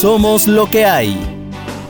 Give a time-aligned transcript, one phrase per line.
[0.00, 1.16] Somos lo que hay.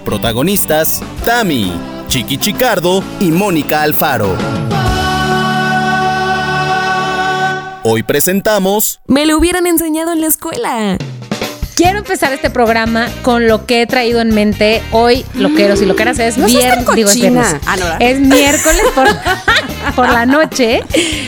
[0.05, 1.73] Protagonistas, Tami,
[2.07, 4.37] Chiqui Chicardo y Mónica Alfaro.
[7.83, 9.01] Hoy presentamos...
[9.09, 10.99] Me lo hubieran enseñado en la escuela.
[11.77, 16.19] Quiero empezar este programa con lo que he traído en mente hoy, loqueros y loqueras.
[16.19, 17.55] Es No viernes, digo, es viernes.
[17.67, 17.99] Ah, no, ¿verdad?
[18.01, 19.07] Es miércoles por,
[19.95, 20.81] por la noche.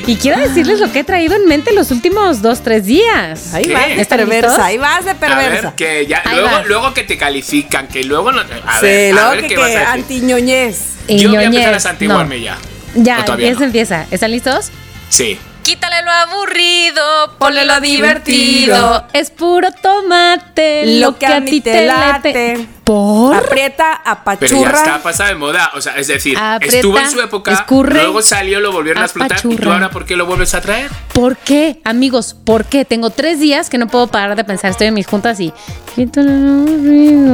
[0.06, 3.52] Y quiero decirles lo que he traído en mente los últimos dos, tres días.
[3.52, 3.74] Ahí ¿Qué?
[3.74, 4.64] vas de ¿Están perversa, listos?
[4.64, 5.62] ahí vas de A perversa.
[5.68, 8.40] ver, que ya, Ahí luego, que te califican, que luego no.
[8.40, 9.86] A sí, ver, a ver que, qué que vas a decir.
[9.86, 10.78] antiñoñez.
[11.08, 12.44] Yo voy a ñoñez, empezar a santiguarme no.
[12.44, 12.58] ya.
[12.94, 13.66] Ya, ¿O todavía empieza, no?
[13.66, 14.06] empieza.
[14.10, 14.70] ¿Están listos?
[15.10, 15.38] Sí.
[15.68, 17.02] Quítale lo aburrido,
[17.36, 19.04] ponle lo divertido.
[19.12, 22.66] Es puro tomate, Lo que a ti te late.
[22.88, 23.36] ¿Por?
[23.36, 24.78] Aprieta, Pero ya apachurra.
[24.78, 25.70] está pasada de moda.
[25.74, 29.06] O sea, es decir, Aprieta, estuvo en su época, escurre, luego salió, lo volvieron a
[29.06, 29.36] explotar.
[29.38, 29.74] ¿Y tú apachurra.
[29.74, 30.90] ahora por qué lo vuelves a traer?
[31.12, 32.34] ¿Por qué, amigos?
[32.44, 32.86] ¿Por qué?
[32.86, 34.70] Tengo tres días que no puedo parar de pensar.
[34.70, 35.52] Estoy en mis juntas y.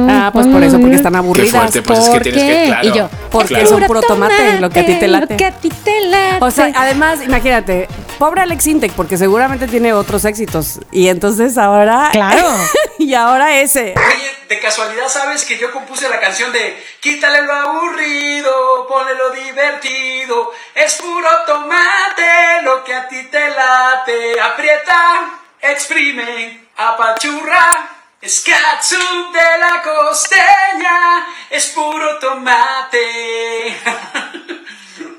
[0.09, 1.51] Ah, pues por eso, porque están Qué aburridas.
[1.51, 2.47] fuerte, pues es que ¿Por tienes qué?
[2.49, 2.65] que.
[2.67, 3.69] Claro, Y yo, Porque claro.
[3.69, 5.33] son puro tomate, lo que a ti te late.
[5.33, 6.37] Lo que a ti te late.
[6.43, 7.87] O sea, además, imagínate,
[8.19, 10.79] pobre Alex Intec, porque seguramente tiene otros éxitos.
[10.91, 12.09] Y entonces ahora.
[12.11, 12.45] Claro.
[12.99, 13.93] y ahora ese.
[13.95, 19.29] Oye, de casualidad sabes que yo compuse la canción de Quítale lo aburrido, ponle lo
[19.29, 27.89] divertido, es puro tomate lo que a ti te late, aprieta, exprime, apachurra,
[28.21, 33.75] es catsup de la costeña, es puro tomate.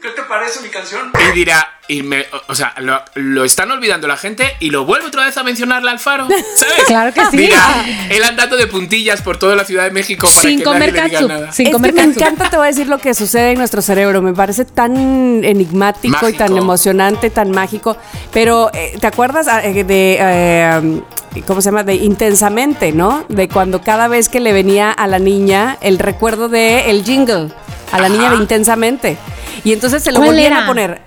[0.03, 1.13] ¿Qué te parece mi canción?
[1.19, 5.07] Y dirá, y me, o- sea, lo, lo están olvidando la gente y lo vuelve
[5.07, 6.27] otra vez a mencionarle al faro.
[6.57, 6.85] ¿Sabes?
[6.87, 7.37] Claro que sí.
[7.37, 10.93] Dirá, él andando de puntillas por toda la Ciudad de México para Sin que comer
[10.93, 11.53] nadie le diga nada.
[11.53, 13.83] Sin es comer que me encanta, te voy a decir lo que sucede en nuestro
[13.83, 14.23] cerebro.
[14.23, 17.97] Me parece tan enigmático y tan emocionante, tan mágico.
[18.33, 20.19] Pero, eh, ¿te acuerdas ah, eh, de.
[20.21, 21.01] eh,
[21.47, 21.85] ¿Cómo se llama?
[21.85, 23.27] De intensamente, ¿no?
[23.29, 27.51] De cuando cada vez que le venía a la niña el recuerdo de el jingle.
[27.93, 29.17] A la niña de intensamente.
[29.63, 30.65] Y entonces se lo ¿Cuál volvían era?
[30.65, 31.06] a poner.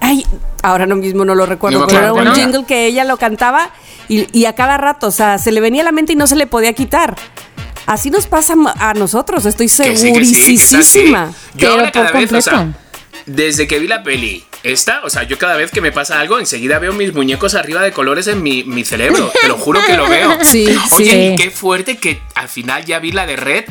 [0.00, 0.26] Ay,
[0.62, 3.70] ahora no mismo no lo recuerdo, No pero era un jingle que ella lo cantaba
[4.08, 6.26] y, y a cada rato, o sea, se le venía a la mente y no
[6.26, 7.16] se le podía quitar.
[7.86, 10.84] Así nos pasa a nosotros, estoy Que sí, que sí, que es así.
[10.84, 11.30] segurísima.
[11.54, 12.78] Yo Pero ahora cada por vez, o sea, completo.
[13.26, 16.38] desde que vi la peli, esta, o sea, yo cada vez que me pasa algo,
[16.38, 19.32] enseguida veo mis muñecos arriba de colores en mi, mi cerebro.
[19.40, 20.38] Te lo juro que lo veo.
[20.44, 21.16] Sí, Oye, sí.
[21.32, 23.64] y qué fuerte que al final ya vi la de Red,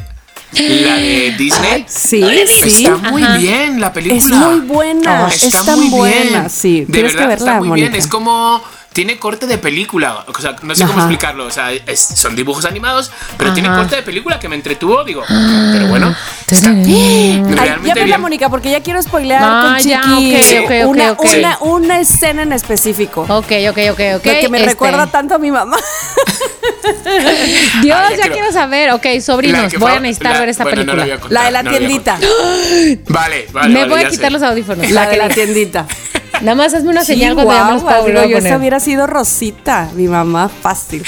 [0.54, 1.86] la de Disney.
[1.88, 2.86] Sí, sí.
[2.86, 3.38] Está muy Ajá.
[3.38, 4.20] bien la película.
[4.20, 6.50] Es muy buena, es está muy buena, bien.
[6.50, 6.86] sí.
[6.86, 7.96] De Tienes que verdad, verla, está muy bien.
[7.96, 8.62] Es como
[8.94, 10.26] tiene corte de película.
[10.28, 11.04] O sea, no sé cómo Ajá.
[11.04, 11.46] explicarlo.
[11.46, 13.54] O sea, es- son dibujos animados, pero Ajá.
[13.54, 15.04] tiene corte de película que me entretuvo.
[15.04, 16.16] Digo, pero bueno,
[16.48, 17.42] está Ay,
[17.86, 18.22] ya la bien.
[18.22, 21.26] Mónica, porque ya quiero spoilear No, con ya, Chiqui ok, ok, ok, una, ok.
[21.38, 23.22] Una, una escena en específico.
[23.30, 24.26] Ok, ok, ok, ok.
[24.26, 25.78] Lo que me este, recuerda tanto a mi mamá.
[27.82, 28.92] Dios, Ay, ya ya quiero- saber.
[28.92, 31.16] Ok, La sobrinos, voy a necesitar la- ver esta bueno, no película.
[31.16, 32.20] a contar, La de la no tiendita.
[33.08, 33.74] Vale, vale.
[33.74, 34.32] Me vale, voy a ya quitar sé.
[34.32, 34.90] los audífonos.
[34.92, 35.88] La de la tiendita.
[36.42, 40.50] Nada más hazme una señal cuando volver a yo esa hubiera sido Rosita, mi mamá,
[40.50, 41.04] fácil.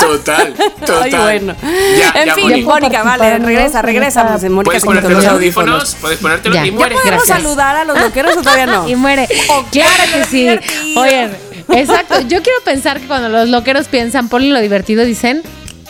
[0.00, 0.54] Total,
[0.84, 1.02] total.
[1.02, 1.54] Ay, bueno.
[1.98, 2.68] Ya, en ya, fin, Mónica.
[2.68, 4.26] Mónica, vale, regresa, regresa.
[4.28, 6.66] Pues, Mónica Puedes ponerte los audífonos, puedes ponértelos Ya.
[6.66, 6.94] y Ya muere.
[6.96, 7.42] ¿Podemos Gracias.
[7.42, 8.88] saludar a los loqueros o todavía no?
[8.88, 9.28] Y muere.
[9.70, 10.38] claro que sí.
[10.40, 11.00] divertido.
[11.00, 11.30] Oigan,
[11.70, 12.20] exacto.
[12.22, 15.42] Yo quiero pensar que cuando los loqueros piensan, ponen lo divertido, dicen,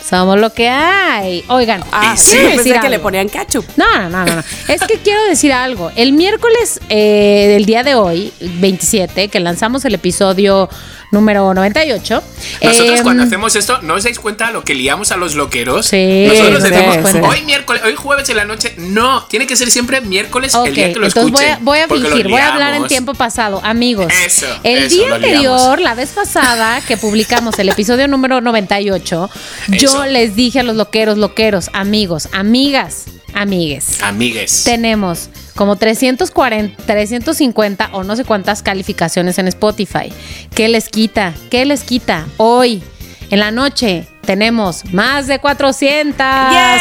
[0.07, 1.43] somos lo que hay.
[1.47, 3.65] Oigan, Ah, sí, yo pensé que le ponían ketchup.
[3.77, 4.43] No, no, no, no, no.
[4.67, 5.91] Es que quiero decir algo.
[5.95, 10.69] El miércoles eh, del día de hoy, 27, que lanzamos el episodio
[11.13, 12.23] número 98.
[12.63, 15.85] Nosotros eh, cuando hacemos esto, ¿no os dais cuenta lo que liamos a los loqueros?
[15.85, 17.17] Sí, Nosotros decimos, sí.
[17.23, 18.73] hoy miércoles, hoy jueves en la noche.
[18.77, 21.87] No, tiene que ser siempre miércoles el día que lo entonces voy a, voy a
[21.87, 23.61] fingir, voy a hablar en tiempo pasado.
[23.63, 29.29] Amigos, Eso, el eso, día anterior, la vez pasada que publicamos el episodio número 98,
[29.69, 30.05] yo Eso.
[30.05, 34.63] les dije a los loqueros, loqueros, amigos, amigas, amigues, Amigues.
[34.65, 40.11] tenemos como 340, 350 o no sé cuántas calificaciones en Spotify.
[40.55, 41.33] ¿Qué les quita?
[41.49, 42.25] ¿Qué les quita?
[42.37, 42.83] Hoy,
[43.29, 46.15] en la noche, tenemos más de 400.
[46.15, 46.79] ¡Claro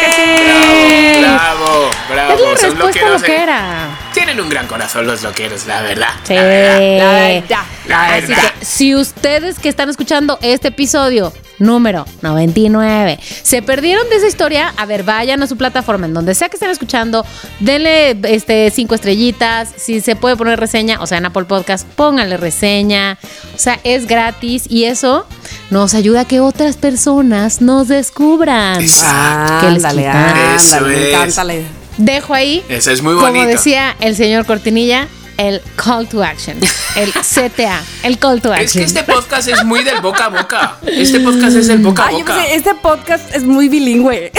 [0.00, 1.20] que sí!
[1.20, 2.32] Bravo, bravo.
[2.32, 3.28] Es la respuesta loqueros, eh.
[3.28, 4.03] loquera.
[4.14, 6.10] Tienen un gran corazón los loqueros, la verdad.
[6.22, 6.34] Sí.
[6.34, 6.78] La verdad.
[6.98, 13.62] La verdad, la Así que si ustedes que están escuchando este episodio número 99 se
[13.62, 16.70] perdieron de esa historia, a ver, vayan a su plataforma en donde sea que estén
[16.70, 17.26] escuchando,
[17.60, 22.36] denle este cinco estrellitas, si se puede poner reseña, o sea, en Apple Podcast, pónganle
[22.36, 23.18] reseña.
[23.54, 25.26] O sea, es gratis y eso
[25.70, 28.80] nos ayuda a que otras personas nos descubran.
[28.80, 29.66] Exacto.
[29.66, 31.83] ¿Qué les Ándale, ándale, me es.
[31.96, 35.06] Dejo ahí es muy como decía el señor Cortinilla,
[35.36, 36.56] el call to action,
[36.96, 38.64] el CTA, el call to action.
[38.66, 40.76] Es que este podcast es muy del boca a boca.
[40.86, 42.34] Este podcast es el boca a Ay, yo boca.
[42.36, 44.32] pensé, este podcast es muy bilingüe.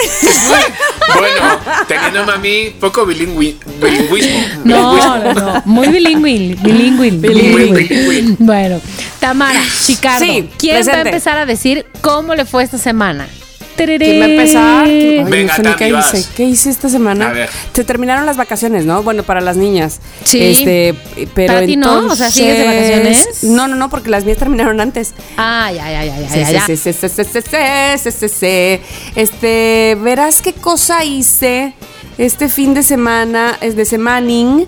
[1.16, 4.40] Bueno, teniéndome a mí poco bilingüi- bilingüismo.
[4.66, 7.84] No, no, no, muy bilingüe, bilingüe, bilingüe.
[7.88, 8.36] Bilingüe.
[8.40, 8.82] Bueno,
[9.20, 13.28] Tamara, Chicardo, Sí, ¿quién va a empezar a decir cómo le fue esta semana?
[13.76, 14.88] ¿Quién va a empezar?
[15.30, 16.14] Venga, ¿qué vas.
[16.14, 16.30] hice?
[16.36, 17.30] ¿Qué hice esta semana?
[17.30, 17.50] A ver.
[17.74, 19.04] Se terminaron las vacaciones, ¿no?
[19.04, 20.00] Bueno, para las niñas.
[20.24, 20.42] Sí.
[20.42, 20.96] Este,
[21.34, 22.08] pero ¿Para ti no?
[22.08, 23.44] O sea, ¿sigues de vacaciones?
[23.44, 25.14] No, no, no, porque las mías terminaron antes.
[25.38, 26.66] Ah, ya, ya, ya, ya, ya.
[29.16, 31.74] Este, verás qué cosa hice
[32.18, 34.68] este fin de semana, es de semaning.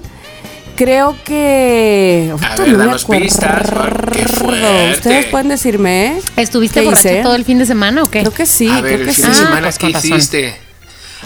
[0.77, 2.31] Creo que.
[2.41, 4.11] A ver, no me danos pistas, acuerdo.
[4.11, 4.91] qué fuerte.
[4.93, 6.21] Ustedes pueden decirme, ¿eh?
[6.37, 7.23] ¿Estuviste ¿Qué borracha hice?
[7.23, 8.19] todo el fin de semana o qué?
[8.21, 9.31] Creo que sí, a ver, creo el que fin sí.
[9.31, 10.57] de Ah, semana, pues ¿qué hiciste?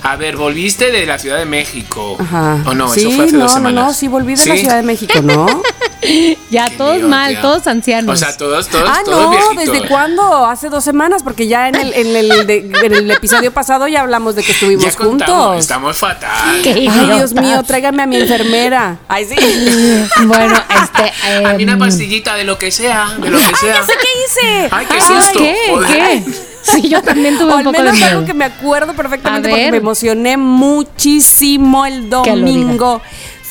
[0.03, 2.17] A ver, volviste de la Ciudad de México.
[2.19, 2.63] Ajá.
[2.65, 2.91] ¿O no?
[2.91, 3.85] sí, eso fue hace no, dos no, semanas.
[3.85, 4.55] no, sí, volví de la.
[4.57, 5.45] Ciudad de México, ¿no?
[6.49, 7.41] Ya Qué todos lío, mal, tía.
[7.41, 8.15] todos ancianos.
[8.15, 9.73] O sea, todos, todos, ah, todos no, viejitos.
[9.75, 10.45] ¿desde cuándo?
[10.47, 14.01] Hace dos semanas, porque ya en el, en el, de- en el episodio pasado ya
[14.01, 15.59] hablamos de que estuvimos Ya contamos, juntos.
[15.59, 16.59] estamos fatal.
[16.63, 17.17] Qué Ay, idiotas.
[17.17, 18.97] Dios mío, tráigame a mi enfermera.
[19.07, 19.35] Ay, sí.
[20.25, 21.45] Bueno, este.
[21.45, 23.75] A mí una em, pastillita de lo que sea, de lo que sea.
[23.81, 24.69] Ya sé qué hice.
[24.71, 25.37] Ay, qué ay, susto.
[25.39, 25.55] ¿Qué?
[25.69, 25.87] joder.
[26.23, 26.50] ¿Qué?
[26.61, 28.09] Sí, yo también tuve O un al poco de menos miedo.
[28.11, 33.01] algo que me acuerdo perfectamente porque me emocioné muchísimo el domingo.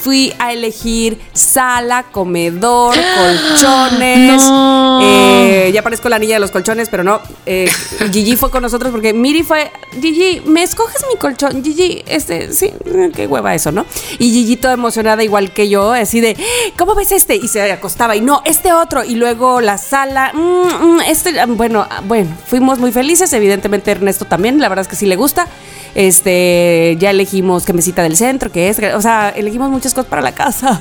[0.02, 4.43] Fui a elegir sala, comedor, colchones.
[4.43, 4.99] No.
[5.02, 7.20] Eh, ya parezco la niña de los colchones, pero no.
[7.47, 7.70] Eh,
[8.12, 9.70] Gigi fue con nosotros porque Miri fue.
[10.00, 11.62] Gigi, ¿me escoges mi colchón?
[11.62, 12.73] Gigi, este, sí,
[13.14, 13.85] qué hueva eso, ¿no?
[14.19, 16.37] Y Gigi toda emocionada, igual que yo, así de,
[16.76, 17.37] ¿cómo ves este?
[17.37, 19.05] Y se acostaba, y no, este otro.
[19.05, 23.32] Y luego la sala, mm, mm, este, ah, bueno, ah, bueno, fuimos muy felices.
[23.32, 25.46] Evidentemente, Ernesto también, la verdad es que sí le gusta.
[25.94, 30.22] Este, ya elegimos qué mesita del centro, que es, o sea, elegimos muchas cosas para
[30.22, 30.81] la casa.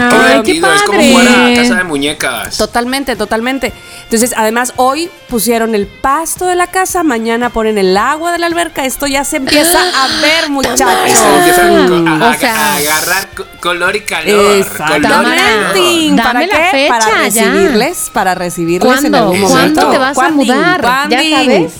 [0.00, 1.12] Ay, qué divertido, Es como padre.
[1.12, 2.56] jugar a casa de muñecas.
[2.58, 3.72] Totalmente, totalmente.
[4.04, 8.46] Entonces, además, hoy pusieron el pasto de la casa, mañana ponen el agua de la
[8.46, 8.84] alberca.
[8.84, 10.80] Esto ya se empieza a ver, muchachos.
[11.06, 14.34] Eso empieza a, a- O sea- a agarrar co- color y calor.
[14.36, 15.08] color y Exactamente.
[15.08, 16.16] calor.
[16.16, 16.68] ¿Para Dame la qué?
[16.70, 17.42] fecha, para ya.
[17.50, 19.18] recibirles, para recibirles en ¿Cuándo?
[19.18, 19.80] algún momento.
[19.80, 21.08] ¿Cuándo te vas a mudar?
[21.10, 21.72] ¿Ya sabes?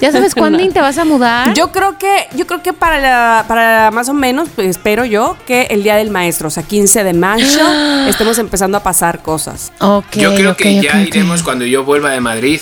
[0.00, 1.54] ¿Ya sabes cuándo te vas a mudar?
[1.54, 5.36] Yo creo que, yo creo que para la, para más o menos, pues, espero yo
[5.46, 7.66] que el día del maestro, o sea, 15 de mayo,
[8.08, 9.72] estemos empezando a pasar cosas.
[9.80, 12.60] Ok, Yo creo que ya iremos cuando yo vuelva de Madrid.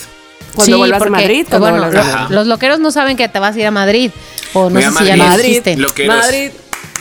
[0.55, 2.35] Cuando Sí, vuelvas de porque, Madrid, cuando bueno, vuelvas de los, Madrid.
[2.35, 4.11] los loqueros no saben que te vas a ir a Madrid.
[4.53, 5.63] O no sé a si ya lo Madrid.
[5.77, 6.17] Loqueros.
[6.17, 6.51] Madrid,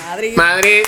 [0.08, 0.34] Madrid.
[0.36, 0.82] Madrid.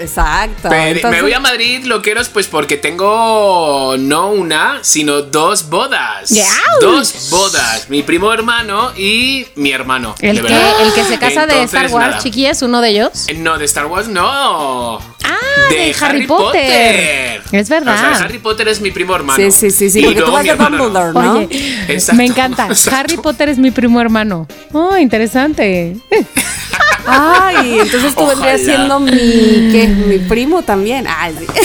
[0.00, 0.68] Exacto.
[0.70, 6.30] Pero me voy a Madrid, loqueros, pues porque tengo no una, sino dos bodas.
[6.30, 6.46] ¡Yau!
[6.80, 7.88] Dos bodas.
[7.90, 10.14] Mi primo hermano y mi hermano.
[10.20, 10.72] El de que, verdad.
[10.86, 12.18] el que se casa de Star Wars, nada.
[12.22, 13.28] chiquilla, es uno de ellos.
[13.28, 14.98] Eh, No, de Star Wars no.
[15.24, 15.36] Ah,
[15.70, 17.42] de Harry Potter.
[17.52, 17.94] Es verdad.
[17.94, 19.36] O sea, Harry Potter es mi primo hermano.
[19.36, 20.54] Sí, sí, sí, sí, Y porque tú vas de.
[20.54, 21.32] Dumbledore, ¿no?
[21.34, 22.66] Oye, Exacto, me encanta.
[22.70, 22.98] exacto.
[23.00, 24.46] Harry Potter es mi primo hermano.
[24.72, 25.96] Oh, interesante.
[27.06, 29.88] Ay, entonces tú vendrías siendo mi, ¿qué?
[29.88, 31.06] Mi primo también.
[31.08, 31.46] Ay, sí.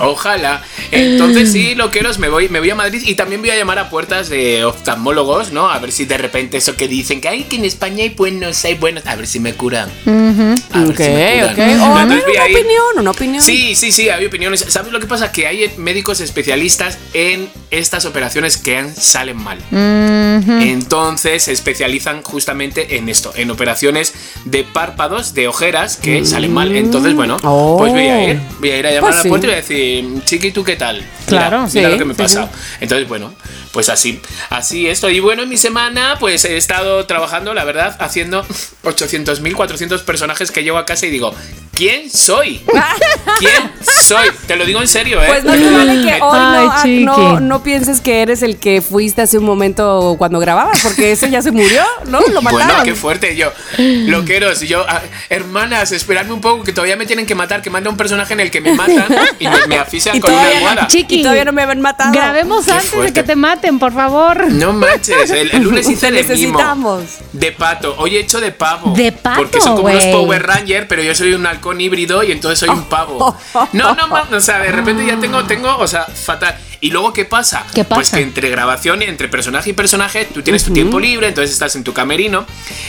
[0.00, 0.62] Ojalá.
[0.90, 3.90] Entonces sí, loqueros, me voy, me voy a Madrid y también voy a llamar a
[3.90, 5.68] puertas de oftalmólogos, ¿no?
[5.70, 8.64] A ver si de repente eso que dicen que hay que en España hay buenos,
[8.64, 9.88] hay buenos, a ver si me curan.
[10.06, 11.80] A ver Ok, si me curan.
[11.80, 13.42] O a ver, Entonces voy una a ir- opinión, una opinión.
[13.42, 14.64] Sí, sí, sí, hay opiniones.
[14.68, 15.32] ¿Sabes lo que pasa?
[15.32, 19.58] Que hay médicos especialistas en estas operaciones que salen mal.
[19.72, 24.14] Entonces se especializan justamente en esto, en operaciones
[24.44, 26.74] de párpados, de ojeras que salen mal.
[26.74, 27.76] Entonces, bueno, Oh.
[27.78, 29.28] pues voy a ir, voy a ir a llamar Pues a la sí.
[29.28, 31.04] puerta y voy a decir, chiqui, ¿tú qué tal?
[31.26, 32.50] Claro, mira sí, lo que me sí, pasa.
[32.80, 33.32] Entonces, bueno,
[33.74, 35.10] pues así, así esto.
[35.10, 38.46] Y bueno, en mi semana, pues he estado trabajando, la verdad, haciendo
[38.84, 41.34] 800.000, 400 personajes que llevo a casa y digo,
[41.74, 42.62] ¿quién soy?
[43.40, 44.28] ¿Quién soy?
[44.46, 45.26] Te lo digo en serio, ¿eh?
[45.26, 48.58] Pues no te vale que hoy no, Ay, ah, no, no pienses que eres el
[48.58, 52.20] que fuiste hace un momento cuando grababas, porque ese ya se murió, ¿no?
[52.32, 52.68] Lo mataron.
[52.68, 53.34] Bueno, qué fuerte.
[53.34, 57.70] Yo, loqueros, yo, ah, hermanas, esperadme un poco, que todavía me tienen que matar, que
[57.70, 59.06] manda un personaje en el que me matan
[59.40, 60.86] y me, me asfixian con una almohada.
[60.86, 61.20] Chiqui.
[61.20, 62.12] Y todavía no me habían matado.
[62.12, 64.50] Grabemos Qué antes de que te maten, por favor.
[64.52, 66.18] No manches, el, el lunes hice mimo.
[66.22, 67.02] necesitamos.
[67.32, 68.94] De pato, hoy he hecho de pavo.
[68.94, 70.12] De pato, Porque son como unos güey.
[70.12, 73.36] Power Ranger, pero yo soy un halcón híbrido y entonces soy un pavo.
[73.72, 76.56] No, no, ma- o sea, de repente ya tengo, tengo, o sea, fatal.
[76.80, 77.64] ¿Y luego qué pasa?
[77.74, 78.18] ¿Qué Pues pasa?
[78.18, 81.74] que entre grabación y entre personaje y personaje, tú tienes tu tiempo libre, entonces estás
[81.76, 82.44] en tu camerino.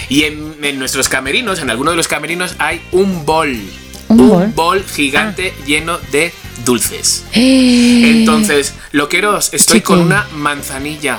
[0.10, 3.58] Y en, en nuestros camerinos, en alguno de los camerinos, hay un bol.
[4.10, 4.84] ¿Un bol?
[4.84, 5.63] gigante Ah.
[5.65, 6.32] lleno de
[6.64, 7.24] dulces.
[7.34, 9.86] Entonces, loqueros, estoy Chiqui.
[9.86, 11.18] con una manzanilla.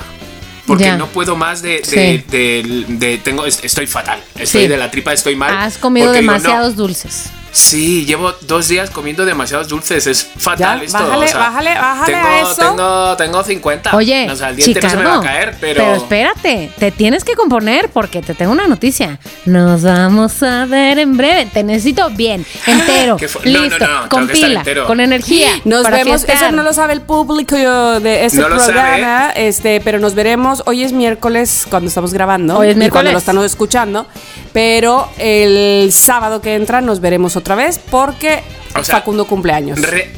[0.65, 0.97] Porque Ya.
[0.97, 1.79] no puedo más de.
[1.79, 2.25] de, Sí.
[2.29, 4.19] de- de- tengo, est- estoy fatal.
[4.37, 4.67] Estoy Sí.
[4.67, 5.55] de la tripa, estoy mal.
[5.57, 7.27] Has comido porque digo, no, demasiados dulces.
[7.51, 10.05] Sí, llevo dos días comiendo demasiados dulces.
[10.07, 10.97] Es fatal Ya, esto.
[10.99, 12.55] bájale, o sea, bájale, bájale tengo, a eso.
[12.69, 13.95] Tengo, tengo 50.
[13.95, 15.95] Oye, o sea, el diente no se me va a caer, pero.
[15.95, 19.19] espérate, te tienes que componer porque te tengo una noticia.
[19.45, 21.47] Nos vamos a ver en breve.
[21.51, 23.45] Te necesito bien, entero, ¿Qué fue?
[23.49, 24.85] No, no, listo, no, con pila, entero.
[24.85, 25.49] con energía.
[25.65, 26.43] Nos para vemos, fiestear.
[26.43, 30.63] eso no lo sabe el público de este programa, este, pero nos veremos.
[30.65, 32.57] Hoy es miércoles cuando estamos grabando.
[32.57, 32.91] Hoy es y miércoles.
[32.91, 34.07] Cuando lo están escuchando.
[34.53, 38.43] Pero el sábado que entra nos veremos otra vez porque
[38.75, 39.79] O sea, Facundo cumpleaños.
[39.81, 40.11] Re-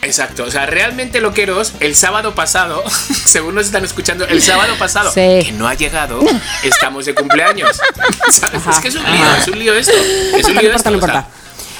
[0.00, 2.84] Exacto, o sea, realmente loqueros, el sábado pasado,
[3.26, 5.40] según nos están escuchando, el sábado pasado, Sí.
[5.44, 6.20] que no ha llegado,
[6.62, 7.76] estamos de cumpleaños.
[8.30, 8.54] ¿Sabes?
[8.64, 9.92] Ajá, Es que es un lío, es un lío esto.
[9.92, 11.26] No Es un importa, no lío importa, no.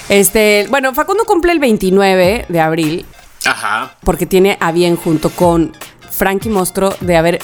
[0.09, 3.07] Este, bueno, Facundo cumple el 29 de abril
[3.45, 3.95] Ajá.
[4.03, 5.77] porque tiene a bien junto con
[6.11, 7.39] Frankie Mostro de haber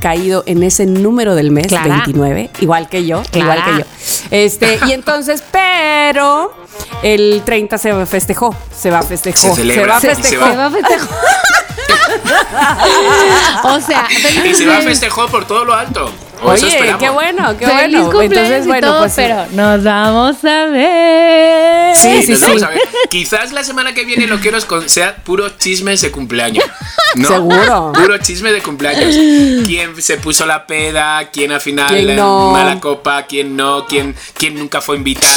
[0.00, 2.02] caído en ese número del mes, Clara.
[2.04, 3.56] 29, igual que yo, Clara.
[3.58, 3.86] igual que yo.
[4.30, 6.54] Este, y entonces, pero
[7.02, 10.46] el 30 se festejó, se va a festejó, Se va a sí, se festejó.
[10.46, 11.08] Se va a festejar.
[13.64, 14.08] o sea,
[14.44, 16.10] Y se va a festejar por todo lo alto.
[16.42, 17.02] Oye, esperamos.
[17.02, 18.10] qué bueno, qué Feliz bueno.
[18.12, 21.96] cumpleaños Entonces, y bueno, todo, pues pero nos vamos a ver.
[21.96, 22.46] Sí, sí, Nos sí.
[22.46, 22.80] vamos a ver.
[23.10, 26.64] Quizás la semana que viene lo quiero con sea puro chismes de cumpleaños.
[27.16, 27.28] ¿no?
[27.28, 27.92] Seguro.
[27.92, 29.14] Puro chisme de cumpleaños.
[29.66, 31.28] ¿Quién se puso la peda?
[31.32, 32.52] ¿Quién al final ¿Quién no?
[32.52, 33.24] mala copa?
[33.26, 33.86] ¿Quién no?
[33.86, 35.34] ¿Quién, quién nunca fue invitado?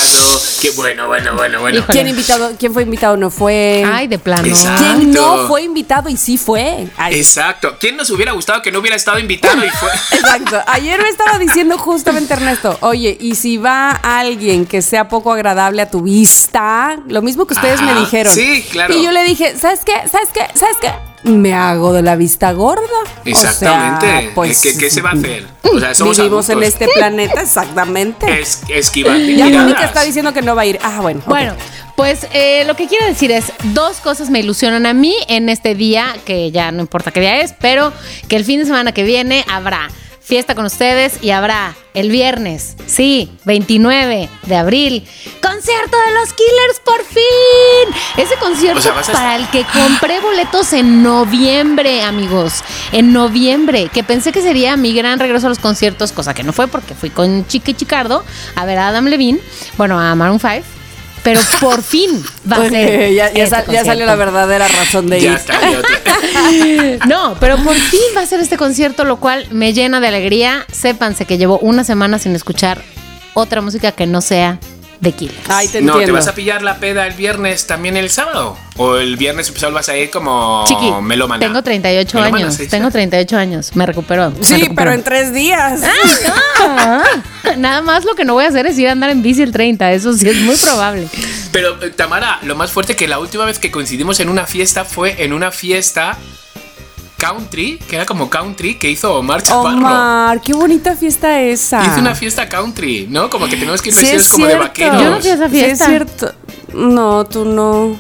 [0.62, 1.80] ¿Qué bueno, bueno, bueno, bueno.
[1.80, 1.94] Híjole.
[1.94, 3.84] ¿Quién invitado, quién fue invitado no fue?
[3.86, 4.48] Ay, de plano.
[4.48, 4.84] Exacto.
[4.84, 6.88] ¿Quién no fue invitado y sí fue?
[6.98, 7.78] Ay, Exacto.
[7.80, 9.90] ¿Quién nos hubiera gustado que no hubiera estado invitado y fue?
[10.18, 10.62] Exacto.
[10.88, 15.82] Ayer me estaba diciendo justamente Ernesto, oye, y si va alguien que sea poco agradable
[15.82, 18.34] a tu vista, lo mismo que ustedes me dijeron.
[18.34, 18.96] sí, claro.
[18.96, 20.08] Y yo le dije, ¿sabes qué?
[20.10, 20.48] ¿Sabes qué?
[20.54, 20.94] ¿Sabes qué?
[21.30, 22.80] Me hago de la vista gorda.
[23.04, 24.08] O Exactamente.
[24.08, 25.46] sea, pues, ¿Qué, qué se va a hacer?
[25.64, 28.40] O sea, somos vivimos en este planeta, exactamente.
[28.40, 29.50] Es, esquivando ya.
[29.50, 30.80] Mónica está diciendo que no va a ir.
[30.82, 31.22] Ah, bueno.
[31.26, 31.54] Bueno,
[31.98, 35.76] pues eh, lo que quiero decir es, dos cosas me ilusionan a mí en este
[35.76, 37.92] día, que ya no importa qué día es, pero
[38.30, 39.90] que el fin de semana que viene habrá
[40.28, 45.08] fiesta con ustedes y habrá el viernes, sí, 29 de abril,
[45.42, 47.96] concierto de los Killers por fin.
[48.18, 53.14] Ese concierto O sea, vas a- para el que compré boletos en noviembre, amigos, en
[53.14, 56.68] noviembre, que pensé que sería mi gran regreso a los conciertos, cosa que no fue
[56.68, 59.40] porque fui con Chiqui Chicardo a ver a Adam Levine,
[59.78, 60.77] bueno, a Maroon 5.
[61.28, 62.90] Pero por fin va a Pues, ser.
[63.02, 67.00] eh, ya, ya ese sal- ya salió la verdadera razón de Ya ir.
[67.08, 70.66] No, pero por fin va a ser este concierto, lo cual me llena de alegría.
[70.72, 72.82] Sépanse que llevo una semana sin escuchar
[73.34, 74.58] otra música que no sea
[75.00, 75.38] de Killers.
[75.50, 76.06] Ay, te No, entiendo.
[76.06, 78.58] ¿te vas a pillar la peda el viernes también el sábado?
[78.78, 81.40] ¿O el viernes solo vas a ir como Chiqui, melómana?
[81.40, 82.58] tengo 38 Melómana, años.
[82.70, 83.76] Tengo 38 años.
[83.76, 84.32] Me recupero.
[84.32, 84.76] me Sí, recupero.
[84.76, 85.82] pero en tres días.
[86.60, 87.04] Ah,
[87.58, 89.52] Nada más lo que no voy a hacer es ir a andar en bici el
[89.52, 89.92] 30.
[89.94, 91.08] Eso sí es muy probable.
[91.52, 94.86] Pero, eh, Tamara, lo más fuerte que la última vez que coincidimos en una fiesta
[94.86, 96.18] fue en una fiesta
[97.18, 99.78] country, que era como country, que hizo Omar Chaparro.
[99.78, 101.86] Omar, qué bonita fiesta esa.
[101.86, 103.30] Hizo una fiesta country, ¿no?
[103.30, 105.02] Como que tenemos que ir Sí, vestidos es como de vaqueros.
[105.02, 105.86] Yo no fui a esa Sí, es fiesta.
[105.88, 106.34] cierto.
[106.74, 108.00] No, tú no.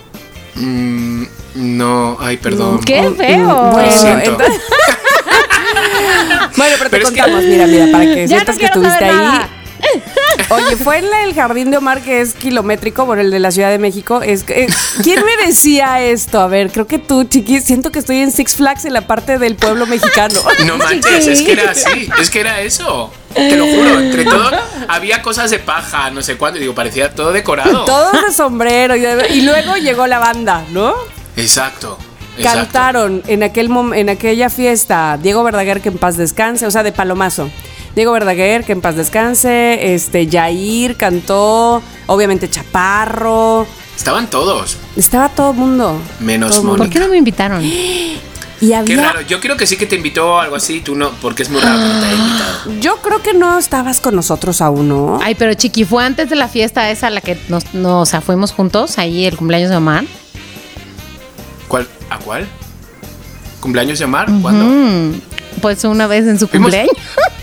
[0.55, 1.23] Mm,
[1.55, 2.79] no, ay, perdón.
[2.83, 3.69] ¡Qué Mm, feo!
[3.71, 4.29] Bueno, siento.
[4.31, 4.61] entonces-
[6.57, 8.65] bueno, pero te Pero es que- contamos, mira, mira, para que Ya sientas no que
[8.65, 9.15] estuviste ahí.
[9.15, 9.49] nada.
[10.49, 13.69] Oye, fue en el jardín de Omar, que es kilométrico, bueno, el de la Ciudad
[13.69, 14.21] de México.
[14.21, 14.67] Es, eh,
[15.03, 16.39] ¿Quién me decía esto?
[16.39, 19.37] A ver, creo que tú, chiqui, siento que estoy en Six Flags en la parte
[19.37, 20.39] del pueblo mexicano.
[20.65, 23.11] No manches, es que era así, es que era eso.
[23.33, 24.51] Te lo juro, entre todo
[24.87, 27.85] había cosas de paja, no sé cuánto, digo, parecía todo decorado.
[27.85, 30.93] Todos de sombrero y, de- y luego llegó la banda, ¿no?
[31.35, 31.97] Exacto.
[32.37, 32.59] exacto.
[32.61, 36.91] Cantaron en aquel en aquella fiesta Diego Verdaguer que en paz descanse, o sea, de
[36.91, 37.49] Palomazo.
[37.97, 43.65] Diego Verdaguer que en paz descanse, este Jair cantó, obviamente Chaparro,
[43.97, 45.99] Estaban todos, estaba todo el mundo.
[46.19, 46.77] menos Todo mundo.
[46.83, 47.63] ¿Por qué no me invitaron?
[48.59, 50.95] Y Qué había raro, yo creo que sí que te invitó o algo así, tú
[50.95, 52.71] no, porque es muy raro que no te haya invitado.
[52.81, 55.19] Yo creo que no estabas con nosotros aún, ¿no?
[55.21, 58.09] Ay, pero Chiqui, ¿fue antes de la fiesta esa a la que nos, nos o
[58.09, 58.97] sea, fuimos juntos?
[58.97, 60.05] Ahí el cumpleaños de Omar.
[61.67, 61.87] ¿Cuál?
[62.09, 62.47] ¿A cuál?
[63.59, 64.27] ¿Cumpleaños de Omar?
[64.41, 65.15] ¿Cuándo?
[65.61, 66.95] Pues una vez en su Fuimos- cumpleaños.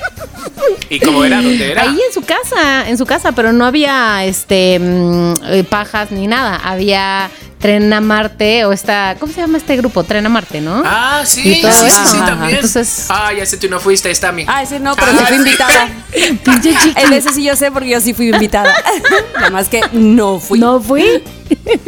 [0.91, 1.41] ¿Y cómo era?
[1.43, 1.83] ¿Dónde era?
[1.83, 6.27] Ahí en su casa, en su casa, pero no había este mm, eh, pajas ni
[6.27, 6.57] nada.
[6.57, 10.05] Había Tren a Marte o esta, ¿cómo se llama este grupo?
[10.05, 10.83] Tren a Marte, ¿no?
[10.85, 12.07] Ah, sí, Y todo sí, sí, eso.
[12.11, 12.55] sí, Ajá, también.
[12.57, 14.45] entonces- Ah, ya sé, tú no fuiste, está mi.
[14.47, 15.43] Ah, ese no, pero sí Ah, fui sí.
[15.43, 15.89] invitada.
[16.45, 17.01] Pinche Chiqui.
[17.01, 18.75] El ese sí yo sé porque yo sí fui invitada.
[19.35, 20.59] Nada más que no fui.
[20.59, 21.05] No fui.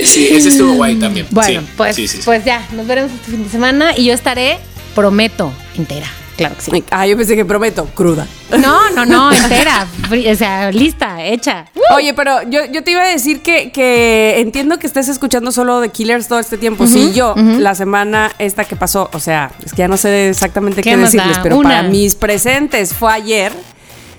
[0.02, 1.26] Sí, ese estuvo guay también.
[1.30, 2.22] Bueno, Sí, pues, sí, sí, sí.
[2.24, 4.58] pues ya, nos veremos este fin de semana y yo estaré,
[4.94, 6.06] prometo, entera.
[6.36, 6.84] Claro que sí.
[6.90, 8.26] Ah, yo pensé que prometo, cruda.
[8.58, 9.86] No, no, no, entera.
[10.30, 11.66] O sea, lista, hecha.
[11.94, 15.80] Oye, pero yo, yo te iba a decir que, que entiendo que estés escuchando solo
[15.80, 16.86] The Killers todo este tiempo.
[16.86, 20.82] sí, yo, la semana esta que pasó, o sea, es que ya no sé exactamente
[20.82, 21.42] qué, ¿Qué más decirles, da?
[21.42, 21.68] pero Una.
[21.68, 23.52] para mis presentes fue ayer.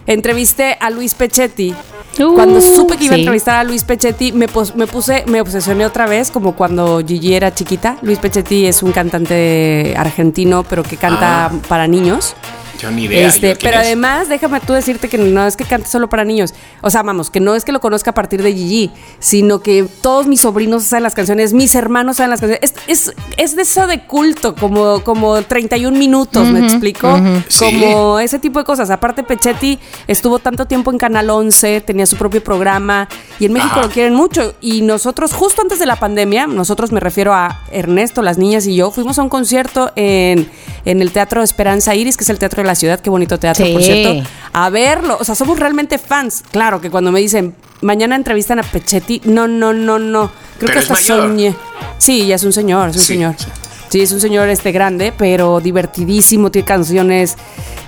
[0.08, 1.76] Entrevisté a Luis Pechetti.
[2.20, 5.40] Uh, cuando supe que iba a entrevistar a Luis Pechetti, me, pos- me puse, me
[5.40, 7.98] obsesioné otra vez, como cuando Gigi era chiquita.
[8.02, 11.52] Luis Pechetti es un cantante argentino, pero que canta Ah.
[11.68, 12.36] para niños.
[12.80, 13.28] Yo ni idea.
[13.28, 13.88] Este, yo pero es.
[13.88, 16.54] además, déjame tú decirte que no es que cante solo para niños.
[16.82, 19.88] O sea, vamos, que no es que lo conozca a partir de Gigi, sino que
[20.02, 22.74] todos mis sobrinos saben las canciones, mis hermanos saben las canciones.
[22.88, 27.20] Es, es, es de esa de culto, como, como 31 minutos, ¿me explico?
[27.60, 28.90] Como ese tipo de cosas.
[28.90, 33.08] Aparte, Pechetti estuvo tanto tiempo en Canal 11, tenía su propio programa,
[33.40, 33.88] y en México Ajá.
[33.88, 34.56] lo quieren mucho.
[34.62, 38.76] Y nosotros, justo antes de la pandemia, nosotros me refiero a Ernesto, las niñas y
[38.76, 40.50] yo, fuimos a un concierto en,
[40.86, 43.66] en el Teatro Esperanza Iris, que es el teatro de la ciudad, qué bonito teatro,
[43.74, 45.18] por cierto, a verlo.
[45.20, 46.44] O sea, somos realmente fans.
[46.52, 50.28] Claro que cuando me dicen, mañana entrevistan a Pechetti, no, no, no, no.
[50.60, 51.28] Creo Pero que es hasta mayor.
[51.30, 51.56] soñé.
[51.98, 53.36] Sí, ya es un señor, es un Sí, señor.
[53.38, 53.46] sí.
[53.90, 57.38] Sí, es un señor este grande, pero divertidísimo, tiene canciones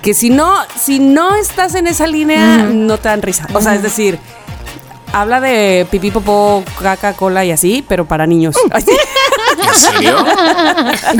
[0.00, 3.46] que si no, si no estás en esa línea, no te dan risa.
[3.52, 4.18] O sea, es decir,
[5.12, 8.56] habla de pipí, popó, caca, cola y así, pero para niños.
[8.78, 8.92] Sí.
[9.72, 10.24] ¿En serio?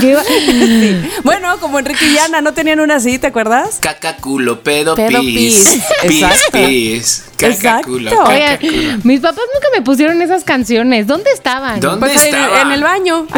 [0.01, 0.23] Yo iba-
[1.25, 3.79] Bueno, como Enrique y Ana, ¿no tenían una así, te acuerdas?
[3.81, 5.69] Caca, culo, pedo, Pedo, pis.
[5.69, 5.83] pis.
[6.09, 6.59] Pis, Exacto.
[6.67, 7.25] pis.
[7.37, 7.87] Caca, Exacto.
[7.89, 8.99] culo, Oye, caca, culo.
[9.05, 11.07] Mis papás nunca me pusieron esas canciones.
[11.07, 11.81] ¿Dónde estaban?
[11.81, 12.61] ¿Dónde Pues en, estaba?
[12.63, 13.27] en el baño.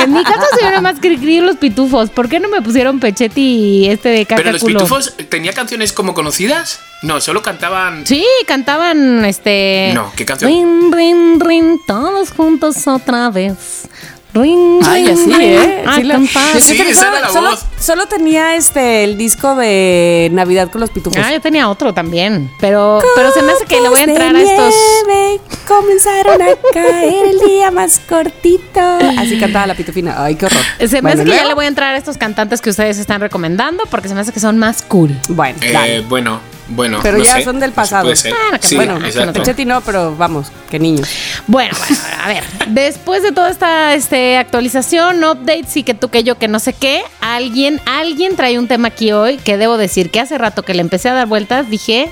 [0.00, 2.10] En mi casa se nada más cri los pitufos.
[2.10, 4.78] ¿Por qué no me pusieron Pechetti y este de caca Pero los culo?
[4.80, 6.80] pitufos tenía canciones como conocidas?
[7.02, 8.06] No, solo cantaban.
[8.06, 9.90] Sí, cantaban este.
[9.94, 10.50] No, ¿qué canción?
[10.50, 13.88] Rin, rin, rin, todos juntos otra vez.
[14.34, 15.82] Rin, Ay, así, ¿eh?
[15.86, 20.90] a Sí, la- Sí, solo, la solo- tenía este el disco de Navidad con los
[20.90, 21.18] pitufos.
[21.24, 22.50] Ah, yo tenía otro también.
[22.60, 24.74] Pero, pero se me hace que le voy a entrar de a estos.
[25.06, 28.80] nieve comenzaron a caer el día más cortito.
[29.16, 30.22] Así cantaba la pitufina.
[30.22, 30.62] Ay, qué horror.
[30.80, 32.98] Se me Bueno, hace que ya le voy a entrar a estos cantantes que ustedes
[32.98, 35.16] están recomendando porque se me hace que son más cool.
[35.28, 36.00] Bueno, Eh, dale.
[36.02, 37.00] bueno, bueno.
[37.02, 38.04] Pero no ya sé, son del pasado.
[38.04, 38.32] puede ser.
[38.32, 39.32] Bueno, que sí, bueno, exacto.
[39.32, 41.08] Pechetti no, pero vamos, qué niños.
[41.46, 46.24] Bueno, bueno, a ver, después de toda esta este, actualización, updates y que tú, que
[46.24, 50.10] yo, que no sé qué, alguien, alguien trae un tema aquí hoy que debo decir
[50.10, 52.10] que hace rato que le empecé a dar vueltas, dije,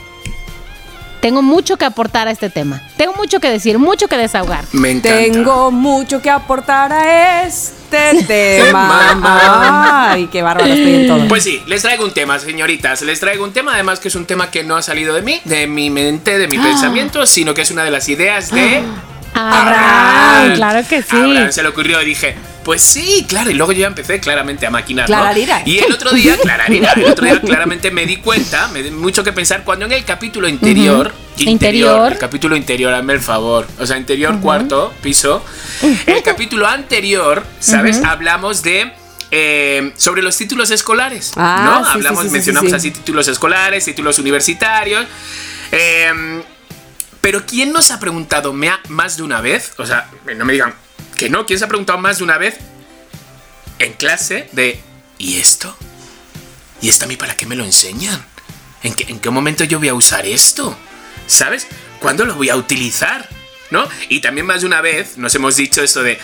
[1.24, 2.82] tengo mucho que aportar a este tema.
[2.98, 4.66] Tengo mucho que decir, mucho que desahogar.
[4.72, 5.20] Me encanta.
[5.20, 10.10] Tengo mucho que aportar a este tema.
[10.12, 11.26] Ay, qué bárbaro estoy en todo.
[11.26, 13.00] Pues sí, les traigo un tema, señoritas.
[13.00, 15.40] Les traigo un tema, además que es un tema que no ha salido de mí,
[15.46, 18.82] de mi mente, de mi pensamiento, sino que es una de las ideas de
[19.34, 21.16] Abraham, claro que sí.
[21.16, 23.50] Abraham se le ocurrió y dije, pues sí, claro.
[23.50, 25.08] Y luego yo ya empecé claramente a maquinar.
[25.10, 25.16] ¿no?
[25.66, 29.22] Y el otro día, clararira, el otro día claramente me di cuenta, me di mucho
[29.24, 31.12] que pensar cuando en el capítulo interior.
[31.36, 32.12] Interior.
[32.12, 33.66] El capítulo interior, hazme el favor.
[33.80, 35.44] O sea, interior cuarto, piso.
[36.06, 38.02] El capítulo anterior, ¿sabes?
[38.04, 38.92] Hablamos de.
[39.32, 41.84] eh, sobre los títulos escolares, Ah, ¿no?
[41.84, 42.76] sí, Hablamos, sí, sí, mencionamos sí.
[42.76, 45.06] así títulos escolares, títulos universitarios.
[45.72, 46.42] Eh,
[47.24, 49.72] pero ¿quién nos ha preguntado más de una vez?
[49.78, 50.74] O sea, no me digan
[51.16, 52.58] que no, ¿quién se ha preguntado más de una vez
[53.78, 54.78] en clase de
[55.16, 55.74] ¿y esto?
[56.82, 58.22] ¿Y esto a mí para qué me lo enseñan?
[58.82, 60.76] ¿En qué, en qué momento yo voy a usar esto?
[61.26, 61.66] ¿Sabes?
[61.98, 63.26] ¿Cuándo lo voy a utilizar?
[63.70, 63.88] ¿No?
[64.08, 66.18] Y también más de una vez nos hemos dicho esto de,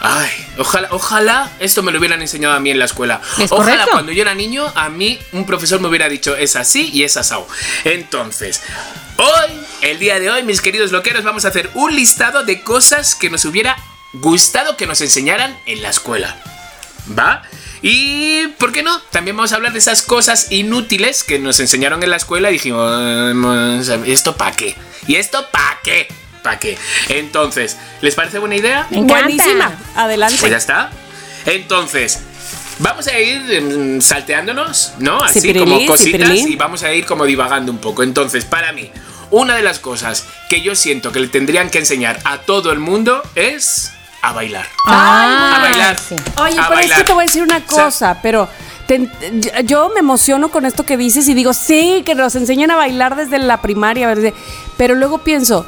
[0.00, 3.20] ay, ojalá, ojalá esto me lo hubieran enseñado a mí en la escuela.
[3.38, 3.90] Es ojalá correcto.
[3.92, 7.16] cuando yo era niño, a mí un profesor me hubiera dicho, es así y es
[7.16, 7.46] asado.
[7.84, 8.62] Entonces,
[9.18, 9.50] hoy,
[9.82, 13.30] el día de hoy, mis queridos loqueros, vamos a hacer un listado de cosas que
[13.30, 13.76] nos hubiera
[14.14, 16.36] gustado que nos enseñaran en la escuela.
[17.16, 17.42] ¿Va?
[17.82, 19.00] Y, ¿por qué no?
[19.10, 22.54] También vamos a hablar de esas cosas inútiles que nos enseñaron en la escuela y
[22.54, 24.76] dijimos, ¿esto para qué?
[25.06, 26.08] ¿Y esto para qué?
[26.46, 26.78] ¿Para qué?
[27.08, 28.86] Entonces, ¿les parece buena idea?
[28.90, 29.02] Me.
[29.02, 29.72] Buenísima.
[29.96, 30.36] Adelante.
[30.38, 30.90] Pues ya está.
[31.44, 32.20] Entonces,
[32.78, 35.16] vamos a ir mm, salteándonos, ¿no?
[35.18, 36.52] Así Cipirilí, como cositas cipirilí.
[36.52, 38.04] y vamos a ir como divagando un poco.
[38.04, 38.92] Entonces, para mí,
[39.32, 42.78] una de las cosas que yo siento que le tendrían que enseñar a todo el
[42.78, 43.90] mundo es
[44.22, 44.68] a bailar.
[44.86, 45.98] Ah, a bailar.
[45.98, 46.14] sí.
[46.36, 47.04] Oye, a pero es que bailar.
[47.06, 48.48] te voy a decir una O sea, cosa, pero
[48.86, 49.10] te-
[49.64, 53.16] yo me emociono con esto que dices y digo, sí, que nos enseñan a bailar
[53.16, 54.14] desde la primaria,
[54.76, 55.66] pero luego pienso,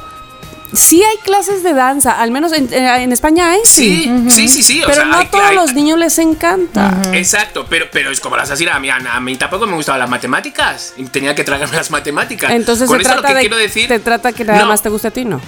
[0.73, 4.11] sí hay clases de danza, al menos en, en España hay, sí.
[4.29, 4.81] Sí, sí, sí, sí.
[4.83, 7.11] o pero sea, no a todos hay- los niños les encanta.
[7.13, 10.09] Exacto, pero, pero es como las así, a mí, a mí tampoco me gustaban las
[10.09, 10.93] matemáticas.
[10.97, 12.51] y Tenía que tragarme las matemáticas.
[12.51, 13.87] Entonces Con se esto trata lo que de quiero decir.
[13.87, 15.41] te trata que nada No, más te guste a ti, ¿no?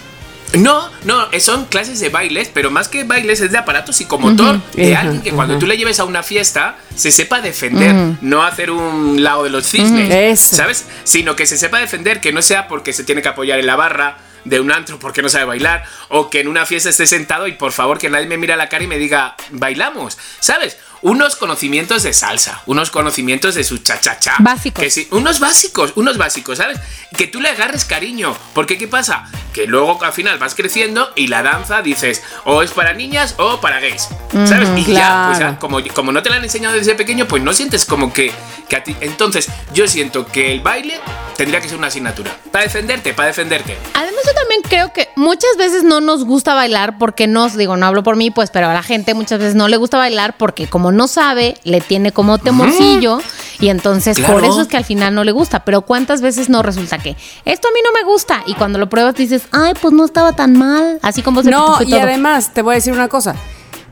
[0.54, 4.94] No, no, son clases de bailes, pero más que bailes es de aparato psicomotor, de
[4.94, 8.70] Ajá, alguien que cuando tú le lleves a una fiesta se sepa defender, no hacer
[8.70, 10.58] un lado de los cisnes, Eso.
[10.58, 10.84] ¿sabes?
[11.06, 13.78] Sino que se sepa defender, que no sea porque se tiene que apoyar en la
[13.78, 17.48] barra de un antro porque no sabe bailar, o que en una fiesta esté sentado
[17.48, 20.78] y por favor que nadie me mire a la cara y me diga, bailamos, ¿sabes?
[21.02, 24.36] Unos conocimientos de salsa, unos conocimientos de su cha-cha-cha.
[24.40, 24.84] Básicos.
[24.84, 26.80] Que sí, unos básicos, unos básicos, ¿sabes?
[27.18, 28.36] Que tú le agarres cariño.
[28.54, 29.26] Porque ¿qué pasa?
[29.54, 33.60] Que luego al final vas creciendo y la danza dices, o es para niñas o
[33.60, 34.10] para gays.
[34.46, 34.70] ¿Sabes?
[34.78, 35.60] y ya, pues ya, claro.
[35.60, 38.32] como, como no te la han enseñado desde pequeño, pues no sientes como que,
[38.70, 38.96] que a ti.
[39.02, 41.00] Entonces, yo siento que el baile
[41.36, 42.32] tendría que ser una asignatura.
[42.52, 43.78] Para defenderte, para defenderte.
[43.94, 47.86] Además, yo también creo que muchas veces no nos gusta bailar porque nos, digo, no
[47.86, 50.68] hablo por mí, pues, pero a la gente muchas veces no le gusta bailar porque
[50.68, 53.20] como no sabe, le tiene como temorcillo
[53.60, 54.34] y entonces Claro.
[54.34, 55.64] por eso es que al final no le gusta.
[55.64, 58.44] Pero ¿cuántas veces no resulta que esto a mí no me gusta?
[58.48, 61.82] Y cuando lo pruebas dices, ay, pues no estaba tan mal, así como se No,
[61.82, 62.02] y todo.
[62.02, 63.36] además te voy a decir una cosa.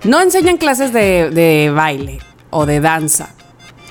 [0.04, 3.30] No enseñan clases de, de baile o de danza.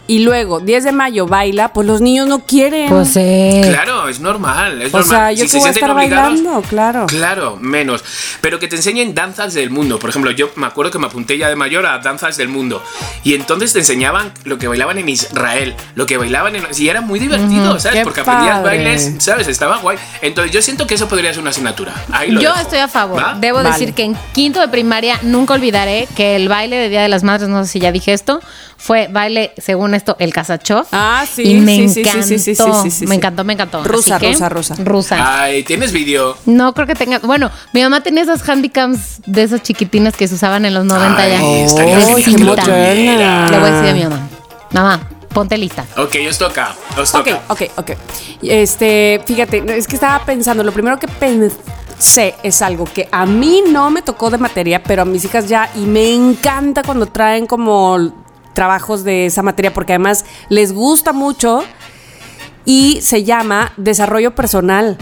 [0.09, 2.89] Y luego, 10 de mayo baila, pues los niños no quieren.
[2.89, 3.61] Pues sí.
[3.63, 4.81] Claro, es normal.
[4.83, 5.19] Es o normal.
[5.19, 7.05] sea, yo Si que voy a estar bailando, claro.
[7.07, 8.03] Claro, menos.
[8.41, 9.99] Pero que te enseñen danzas del mundo.
[9.99, 12.83] Por ejemplo, yo me acuerdo que me apunté ya de mayor a danzas del mundo.
[13.23, 16.67] Y entonces te enseñaban lo que bailaban en Israel, lo que bailaban en.
[16.77, 17.99] Y era muy divertido, ¿sabes?
[17.99, 18.79] qué Porque aprendías padre.
[18.79, 19.47] bailes, ¿sabes?
[19.47, 19.99] Estaba guay.
[20.23, 21.93] Entonces yo siento que eso podría ser una asignatura.
[22.13, 22.63] Ahí lo Yo dejo.
[22.63, 23.23] estoy a favor.
[23.23, 23.35] ¿Va?
[23.39, 23.71] Debo Vale.
[23.71, 27.25] decir que en quinto de primaria nunca olvidaré que el baile de Día de las
[27.25, 28.41] Madres, no sé si ya dije esto,
[28.79, 30.87] fue baile, según esto, el Casachov.
[30.93, 32.23] Ah, sí, Y me sí, sí, sí, encantó.
[32.27, 33.07] sí, sí, sí, sí, sí.
[33.07, 33.85] Me encantó, me encantó.
[33.85, 34.75] Rusa, Así que, rusa, rusa.
[34.79, 35.43] Rusa.
[35.43, 36.37] Ay, ¿tienes vídeo?
[36.47, 37.19] No creo que tenga.
[37.19, 41.23] Bueno, mi mamá tenía esas handicams de esas chiquitinas que se usaban en los 90
[41.23, 41.65] Ay, ya.
[41.67, 42.63] estaría De genial que lo cinta.
[42.63, 43.51] tuviera.
[43.51, 44.29] Le voy a decir a mi mamá.
[44.73, 45.01] Mamá,
[45.33, 45.85] ponte lista.
[45.97, 46.75] Ok, os toca.
[46.97, 47.41] Os Ok, toca.
[47.49, 47.91] ok, ok.
[48.43, 53.63] Este, fíjate, es que estaba pensando, lo primero que pensé es algo que a mí
[53.71, 57.47] no me tocó de materia, pero a mis hijas ya, y me encanta cuando traen
[57.47, 57.99] como
[58.59, 61.63] trabajos de esa materia, porque además les gusta mucho
[62.65, 64.99] y se llama desarrollo personal.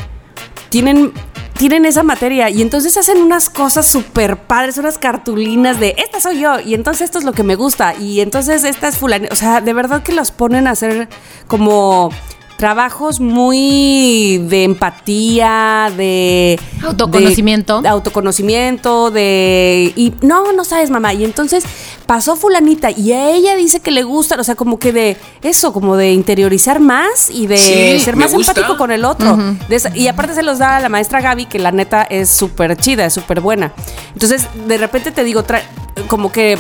[0.68, 1.10] Tienen,
[1.56, 6.40] tienen esa materia y entonces hacen unas cosas súper padres, unas cartulinas de esta soy
[6.40, 9.28] yo y entonces esto es lo que me gusta y entonces esta es fulana.
[9.32, 11.08] O sea, de verdad que los ponen a hacer
[11.46, 12.10] como
[12.56, 17.82] trabajos muy de empatía, de Autoconocimiento.
[17.82, 21.12] de autoconocimiento, de y no, no sabes, mamá.
[21.14, 21.64] Y entonces
[22.06, 25.72] pasó fulanita y a ella dice que le gusta, o sea, como que de eso,
[25.72, 27.58] como de interiorizar más y de
[27.98, 29.36] Sí, ser más empático con el otro.
[29.68, 32.30] De esa- y aparte se los da a la maestra Gaby, que la neta es
[32.30, 33.72] súper chida, es súper buena.
[34.14, 35.62] Entonces, de repente te digo, tra-
[36.08, 36.56] como que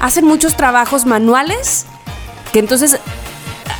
[0.00, 1.86] hacen muchos trabajos manuales
[2.52, 2.98] que entonces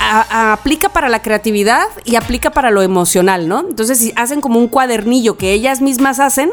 [0.00, 3.60] a- a- aplica para la creatividad y aplica para lo emocional, ¿no?
[3.60, 6.50] Entonces, si hacen como un cuadernillo que ellas mismas hacen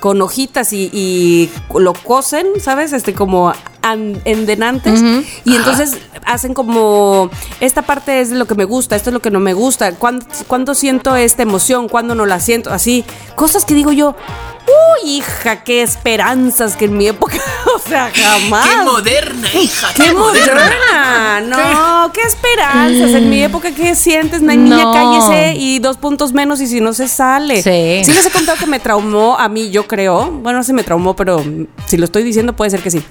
[0.00, 2.92] con hojitas y, y lo cosen, ¿sabes?
[2.92, 5.00] Este como an- endenantes.
[5.44, 9.30] Y entonces hacen como, esta parte es lo que me gusta, esto es lo que
[9.30, 13.04] no me gusta, cuándo, cuándo siento esta emoción, cuándo no la siento, así.
[13.36, 14.16] Cosas que digo yo,
[14.66, 17.36] uy, hija, qué esperanzas que en mi época,
[17.74, 18.68] o sea, jamás.
[18.68, 19.88] ¡Qué moderna, hija!
[19.94, 21.40] ¡Qué moderna!
[21.40, 23.10] No, qué esperanzas.
[23.10, 24.42] En mi época, ¿qué sientes?
[24.42, 24.92] No hay niña, No.
[24.92, 27.56] cállese y dos puntos menos y si no se sale.
[27.62, 28.02] Sí.
[28.04, 30.26] Sí les he contado que me traumó a mí, yo creo.
[30.30, 31.44] Bueno, no se me traumó, pero
[31.86, 33.02] si lo estoy diciendo puede ser que sí.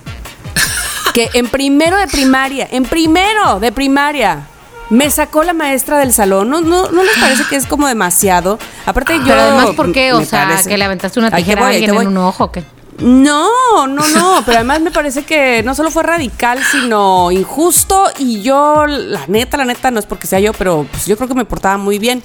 [1.14, 4.48] Que en primero de primaria, en primero de primaria,
[4.90, 6.50] me sacó la maestra del salón.
[6.50, 8.60] ¿No, no, ¿no les parece que es como demasiado?
[8.86, 9.24] Aparte yo...
[9.26, 10.14] Pero además, ¿por qué?
[10.14, 12.64] O sea, parece- que le aventaste una tijera voy, a alguien en un ojo, ¿qué?
[13.00, 13.50] No,
[13.88, 18.86] no, no, pero además me parece que no solo fue radical, sino injusto y yo,
[18.88, 21.44] la neta, la neta, no es porque sea yo, pero pues yo creo que me
[21.44, 22.24] portaba muy bien.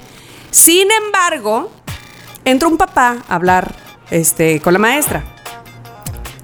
[0.49, 1.69] Sin embargo,
[2.45, 3.73] entró un papá a hablar
[4.11, 5.23] este, con la maestra.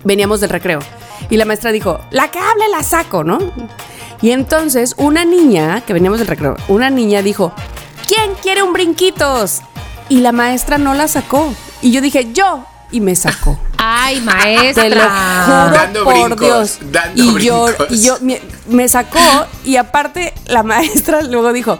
[0.03, 0.79] Veníamos del recreo
[1.29, 3.39] y la maestra dijo, la que hable la saco, ¿no?
[4.21, 7.53] Y entonces una niña, que veníamos del recreo, una niña dijo,
[8.07, 9.61] ¿quién quiere un brinquitos?
[10.09, 11.53] Y la maestra no la sacó.
[11.81, 12.65] Y yo dije, yo.
[12.89, 13.59] Y me sacó.
[13.77, 14.83] Ay, maestra.
[14.83, 16.79] Te lo juro Dando por brincos, Dios.
[16.91, 17.87] dando y yo, brincos.
[17.91, 19.19] y yo me, me sacó
[19.65, 21.77] y aparte la maestra luego dijo,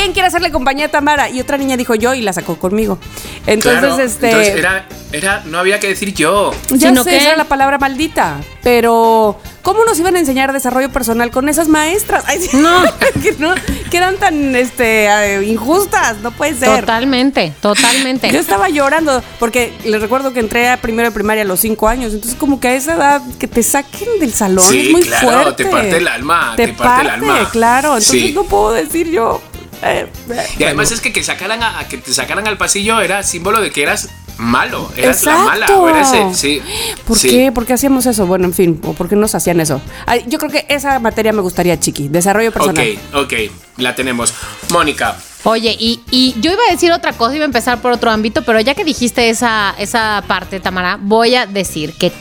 [0.00, 1.28] ¿quién quiere hacerle compañía a Tamara?
[1.28, 2.98] Y otra niña dijo yo y la sacó conmigo.
[3.46, 4.26] Entonces, Claro, este...
[4.30, 6.52] entonces era, era, no había que decir yo.
[6.70, 8.36] Ya Sino sé, que- esa era la palabra maldita.
[8.62, 12.24] Pero, ¿cómo nos iban a enseñar desarrollo personal con esas maestras?
[12.26, 12.82] Ay, No.
[13.22, 13.54] que no,
[13.90, 16.80] que eran tan este, eh, injustas, no puede ser.
[16.80, 18.30] Totalmente, totalmente.
[18.30, 21.88] Yo estaba llorando porque les recuerdo que entré a primero de primaria a los cinco
[21.88, 22.12] años.
[22.12, 25.30] Entonces, como que a esa edad que te saquen del salón Sí, es muy claro,
[25.30, 25.64] fuerte.
[25.64, 27.48] te parte el alma, Te, te parte el alma.
[27.50, 27.88] claro.
[27.96, 28.32] Entonces, Sí.
[28.34, 29.40] no puedo decir yo.
[29.82, 33.00] Eh, eh, Y además es que, que sacaran a, a que te sacaran al pasillo
[33.00, 36.62] era símbolo de que eras malo, eras la mala, o eras el- sí.
[37.06, 37.28] ¿Por sí.
[37.28, 37.52] qué?
[37.52, 38.26] ¿Por qué hacíamos eso?
[38.26, 39.82] Bueno, en fin, o por qué nos hacían eso.
[40.06, 42.08] Ay, yo creo que esa materia me gustaría, Chiqui.
[42.08, 42.98] Desarrollo personal.
[43.12, 43.32] Ok, ok,
[43.78, 44.32] la tenemos.
[44.70, 48.10] Mónica, Oye, y, y yo iba a decir otra cosa, iba a empezar por otro
[48.10, 52.12] ámbito, pero ya que dijiste esa, esa parte, Tamara, voy a decir que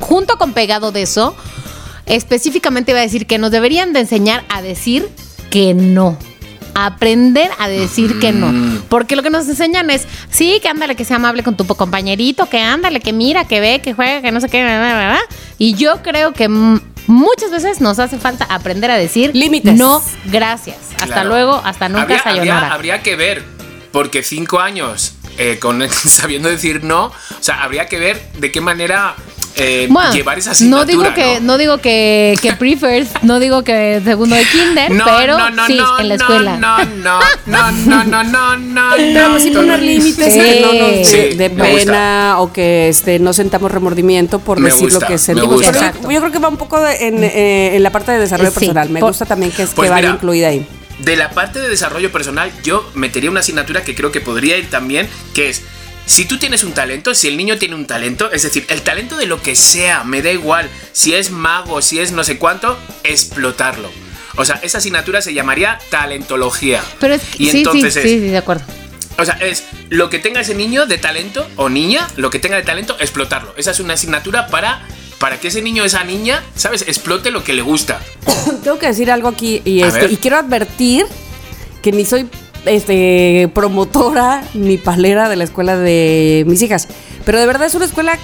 [0.00, 1.36] junto con pegado de eso,
[2.06, 5.08] específicamente iba a decir que nos deberían de enseñar a decir
[5.50, 6.18] que no.
[6.74, 8.52] Aprender a decir que no.
[8.88, 12.46] Porque lo que nos enseñan es, sí, que ándale, que sea amable con tu compañerito,
[12.48, 15.08] que ándale, que mira, que ve, que juega, que no sé qué, bla, bla, bla,
[15.10, 15.20] bla.
[15.58, 16.48] Y yo creo que
[17.06, 19.74] muchas veces nos hace falta aprender a decir Límites.
[19.76, 20.76] no, gracias.
[20.94, 21.28] Hasta Claro.
[21.30, 22.56] luego, hasta nunca, habría, sayonara.
[22.58, 23.44] habría, habría que ver,
[23.92, 28.60] porque cinco años eh, con sabiendo decir no, o sea, habría que ver de qué
[28.60, 29.14] manera
[29.60, 30.84] eh, Bueno, llevar esa no asignatura.
[30.86, 35.38] digo que no, digo que, que prefers, no digo que segundo de kinder, No, pero
[35.38, 36.56] no, no, sí no, en la no, escuela.
[36.56, 38.90] No, no, no, no, no, no, no.
[38.96, 40.40] Pero no, sí poner límites Sí.
[40.40, 44.84] que no nos Sí, de pena o que este, no sentamos remordimiento por Me decir
[44.84, 45.54] gusta, lo que sentimos.
[45.54, 45.72] gusta.
[45.72, 46.10] Yo- Exacto.
[46.10, 48.58] yo, creo que va un poco de- en, eh, en la parte de desarrollo Sí,
[48.60, 48.90] personal.
[48.90, 50.66] Me por- gusta también que, es, Pues que vaya mira, incluida ahí.
[50.98, 54.68] De la parte de desarrollo personal, yo metería una asignatura que creo que podría ir
[54.68, 55.62] también, que es,
[56.06, 59.16] si tú tienes un talento, si el niño tiene un talento, es decir, el talento
[59.16, 62.78] de lo que sea, me da igual, si es mago, si es no sé cuánto,
[63.04, 63.90] explotarlo.
[64.36, 66.82] O sea, esa asignatura se llamaría talentología.
[66.98, 68.64] Pero es que, y sí, sí, entonces sí, es, sí, de acuerdo.
[69.18, 72.56] o sea, es lo que tenga ese niño de talento o niña, lo que tenga
[72.56, 73.54] de talento, explotarlo.
[73.56, 74.82] Esa es una asignatura para,
[75.18, 76.82] para que ese niño o esa niña, ¿sabes?
[76.82, 78.00] Explote lo que le gusta.
[78.64, 81.06] Tengo que decir algo aquí y, este, y quiero advertir
[81.82, 82.28] que ni soy
[82.66, 86.88] este, promotora ni palera de la escuela de mis hijas,
[87.24, 88.18] pero de verdad es una escuela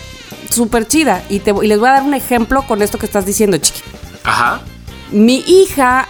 [0.51, 3.27] súper chida y, te, y les voy a dar un ejemplo con esto que estás
[3.27, 3.81] diciendo, chiqui.
[4.25, 4.61] Ajá.
[5.13, 6.07] Mi hija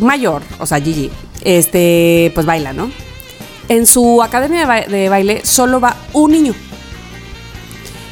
[0.00, 1.10] mayor, o sea, Gigi,
[1.42, 2.90] este, pues baila, ¿no?
[3.68, 6.54] En su academia de, ba- de baile solo va un niño.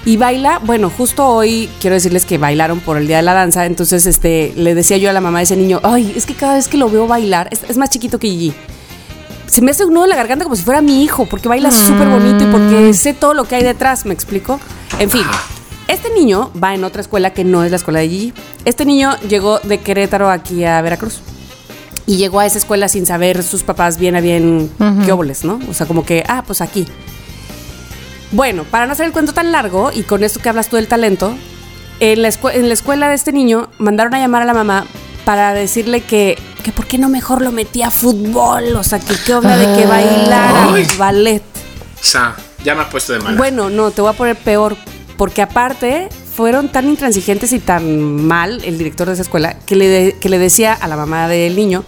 [0.07, 3.67] Y baila, bueno, justo hoy quiero decirles que bailaron por el Día de la Danza,
[3.67, 6.55] entonces este, le decía yo a la mamá de ese niño, ay, es que cada
[6.55, 8.55] vez que lo veo bailar, es, es más chiquito que Gigi,
[9.61, 11.71] se me hace un nudo en la garganta como si fuera mi hijo, porque baila
[11.71, 14.59] súper bonito y porque sé todo lo que hay detrás, ¿me explico?
[14.99, 15.21] En fin,
[15.87, 18.33] este niño va en otra escuela que no es la escuela de Gigi.
[18.65, 21.21] Este niño llegó de Querétaro aquí a Veracruz.
[22.07, 24.71] Y llegó a esa escuela sin saber sus papás bien a bien
[25.05, 25.61] qué óboles, ¿no?
[25.69, 26.87] O sea, como que, ah, pues aquí.
[28.33, 30.89] Bueno, para no hacer el cuento tan largo, y con esto que hablas tú del
[30.89, 31.35] talento,
[32.01, 34.87] en la, escue- en la escuela de este niño mandaron a llamar a la mamá
[35.25, 39.15] para decirle que, que por qué no mejor lo metía a fútbol, o sea, que
[39.27, 40.87] qué onda de que bailara Ay.
[40.99, 41.43] ballet.
[42.01, 43.37] O sea, ya me has puesto de mala.
[43.37, 44.77] Bueno, no, te voy a poner peor,
[45.17, 49.89] porque aparte fueron tan intransigentes y tan mal el director de esa escuela que le,
[49.89, 51.85] de- que le decía a la mamá del niño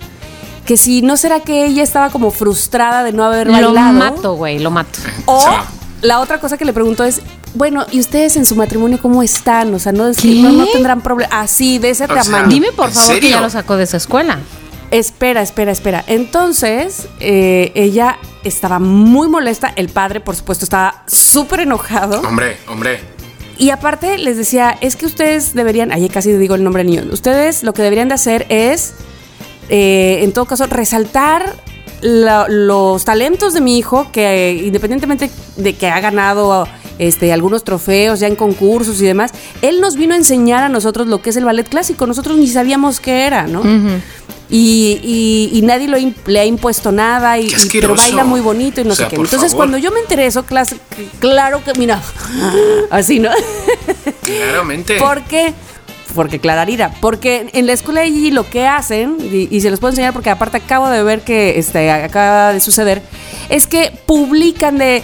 [0.67, 3.93] que si no será que ella estaba como frustrada de no haber Lo bailado.
[3.95, 4.99] mato, güey, lo mato.
[5.27, 5.45] O
[6.03, 7.21] la otra cosa que le preguntó es,
[7.55, 9.75] bueno, ¿y ustedes en su matrimonio cómo están?
[9.75, 11.41] O sea, no, no, no tendrán problema.
[11.41, 12.49] Así, de ese O sea, tamaño.
[12.49, 14.39] Dime por ¿En favor que ya lo sacó de esa escuela.
[14.91, 16.05] Espera, espera, espera.
[16.07, 19.73] Entonces, eh, ella estaba muy molesta.
[19.77, 22.21] El padre, por supuesto, estaba súper enojado.
[22.21, 23.01] hombre, hombre.
[23.59, 27.13] Y aparte les decía, es que ustedes deberían, ahí casi digo el nombre del niño,
[27.13, 28.95] ustedes lo que deberían de hacer es,
[29.69, 31.55] eh, en todo caso, resaltar
[32.01, 36.67] la- los talentos de mi hijo, que independientemente de que ha ganado
[36.99, 41.07] este, algunos trofeos ya en concursos y demás, él nos vino a enseñar a nosotros
[41.07, 43.63] lo que es el ballet clásico, nosotros ni sabíamos qué era, ¿no?
[44.55, 48.83] Y, y- y nadie lo le ha impuesto nada, y, y- pero baila muy bonito
[48.83, 49.17] y no O sea, sé qué.
[49.17, 49.57] Entonces, favor.
[49.57, 50.45] cuando yo me enteré de eso,
[51.21, 52.03] claro que, mira,
[52.91, 53.31] así, ¿no?
[54.25, 54.99] Claramente.
[54.99, 55.55] ¿Por qué?
[56.15, 59.81] Porque Clararira, porque en la escuela de Gigi lo que hacen, y, y se los
[59.81, 63.01] puedo enseñar porque aparte acabo de ver que este, acaba de suceder,
[63.49, 65.03] es que publican de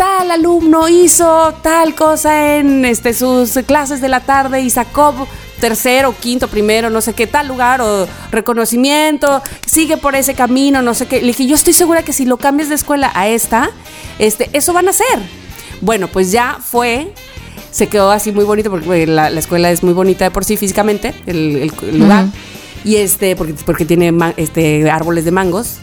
[0.00, 5.28] tal alumno hizo tal cosa en este, sus clases de la tarde y sacó
[5.60, 10.94] tercero, quinto, primero, no sé qué, tal lugar o reconocimiento, sigue por ese camino, no
[10.94, 11.20] sé qué.
[11.20, 13.68] Le dije, yo estoy segura que si lo cambias de escuela a esta,
[14.18, 15.18] este, eso van a hacer.
[15.82, 17.12] Bueno, pues ya fue,
[17.70, 20.46] se quedó así muy bonito porque bueno, la, la escuela es muy bonita de por
[20.46, 22.24] sí físicamente, el, el- el lugar.
[22.84, 25.76] Y este, porque, porque tiene este, árboles de mangos.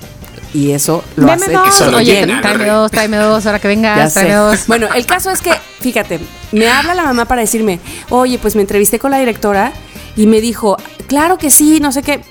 [0.58, 1.54] Y eso lo Deme hace.
[1.54, 1.68] dos.
[1.68, 2.82] Eso lo Oye, llena, tráeme ¿no?
[2.82, 4.66] dos, tráeme dos, ahora que vengas, tráeme dos.
[4.66, 6.20] Bueno, el caso es que, fíjate,
[6.52, 9.72] me habla la mamá para decirme, oye, pues me entrevisté con la directora
[10.16, 12.22] y me dijo, claro que sí, no sé qué,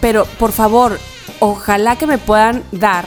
[0.00, 0.98] pero por favor,
[1.40, 3.04] ojalá que me puedan dar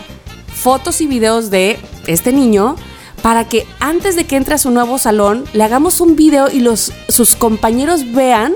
[0.54, 2.76] fotos y videos de este niño
[3.24, 6.60] para que antes de que entre a su nuevo salón le hagamos un video y
[6.60, 8.54] los sus compañeros vean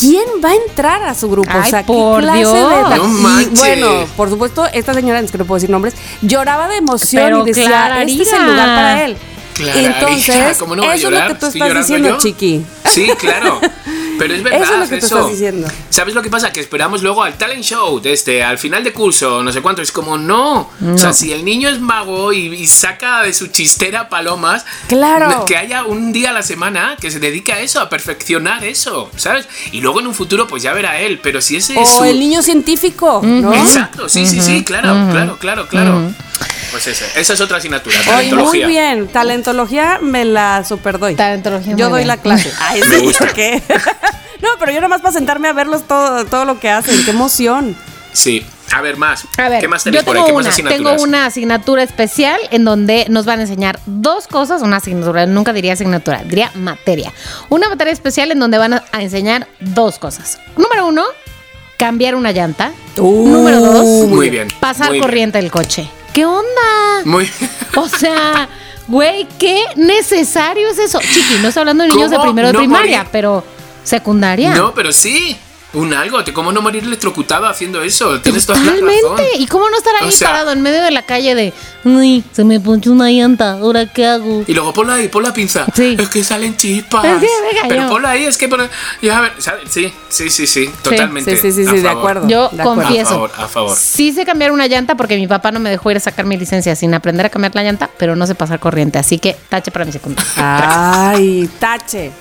[0.00, 1.50] quién va a entrar a su grupo.
[1.52, 2.52] Ay, o sea, qué por clase Dios.
[2.90, 3.58] de No manches.
[3.58, 7.42] bueno, por supuesto, esta señora, es que no puedo decir nombres, lloraba de emoción Pero
[7.42, 9.16] y decía, Clara este es el lugar para él.
[9.54, 12.18] Clara, Entonces, hija, ¿cómo no eso es lo que tú ¿Estoy estás diciendo, yo?
[12.18, 12.64] Chiqui.
[12.90, 13.60] Sí, claro.
[14.18, 14.62] Pero es verdad.
[14.62, 15.68] Eso es lo que tú estás diciendo.
[15.90, 16.52] ¿Sabes lo que pasa?
[16.52, 19.82] Que esperamos luego al talent show, este, al final de curso, no sé cuánto.
[19.82, 20.70] Es como, no.
[20.94, 25.44] O sea, si el niño es mago y, y saca de su chistera palomas, Claro.
[25.44, 29.10] que haya un día a la semana que se dedique a eso, a perfeccionar eso,
[29.16, 29.46] ¿sabes?
[29.72, 31.20] Y luego en un futuro, pues ya verá él.
[31.22, 32.04] Pero si ese es O su.
[32.04, 33.52] el niño científico, ¿no?
[33.54, 36.12] Exacto, sí, sí, sí, claro, claro, claro, claro.
[36.70, 39.08] Pues esa, esa es otra asignatura, Oye, muy bien.
[39.08, 41.14] Talentología me la super doy.
[41.14, 42.08] Talentología, Yo doy bien.
[42.08, 42.52] la clase.
[42.60, 43.28] Ay, Me gusta.
[43.32, 43.62] ¿qué?
[44.42, 47.02] No, pero yo nomás para sentarme a verlos todo, todo lo que hacen.
[47.06, 47.74] ¡Qué emoción!
[48.12, 48.44] Sí.
[48.74, 49.24] A ver, más.
[49.38, 50.30] A ver, ¿Qué más yo tenéis por tengo ahí?
[50.30, 50.90] ¿Qué más una, asignaturas?
[50.92, 55.54] tengo una asignatura especial en donde nos van a enseñar dos cosas, una asignatura, nunca
[55.54, 57.12] diría asignatura, diría materia.
[57.48, 60.38] Una materia especial en donde van a enseñar dos cosas.
[60.58, 61.04] Número uno,
[61.78, 62.72] cambiar una llanta.
[62.98, 64.48] Número dos, Muy bien.
[64.60, 65.02] pasar muy bien.
[65.02, 65.88] corriente del coche.
[66.16, 67.02] ¿Qué onda?
[67.04, 67.30] Muy
[67.76, 68.48] O sea,
[68.88, 70.98] güey, qué necesario es eso.
[70.98, 73.10] Chiqui, no estoy hablando de niños de ¿Cómo primero de no primaria, morir?
[73.12, 73.44] pero
[73.84, 74.54] secundaria.
[74.54, 75.36] No, pero sí.
[75.76, 76.22] Un algo.
[76.24, 78.20] te- ¿Cómo no morir electrocutado haciendo eso?
[78.20, 78.88] Tienes toda la razón.
[78.88, 79.38] Totalmente.
[79.38, 81.52] ¿Y cómo no estar ahí O sea- parado en medio de la calle de,
[81.84, 84.44] uy, se me ponchó una llanta, ¿ahora qué hago?
[84.46, 85.66] Y luego ponla ahí, pon la pinza.
[85.74, 85.96] Sí.
[85.98, 87.04] Es que salen chispas.
[87.04, 87.68] Es que me cayó.
[87.68, 88.68] Pero ponla ahí, es que pon-
[89.02, 89.70] ya, a ver, ¿sabes?
[89.70, 90.70] Sí, sí, sí, sí.
[90.82, 91.36] Totalmente.
[91.36, 92.26] Sí, sí, sí, a sí, de acuerdo.
[92.28, 92.82] Yo De acuerdo.
[92.82, 93.08] confieso.
[93.08, 93.76] A favor, a favor.
[93.76, 96.36] Sí sé cambiar una llanta porque mi papá no me dejó ir a sacar mi
[96.36, 98.98] licencia sin aprender a cambiar la llanta, pero no sé pasar corriente.
[98.98, 100.30] Así que tache para mi secundaria.
[101.10, 102.12] Ay, tache.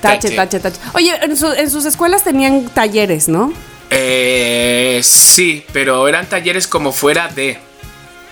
[0.00, 0.36] Tache, Tache.
[0.36, 0.76] tache, tache.
[0.92, 2.93] Oye, en, su- en sus escuelas tenían talleres,
[3.28, 3.52] ¿no?
[3.90, 7.58] Eh, sí, pero eran talleres como fuera de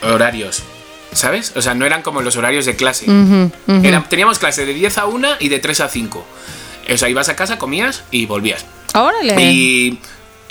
[0.02, 0.62] horarios.
[1.12, 1.52] ¿Sabes?
[1.56, 3.04] O sea, no eran como los horarios de clase.
[3.84, 6.24] Eran- teníamos clase de 10 a 1 y de 3 a 5.
[6.90, 8.64] O sea, ibas a casa, comías y volvías.
[8.94, 9.34] Órale.
[9.42, 9.98] Y,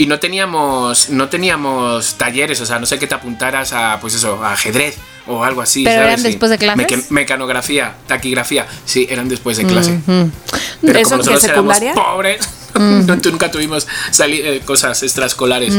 [0.02, 4.14] y no teníamos no teníamos talleres, o sea, no sé que te apuntaras a pues
[4.16, 5.84] eso, a ajedrez o algo así.
[5.84, 6.12] ¿Pero ¿sabes?
[6.14, 6.78] eran después de clases?
[6.78, 10.00] Meca- mecanografía, taquigrafía, sí, eran después de clase.
[10.06, 13.88] Pero ¿Eso como nosotros éramos pobres, no- nunca tuvimos
[14.28, 15.76] eh, cosas extraescolares.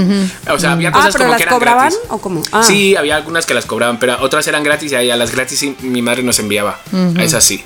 [0.49, 1.99] O sea, había Ah, cosas pero como las que eran cobraban gratis.
[2.11, 2.43] o cómo?
[2.53, 2.63] Ah.
[2.63, 6.03] Sí, había algunas que las cobraban, pero otras eran gratis y a las gratis mi
[6.03, 6.79] madre nos enviaba.
[7.17, 7.65] A esas sí.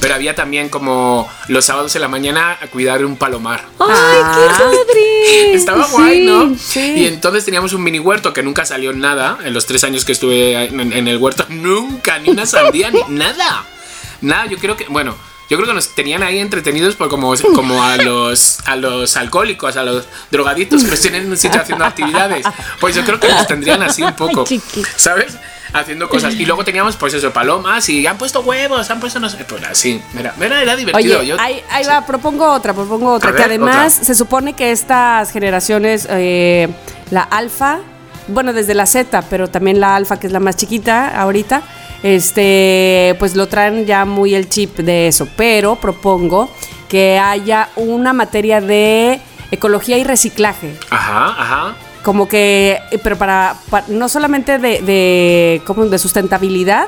[0.00, 3.62] Pero había también como los sábados en la mañana a cuidar un palomar.
[3.78, 4.34] ¡Ay, Ah.
[4.34, 5.54] qué padre!
[5.54, 6.56] Estaba Sí, guay, ¿no?
[6.58, 6.94] sí.
[6.96, 9.38] Y entonces teníamos un mini huerto que nunca salió nada.
[9.44, 13.02] En los tres años que estuve en, en el huerto, nunca, ni una sandía, ni
[13.08, 13.64] nada.
[14.20, 15.14] Nada, yo creo que, bueno,
[15.48, 19.76] yo creo que nos tenían ahí entretenidos por como, como a los a los alcohólicos,
[19.76, 22.44] a los drogadictos que los tienen en un sitio haciendo actividades.
[22.80, 24.44] Pues yo creo que nos tendrían así un poco.
[24.96, 25.36] ¿sabes?
[25.72, 26.34] Haciendo cosas.
[26.34, 29.44] Y luego teníamos, pues eso, palomas y han puesto huevos, han puesto no sé.
[29.44, 31.18] Pues así, era, era, era divertido.
[31.20, 33.34] Oye, Yo- ahí, ahí va, propongo otra, propongo otra.
[33.34, 34.06] Que además otra.
[34.06, 36.68] se supone que estas generaciones, eh,
[37.10, 37.78] la alfa,
[38.28, 41.62] bueno, desde la Z, pero también la alfa, que es la más chiquita ahorita,
[42.02, 45.28] este, pues lo traen ya muy el chip de eso.
[45.36, 46.50] Pero propongo
[46.88, 50.76] que haya una materia de ecología y reciclaje.
[50.90, 51.74] Ajá, ajá.
[52.06, 56.86] Como que, eh, pero para, pa- no solamente de, de, como de sustentabilidad,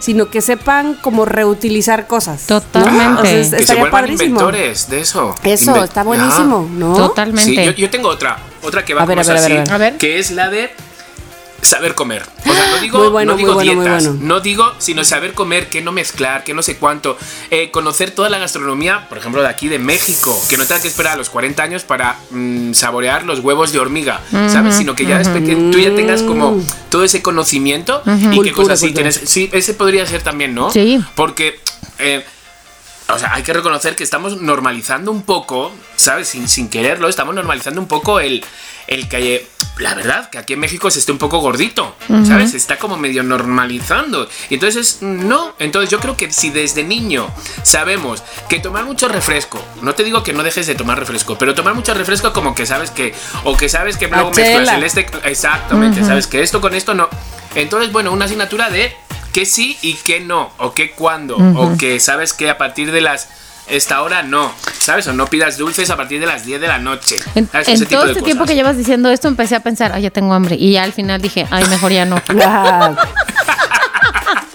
[0.00, 2.44] sino que sepan cómo reutilizar cosas.
[2.48, 2.60] ¿no?
[2.60, 3.20] Totalmente.
[3.20, 4.26] O sea, es- Que estaría padrísimo.
[4.26, 5.34] inventores de eso.
[5.42, 6.74] Eso, está buenísimo, Ah.
[6.78, 6.92] ¿no?
[6.94, 7.42] Totalmente.
[7.50, 9.72] Sí, yo, yo tengo otra, otra que va A ver, a ver, así, a ver.
[9.72, 9.96] A ver.
[9.98, 10.70] que es la de
[11.62, 12.22] saber comer.
[12.46, 14.26] O sea, no digo, Muy bueno, no digo muy bueno, muy dietas, bueno.
[14.26, 17.16] no digo, sino saber comer, que no mezclar, que no sé cuánto,
[17.50, 20.88] Eh, conocer toda la gastronomía, por ejemplo, de aquí de México, que no tengas que
[20.88, 24.74] esperar a los 40 años para mm, saborear los huevos de hormiga, ¿sabes?
[24.76, 28.78] Sino que ya desde pequeño tú ya tengas como todo ese conocimiento y qué cosas
[28.80, 29.10] sí cultura.
[29.10, 29.30] tienes.
[29.30, 30.70] Sí, ese podría ser también, ¿no?
[30.70, 31.00] Sí.
[31.14, 31.60] Porque
[31.98, 32.24] eh,
[33.14, 36.28] o sea, hay que reconocer que estamos normalizando un poco, ¿sabes?
[36.28, 38.44] Sin, sin quererlo, estamos normalizando un poco el,
[38.86, 39.46] el que,
[39.78, 41.94] la verdad, que aquí en México se esté un poco gordito,
[42.26, 42.50] ¿sabes?
[42.52, 44.28] Se está como medio normalizando.
[44.48, 45.54] Y entonces, no.
[45.58, 50.22] Entonces, yo creo que si desde niño sabemos que tomar mucho refresco, no te digo
[50.22, 53.56] que no dejes de tomar refresco, pero tomar mucho refresco como que sabes que, o
[53.56, 57.08] que sabes que luego mezclas el este, exactamente, sabes que esto con esto no.
[57.54, 58.94] Entonces, bueno, una asignatura de
[59.32, 63.00] que sí y que no, o que cuándo, o que sabes que a partir de
[63.00, 63.28] las
[63.70, 65.06] esta hora no, ¿sabes?
[65.06, 67.20] O no pidas dulces a partir de las 10 de la noche.
[67.34, 70.56] En, todo este tiempo que llevas diciendo esto, empecé a pensar, ay, ya tengo hambre.
[70.56, 72.20] Y ya al final dije, ay, mejor ya no.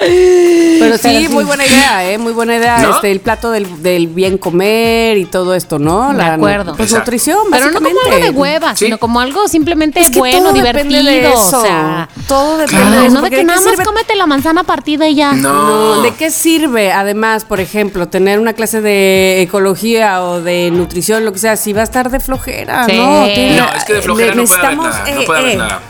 [0.08, 1.28] Pero sí, Pero sí.
[1.30, 2.18] muy buena idea, ¿eh?
[2.18, 2.78] Muy buena idea.
[2.80, 2.96] ¿No?
[2.96, 6.14] Este, el plato del, del bien comer y todo esto, ¿no?
[6.14, 6.76] De acuerdo.
[6.76, 7.06] Pues Exacto.
[7.12, 8.86] nutrición, Pero no como algo de hueva, Sí.
[8.86, 10.84] sino como algo simplemente Es que bueno, todo divertido.
[11.04, 11.60] depende de eso.
[11.60, 13.16] O sea, todo depende claro, de eso.
[13.16, 15.34] no de que ¿de nada más sirve- cómete la manzana partida y ya.
[15.34, 15.96] No.
[15.96, 21.26] No, ¿de qué sirve además, por ejemplo, tener una clase de ecología o de nutrición,
[21.26, 22.86] lo que sea, si va a estar de flojera?
[22.86, 22.98] Sí.
[22.98, 25.06] No, tiene- No, es que de flojera no puede haber nada.
[25.16, 25.82] No puede haber eh, nada.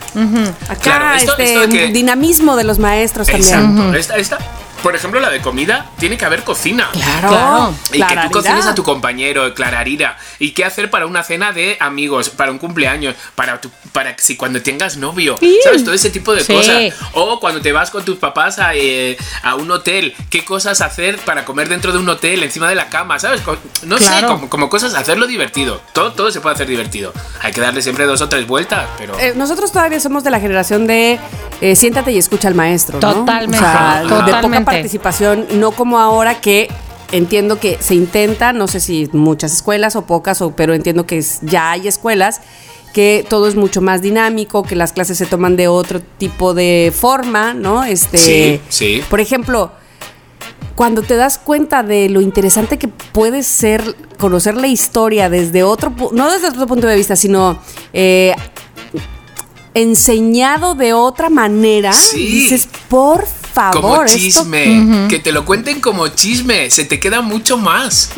[0.69, 3.93] Acá, Claro, esto- este esto de que- dinamismo de los maestros también.
[4.09, 4.15] Exacto.
[4.17, 6.87] Esta, esta Por ejemplo, la de comida, tiene que haber cocina.
[6.93, 7.29] Claro.
[7.29, 7.75] Claro.
[7.89, 8.23] Y que Clararidad.
[8.25, 10.15] tú cocines a tu compañero, clararira.
[10.37, 14.35] Y qué hacer para una cena de amigos, para un cumpleaños, para tu, para si
[14.37, 15.83] cuando tengas novio, ¿sabes?
[15.83, 16.53] Todo ese tipo de Sí.
[16.53, 16.83] cosas.
[17.13, 21.17] O cuando te vas con tus papás a, eh, a un hotel, qué cosas hacer
[21.17, 23.41] para comer dentro de un hotel, encima de la cama, ¿sabes?
[23.81, 24.27] No sé, Claro.
[24.27, 25.81] como, como cosas, hacerlo divertido.
[25.93, 27.11] Todo, todo se puede hacer divertido.
[27.41, 29.17] Hay que darle siempre dos o tres vueltas, pero...
[29.19, 31.19] Eh, nosotros todavía somos de la generación de
[31.61, 32.99] eh, siéntate y escucha al maestro.
[33.01, 33.13] ¿no?
[33.13, 34.74] Totalmente, O sea, de poca totalmente.
[34.75, 36.69] Participación, no como ahora que
[37.11, 41.17] entiendo que se intenta, no sé si muchas escuelas o pocas, o, pero entiendo que
[41.19, 42.41] es- ya hay escuelas
[42.93, 46.93] que todo es mucho más dinámico, que las clases se toman de otro tipo de
[46.97, 47.83] forma, ¿no?
[47.83, 49.03] Este, Sí, sí.
[49.09, 49.71] Por ejemplo,
[50.75, 55.93] cuando te das cuenta de lo interesante que puede ser conocer la historia desde otro,
[56.13, 57.59] no desde otro punto de vista, sino
[57.93, 58.33] eh,
[59.73, 62.25] enseñado de otra manera, Sí.
[62.27, 63.25] dices, por
[63.55, 68.09] favor, Como esto, chisme, que te lo cuenten como chisme, se te queda mucho más.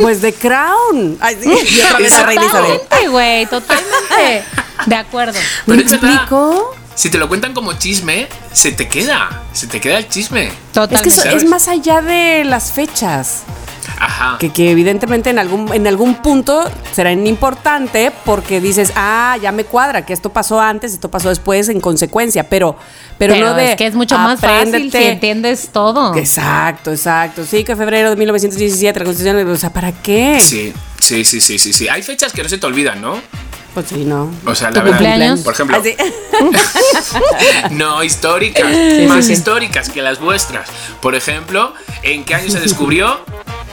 [0.00, 1.18] pues de Crown.
[1.20, 2.72] Ay, sí, y otra vez la reina Isabel.
[2.80, 4.44] Totalmente, güey, totalmente.
[4.86, 5.38] De acuerdo.
[5.66, 6.10] ¿Me Pero es verdad.
[6.14, 6.74] explico?
[6.94, 10.48] Si te lo cuentan como chisme, se te queda, se te queda el chisme.
[10.48, 11.02] Es Totalmente.
[11.04, 11.42] que eso ¿Sabes?
[11.44, 13.42] es más allá de las fechas.
[14.00, 14.38] Ajá.
[14.38, 19.64] Que, que evidentemente en algún, en algún punto será importante porque dices, ah, ya me
[19.64, 22.76] cuadra, que esto pasó antes, esto pasó después en consecuencia, pero,
[23.18, 23.70] pero, Pero no de.
[23.72, 26.14] es que es mucho más fácil si entiendes todo.
[26.16, 27.44] Exacto, exacto.
[27.44, 30.38] Sí, que febrero de 1917, la Constitución, o sea, ¿para qué?
[30.40, 31.88] Sí, sí, sí, sí, sí, sí.
[31.88, 33.20] Hay fechas que no se te olvidan, ¿no?
[33.74, 34.30] Pues sí, no.
[34.46, 34.98] O sea, ¿Tu la verdad.
[34.98, 35.40] cumpleaños?
[35.40, 35.94] Por ejemplo, Ah, sí.
[37.70, 38.66] no históricas,
[39.08, 40.68] más históricas que las vuestras.
[41.00, 41.72] Por ejemplo,
[42.02, 43.20] ¿en qué año se descubrió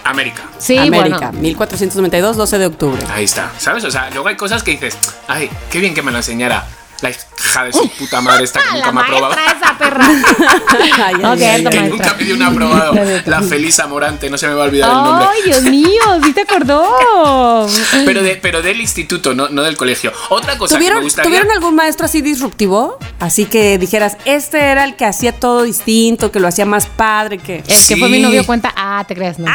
[0.03, 0.43] América?
[0.57, 1.41] Sí, América, bueno.
[1.41, 3.01] 1492, 12 de octubre.
[3.11, 3.83] Ahí está, ¿sabes?
[3.83, 6.65] O sea, luego hay cosas que dices, ay, qué bien que me lo enseñara
[7.01, 9.33] la hija de su puta madre esta que nunca La me ha probado.
[9.33, 10.07] esa perra.
[10.07, 11.63] Ay, ay, Ok, ay, esta ay.
[11.63, 11.87] Que maestra.
[11.89, 12.93] nunca me dio un aprobado.
[13.25, 15.27] La feliz amorante, no se me va a olvidar el nombre.
[15.31, 17.67] Ay, Dios mío, sí te acordó.
[18.05, 20.11] Pero, de, pero del instituto, no, no del colegio.
[20.29, 21.29] Otra cosa que me ¿Tuvieron, gustaría.
[21.29, 22.97] ¿Tuvieron algún maestro así disruptivo?
[23.19, 27.37] Así que dijeras, este era el que hacía todo distinto, que lo hacía más padre,
[27.37, 29.47] que El que fue mi novio cuenta, ah, te creas, no.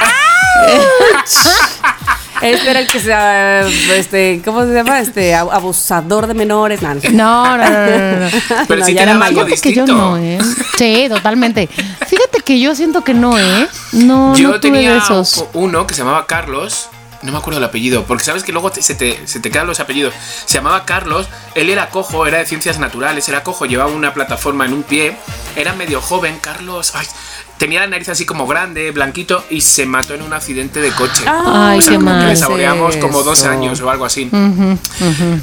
[2.43, 3.62] este era el que se, ah,
[3.97, 5.01] este, ¿cómo se llama?
[5.01, 6.80] Este, ab- abusador de menores.
[6.82, 7.11] No, no.
[7.12, 8.30] No, no, no.
[8.68, 9.45] Pero No, sí ya era algo.
[9.47, 9.95] Fíjate que yo distinto.
[9.95, 10.38] no, ¿eh?
[10.76, 11.68] Sí, totalmente.
[11.68, 13.68] Fíjate que yo siento que no, ¿eh?
[13.93, 15.45] No, Yo no tuve tenía esos.
[15.55, 16.88] uno que se llamaba Carlos.
[17.22, 19.68] No me acuerdo el apellido, porque sabes que luego te- se, te, se te quedan
[19.68, 20.12] los apellidos.
[20.45, 24.66] Se llamaba Carlos, él era cojo, era de ciencias naturales, era cojo, llevaba una plataforma
[24.66, 25.16] en un pie,
[25.55, 26.90] era medio joven, Carlos.
[26.97, 27.07] ay,
[27.62, 31.22] tenía la nariz así como grande, blanquito, y se mató en un accidente de coche.
[31.28, 32.28] Ay, o sea, qué como que mal.
[32.28, 34.28] le saboreamos como dos años o algo así.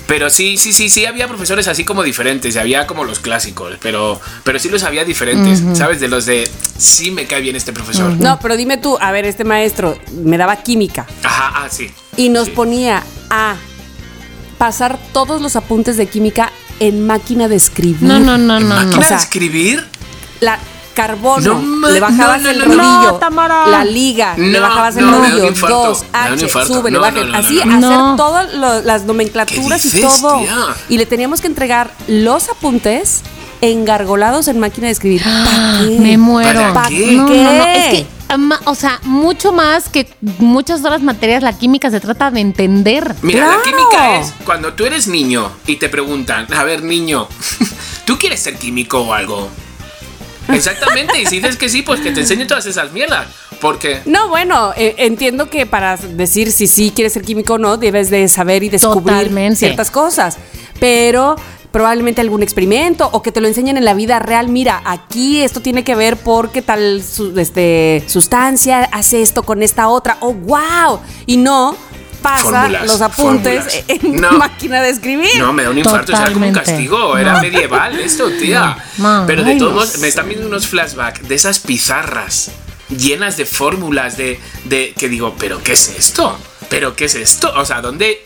[0.05, 3.76] Pero sí, sí, sí, sí, había profesores así como diferentes, y había como los clásicos,
[3.82, 6.01] pero, pero sí los había diferentes, ¿sabes?
[6.01, 8.11] De los de, sí me cae bien este profesor.
[8.20, 11.89] No, pero dime tú, a ver, este maestro me daba química Ajá, ah, sí.
[12.17, 12.51] y nos Sí.
[12.51, 13.55] ponía a
[14.57, 16.51] pasar todos los apuntes de química
[16.82, 18.01] en máquina de escribir.
[18.03, 18.76] No, no, no, no, no.
[18.76, 19.88] ¿Máquina de escribir?
[20.41, 20.59] La
[21.00, 23.20] carbono, No le bajabas no, no, el rodillo,
[23.72, 28.16] la liga, le bajabas el rodillo, dos, H, sube, No, baja, no, no, así hacer
[28.18, 30.41] todas las nomenclaturas ¿Qué y todo.
[30.89, 33.22] Y le teníamos que entregar los apuntes
[33.62, 35.24] engargolados en máquina de escribir.
[35.24, 36.00] ¿Para qué?
[36.00, 36.60] Me muero.
[36.60, 37.14] ¿Para ¿Para qué?
[37.14, 37.66] No, no, no.
[37.68, 38.06] Es que,
[38.66, 40.08] o sea, mucho más que
[40.39, 43.16] muchas otras materias, la química se trata de entender.
[43.22, 47.28] Mira, la química es cuando tú eres niño y te preguntan, a ver, niño,
[48.06, 49.50] ¿tú quieres ser químico o algo?
[50.54, 53.28] Exactamente, y si dices que sí, pues que te enseñe todas esas mierdas.
[53.62, 57.78] Porque No, bueno, eh, entiendo que para decir si sí quieres ser químico o no,
[57.78, 59.58] debes de saber y descubrir Totalmente.
[59.58, 60.38] ciertas cosas.
[60.80, 61.36] Pero
[61.72, 64.47] probablemente algún experimento o que te lo enseñen en la vida real.
[64.47, 69.88] Mira, aquí esto tiene que ver porque tal su- este, sustancia hace esto con esta
[69.89, 70.18] otra.
[70.22, 71.00] ¡Oh, wow!
[71.28, 71.76] Y no
[72.22, 73.84] pasa Fórmulas, los apuntes fórmulas.
[73.88, 74.32] en No.
[74.38, 75.38] máquina de escribir.
[75.39, 76.59] No, me da un infarto, era como un Totalmente.
[76.72, 77.41] castigo, era No.
[77.41, 78.78] medieval esto, tía.
[78.97, 79.24] No.
[79.28, 82.51] Pero de todos modos, me están viendo unos flashbacks de esas pizarras
[82.89, 86.38] llenas de fórmulas de, de que digo, ¿pero qué es esto?
[86.70, 87.51] ¿Pero qué es esto?
[87.55, 88.24] O sea, ¿dónde?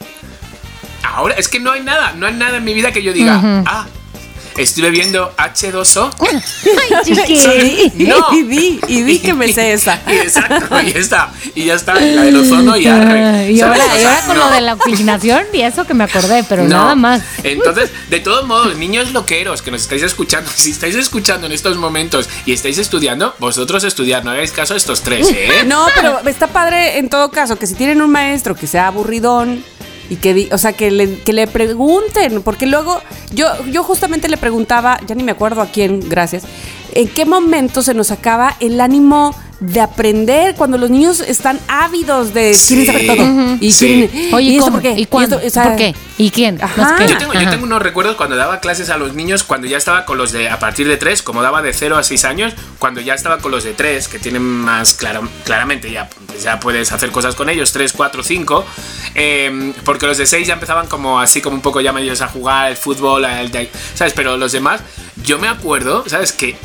[1.04, 3.40] Ahora, es que no hay nada, no hay nada en mi vida que yo diga,
[3.66, 3.86] ah,
[4.58, 6.12] estuve viendo H2O.
[6.20, 7.92] Ay, chiqui.
[8.14, 8.34] No.
[8.34, 10.00] y di, y di que me sé esa.
[10.08, 13.52] Y exacto, y está, y ya está, la del ozono y arre.
[13.52, 14.46] Y ahora, O sea, con no.
[14.46, 16.70] lo de la oxigenación y eso que me acordé, pero No.
[16.70, 17.22] nada más.
[17.44, 21.78] Entonces, de todos modos, niños loqueros que nos estáis escuchando, si estáis escuchando en estos
[21.78, 25.64] momentos y estáis estudiando, vosotros estudiar, no hagáis caso a estos tres, ¿eh?
[25.66, 29.64] No, pero está padre en todo caso que si tienen un maestro que sea aburridón,
[30.10, 33.00] Y que, o sea, que le, que le pregunten, porque luego
[33.34, 36.44] yo, yo justamente le preguntaba, ya ni me acuerdo a quién, gracias,
[36.94, 39.34] en qué momento se nos acaba el ánimo
[39.66, 42.76] de aprender cuando los niños están ávidos de Sí.
[42.86, 43.58] quieren saber todo.
[43.62, 44.10] Y Sí.
[44.10, 44.74] quieren, Oye, ¿y esto ¿cómo?
[44.74, 45.00] por qué?
[45.00, 45.36] ¿Y cuándo?
[45.38, 45.96] esto, o sea, ¿Por qué?
[46.18, 46.62] ¿Y quién?
[46.62, 47.06] Ajá.
[47.08, 50.06] Yo tengo, yo tengo unos recuerdos cuando daba clases a los niños, cuando ya estaba
[50.06, 53.00] con los de a partir de 3, como daba de 0 a 6 años, cuando
[53.02, 56.92] ya estaba con los de 3, que tienen más claro, claramente, ya, pues ya puedes
[56.92, 58.66] hacer cosas con ellos, 3, 4, 5,
[59.16, 62.28] eh, porque los de 6 ya empezaban como así, como un poco ya medios a
[62.28, 64.14] jugar el fútbol, el de- ¿sabes?
[64.14, 64.82] Pero los demás,
[65.24, 66.32] yo me acuerdo, ¿sabes?
[66.34, 66.56] Que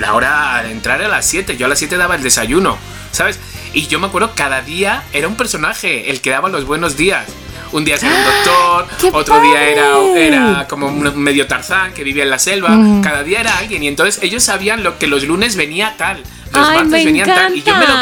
[0.00, 2.76] la hora de entrar era a las 7, yo a las 7 daba el desayuno,
[3.12, 3.38] ¿sabes?
[3.72, 7.26] Y yo me acuerdo cada día era un personaje el que daba los buenos días.
[7.72, 10.26] Un día era un doctor, ¡Qué otro día era, padre!
[10.26, 12.76] era como un medio tarzán que vivía en la selva.
[13.00, 13.80] Cada día era alguien.
[13.84, 16.16] Y entonces ellos sabían lo que los lunes venía tal.
[16.52, 17.54] Los Ay, martes me venían tal.
[17.56, 17.94] Y yo me lo.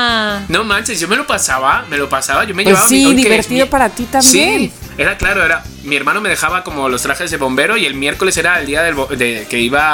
[0.48, 2.44] No manches, yo me lo pasaba, me lo pasaba.
[2.44, 4.32] Yo me Pues llevaba sí, mi- divertido mi- para ti también.
[4.32, 5.62] Sí, era claro, era.
[5.84, 8.82] Mi hermano me dejaba como los trajes de bombero y el miércoles era el día
[8.82, 9.92] del de, que iba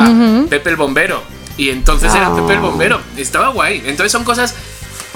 [0.49, 1.21] Pepe el bombero.
[1.57, 2.35] Y entonces era Ah.
[2.37, 3.01] Pepe el bombero.
[3.17, 3.83] Estaba guay.
[3.87, 4.55] Entonces son cosas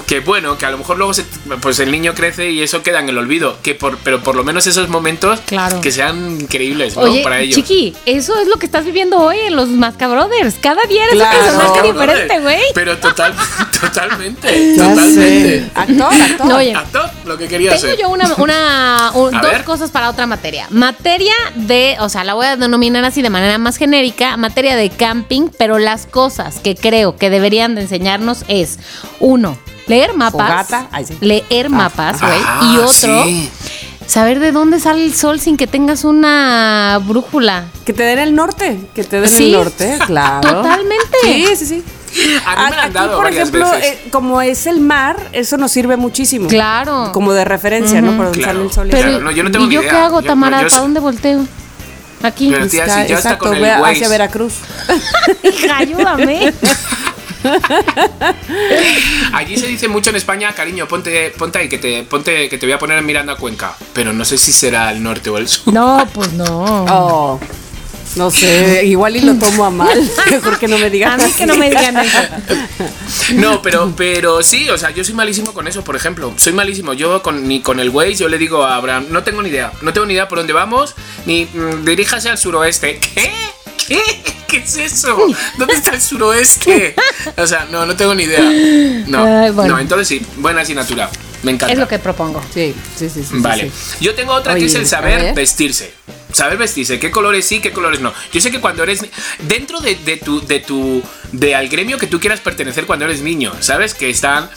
[0.09, 1.23] que bueno, que a lo mejor luego se-
[1.61, 3.57] pues el niño crece y eso queda en el olvido.
[3.61, 5.79] Que por, pero por lo menos esos momentos Claro.
[5.81, 7.03] que sean increíbles, ¿no?
[7.03, 7.55] Oye, Para ellos.
[7.55, 10.55] Chiqui, eso es lo que estás viviendo hoy en los Mascabrothers.
[10.59, 11.37] Cada día eres Claro.
[11.37, 12.61] un personaje No, diferente, güey.
[12.73, 13.33] Pero total,
[13.81, 15.59] totalmente, Ya totalmente.
[15.59, 15.71] sé.
[15.75, 16.53] Actor, actor.
[16.57, 17.97] Oye, Actor, lo que quería Tengo ser.
[17.99, 19.63] yo una, una un- A dos ver.
[19.63, 20.67] cosas para otra materia.
[20.71, 24.89] Materia de, o sea, la voy a denominar así de manera más genérica, materia de
[24.89, 28.79] camping, pero las cosas que creo que deberían de enseñarnos es,
[29.19, 29.57] uno,
[29.89, 30.31] leer mapas.
[30.49, 30.87] Fogata.
[30.91, 31.17] Ay, sí.
[31.19, 32.39] Leer mapas, güey.
[32.45, 32.91] Ah, y otro,
[33.25, 33.49] sí.
[34.07, 37.65] saber de dónde sale el sol sin que tengas una brújula.
[37.85, 39.45] Que te den el norte, que te den Sí.
[39.47, 40.41] el norte, claro.
[40.49, 41.17] Totalmente.
[41.23, 41.83] Sí, sí, sí.
[42.43, 43.85] A mí me lo han Aquí, dado por ejemplo, veces.
[43.93, 46.47] eh, como es el mar, eso nos sirve muchísimo.
[46.47, 47.11] Claro.
[47.13, 48.15] Como de referencia, ¿no?
[48.17, 48.53] Por donde Claro.
[48.57, 48.87] sale el sol.
[48.87, 49.11] y Pero-.
[49.11, 49.91] Pero, no, yo no tengo ¿y yo idea.
[49.91, 50.61] qué hago, Yo- Tamara?
[50.63, 51.45] yo- ¿Para dónde volteo?
[52.23, 52.49] Aquí.
[52.51, 54.53] Pero tía, Está- si ya está exacto, con el hacia Veracruz.
[55.43, 56.51] Hija, ayúdame.
[59.33, 62.65] Allí se dice mucho en España, cariño, ponte, ponte ahí, que te, ponte, que te
[62.65, 63.75] voy a poner mirando a Cuenca.
[63.93, 65.73] Pero no sé si será el norte o el sur.
[65.73, 66.85] No, pues no.
[66.89, 67.39] Oh,
[68.15, 69.97] no sé, igual y lo tomo a mal.
[70.31, 72.17] Mejor que no me digan A mí que no me digan eso.
[73.35, 76.33] No, pero, pero sí, o sea, yo soy malísimo con eso, por ejemplo.
[76.37, 76.93] Soy malísimo.
[76.93, 79.71] Yo con, ni con el Waze, yo le digo a Abraham, no tengo ni idea.
[79.81, 82.99] No tengo ni idea por dónde vamos, ni mm, diríjase al suroeste.
[82.99, 83.31] ¿Qué?
[83.87, 84.01] ¿Qué?
[84.47, 85.15] ¿Qué es eso?
[85.57, 86.95] ¿Dónde está el suroeste?
[87.37, 88.41] O sea, no, no tengo ni idea.
[89.07, 89.75] No, Ay, bueno.
[89.75, 91.09] no, entonces sí, buena asignatura.
[91.43, 91.71] Me encanta.
[91.73, 92.43] Es lo que propongo.
[92.53, 93.23] Sí, sí, sí.
[93.23, 93.63] sí, Vale.
[93.65, 94.05] sí, sí.
[94.05, 95.93] Yo tengo otra que es el saber vestirse.
[96.33, 98.13] Saber vestirse, qué colores sí, qué colores no.
[98.31, 99.03] Yo sé que cuando eres
[99.47, 101.01] dentro de, de tu de tu
[101.31, 103.95] de al gremio que tú quieras pertenecer cuando eres niño, ¿sabes?
[103.95, 104.47] Que están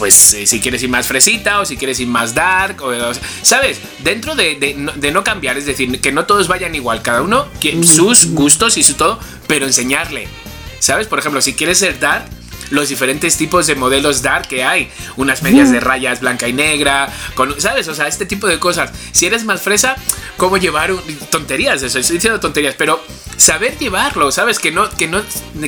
[0.00, 3.12] pues eh, si quieres ir más fresita o si quieres ir más dark, o, o
[3.42, 3.78] ¿sabes?
[4.02, 7.20] Dentro de, de no, de no cambiar, es decir, que no todos vayan igual, cada
[7.20, 10.26] uno que, sus gustos y su todo, pero enseñarle,
[10.78, 11.06] ¿sabes?
[11.06, 12.24] Por ejemplo, si quieres ser dark,
[12.70, 17.08] los diferentes tipos de modelos dark que hay, unas medias de rayas blanca y negra,
[17.34, 17.88] con, ¿sabes?
[17.88, 18.90] O sea, este tipo de cosas.
[19.12, 19.96] Si eres más fresa,
[20.36, 21.82] ¿cómo llevar un- tonterías?
[21.82, 23.02] Eso, estoy diciendo tonterías, pero
[23.36, 24.58] saber llevarlo, ¿sabes?
[24.58, 25.22] Que no, que no,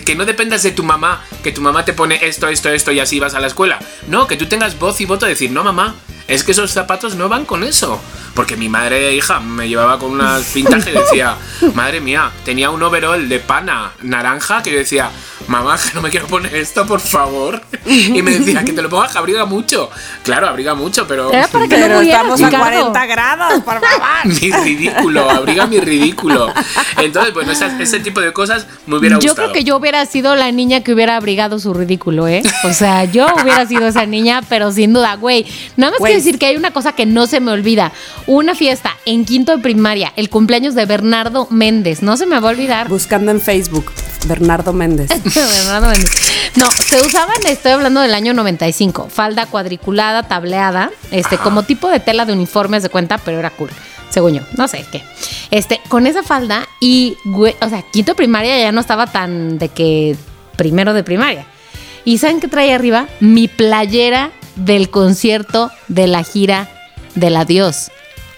[0.05, 3.01] que no dependas de tu mamá, que tu mamá te pone esto, esto, esto y
[3.01, 3.79] así vas a la escuela.
[4.09, 5.95] No, que tú tengas voz y voto de decir, no, mamá,
[6.29, 8.01] es que esos zapatos no van con eso.
[8.35, 11.37] Porque mi madre, hija, me llevaba con unas pintas que decía,
[11.75, 15.11] madre mía, tenía un overall de pana naranja que yo decía,
[15.49, 17.63] mamá, que no me quiero poner esto, por favor.
[17.87, 19.89] Y me decía, que te lo pongas, que abriga mucho.
[20.25, 21.33] Claro, abriga mucho, pero...
[21.33, 22.67] Era para que Pero estamos a Ricardo.
[22.93, 24.27] 40 grados, por favor.
[24.27, 26.53] Mi ridículo, abriga mi ridículo.
[26.99, 29.49] Entonces, bueno, esas- ese tipo de cosas me hubiera Yo gustado.
[29.49, 32.43] creo que yo hubiera sido la niña que hubiera abrigado su ridículo, ¿eh?
[32.65, 35.47] O sea, yo hubiera sido esa niña, pero sin duda, güey.
[35.79, 37.91] Nada más quiero decir que hay una cosa que no se me olvida.
[38.27, 42.03] Una fiesta en quinto de primaria, el cumpleaños de Bernardo Méndez.
[42.03, 42.89] No se me va a olvidar.
[42.91, 43.91] Buscando en Facebook,
[44.27, 45.09] Bernardo Méndez.
[45.35, 46.42] Bernardo Méndez.
[46.57, 51.99] No, se usaban, estoy hablando del año 95, falda cuadriculada, tableada, este, como tipo de
[51.99, 53.71] tela de uniformes de cuenta, pero era cool,
[54.11, 55.03] según yo, no sé qué.
[55.51, 59.59] Este, con esa falda y, güey, o sea, quinto de primaria ya no estaba tan
[59.59, 60.17] de que
[60.57, 61.47] primero de primaria.
[62.05, 63.07] ¿Y saben qué traía arriba?
[63.21, 66.69] Mi playera del concierto de la gira
[67.15, 67.91] del adiós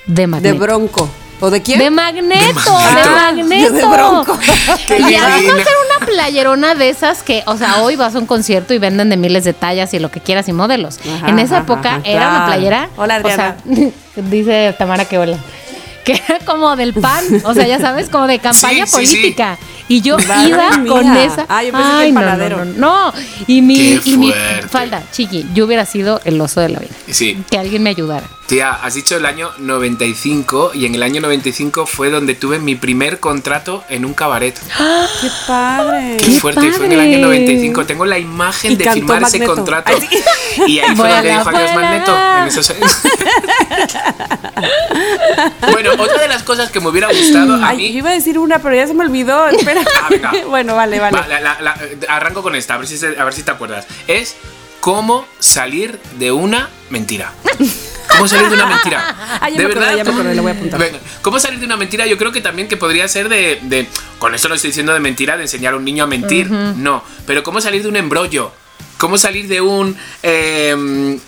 [0.06, 0.58] de De Magneto.
[0.58, 1.08] Bronco.
[1.40, 1.78] ¿O de quién?
[1.78, 3.08] De magneto, Magneto.
[3.08, 3.72] de magneto.
[3.72, 4.38] De Bronco.
[4.86, 8.26] Qué y además era una playerona de esas que, o sea, hoy vas a un
[8.26, 10.98] concierto y venden de miles de tallas y lo que quieras y modelos.
[11.16, 12.88] Ajá, en esa ajá, época ajá, era una playera.
[12.96, 13.56] Hola, Adriana.
[13.66, 13.90] O sea,
[14.30, 15.36] dice Tamara que hola.
[16.04, 19.16] Que era como del pan, o sea, ya sabes, como de campaña Sí, sí, sí.
[19.16, 19.58] política.
[19.88, 20.92] Y yo Madre iba mía.
[20.92, 21.46] con esa.
[21.48, 22.64] Ah, yo pensé que Ay, el no, no, panadero.
[22.66, 23.12] No, no,
[23.46, 24.32] Y mi, Qué y mi
[24.68, 26.92] falda, chiqui, yo hubiera sido el oso de la vida.
[27.10, 27.42] Sí.
[27.50, 28.26] Que alguien me ayudara.
[28.46, 32.74] Tía, has dicho el año 95 y en el año 95 fue donde tuve mi
[32.74, 34.54] primer contrato en un cabaret.
[35.20, 36.18] ¡Qué padre!
[36.18, 37.86] Qué fuerte, fue en el año 95.
[37.86, 39.90] Tengo la imagen Y de firmar ese contrato.
[39.94, 40.18] Ay, sí.
[40.66, 41.74] Y ahí fue donde dijo adiós.
[41.74, 42.16] Magneto.
[42.38, 42.74] en esos-
[45.72, 47.92] bueno, otra de las cosas que me hubiera gustado a Ay, mí.
[47.92, 49.48] yo iba a decir una, pero ya se me olvidó.
[49.48, 49.82] Espera.
[50.02, 50.32] Ah, venga.
[50.48, 51.16] bueno, vale, vale.
[51.18, 51.76] Va, la- la- la-
[52.08, 53.86] arranco con esta, a ver, si, se- a ver si te acuerdas.
[54.06, 54.36] Es
[54.80, 57.32] cómo salir de una mentira.
[58.16, 59.16] ¿Cómo salir de una mentira?
[59.40, 60.90] Ah, ya me acordé, ya me acordé, lo voy a apuntar.
[61.22, 62.06] ¿Cómo salir de una mentira?
[62.06, 63.86] Yo creo que también que podría ser de, de-
[64.18, 66.50] Con esto no estoy diciendo de mentira, de enseñar a un niño a mentir.
[66.50, 67.04] No.
[67.26, 68.52] Pero cómo salir de un embrollo.
[68.96, 69.96] Cómo salir de un...
[70.22, 71.18] eh,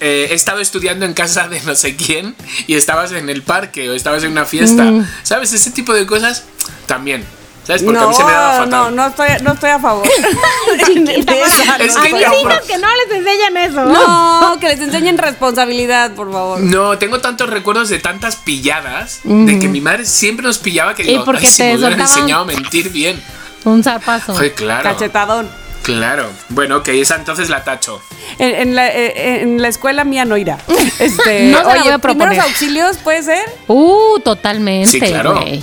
[0.00, 2.36] eh, he estado estudiando en casa de no sé quién
[2.68, 4.88] y estabas en el parque o estabas en una fiesta.
[5.24, 5.52] ¿Sabes?
[5.52, 6.44] Ese tipo de cosas
[6.86, 7.24] también.
[7.68, 7.82] ¿Sabes?
[7.82, 8.70] Porque a mí se me daba fatal.
[8.70, 10.06] no, no estoy, no estoy a favor.
[10.08, 12.18] esa, Es no que no,
[12.50, 13.84] a que no les enseñan eso.
[13.84, 16.60] No, que les enseñen responsabilidad, por favor.
[16.60, 21.02] No, tengo tantos recuerdos de tantas pilladas de que mi madre siempre nos pillaba que
[21.04, 23.22] digo, "Ay, si me hubieran enseñado a mentir bien.
[23.64, 24.32] Un zarpazo.
[24.34, 24.82] Joder, claro.
[24.84, 25.50] Cachetadón.
[25.82, 26.30] Claro.
[26.50, 28.00] Bueno, ok, esa entonces la tacho.
[28.38, 30.58] En, en la, eh, en la escuela mía no irá.
[30.98, 32.28] Este, No se la oye, voy a proponer.
[32.28, 34.88] primeros auxilios puede ser, Uh, totalmente.
[34.88, 35.34] Sí, claro.
[35.40, 35.62] güey.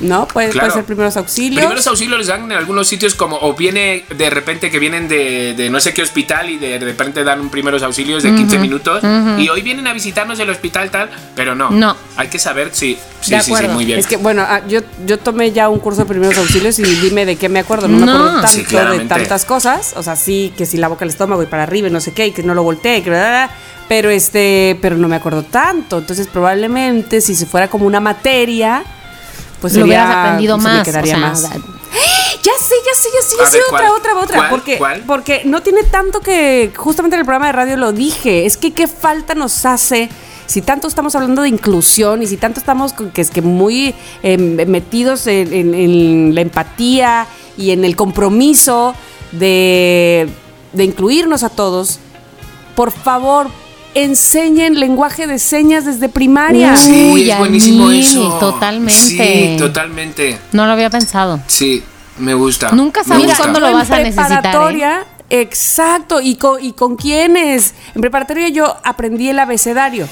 [0.00, 0.26] ¿No?
[0.28, 0.68] Puede, Claro.
[0.68, 1.60] puede ser primeros auxilios.
[1.60, 5.54] Primeros auxilios les dan en algunos sitios como, o viene de repente que vienen de,
[5.54, 9.02] de no sé qué hospital y de repente dan un primeros auxilios de 15 minutos
[9.38, 11.70] y hoy vienen a visitarnos el hospital tal, pero no.
[11.70, 11.96] No.
[12.16, 13.98] Hay que saber, sí, sí, De sí, sí, muy bien.
[13.98, 17.26] Es que, bueno, ah, yo, yo tomé ya un curso de primeros auxilios y dime
[17.26, 17.88] de qué me acuerdo.
[17.88, 18.62] No me acuerdo tanto Sí,
[18.98, 19.94] de tantas cosas.
[19.96, 22.12] O sea, sí, que si la boca al estómago y para arriba y no sé
[22.12, 23.50] qué, y que no lo volteé, que bla, bla, bla.
[23.88, 25.98] pero este, pero no me acuerdo tanto.
[25.98, 28.84] Entonces, probablemente si se fuera como una materia,
[29.60, 31.42] pues Lo sería- hubieras aprendido se me más, quedaría o sea, más.
[31.42, 31.50] da-
[32.42, 34.36] Ya sé, ya sé, ya sé, ya sé, ver, otra, otra, otra.
[34.38, 34.50] ¿Cuál?
[34.50, 35.02] Porque, ¿Cuál?
[35.06, 38.72] porque no tiene tanto que, justamente en el programa de radio lo dije, es que
[38.72, 40.08] qué falta nos hace.
[40.46, 43.94] Si tanto estamos hablando de inclusión y si tanto estamos con- que es que muy
[44.22, 47.26] eh, metidos en, en- en la empatía
[47.56, 48.94] y en el compromiso
[49.32, 50.28] de,
[50.72, 51.98] de incluirnos a todos,
[52.76, 53.48] por favor,
[54.02, 56.76] enseñen lenguaje de señas desde primaria.
[56.76, 58.36] Sí, Uy, es buenísimo mil, eso.
[58.38, 58.92] totalmente.
[58.92, 60.38] Sí, totalmente.
[60.52, 61.40] No lo había pensado.
[61.46, 61.82] Sí,
[62.18, 62.70] me gusta.
[62.72, 63.38] Nunca sabes gusta.
[63.38, 64.34] cuándo lo vas a necesitar, ¿eh?
[64.42, 67.74] preparatoria, Exacto, y con, y con quiénes.
[67.94, 70.06] En preparatoria yo aprendí el abecedario.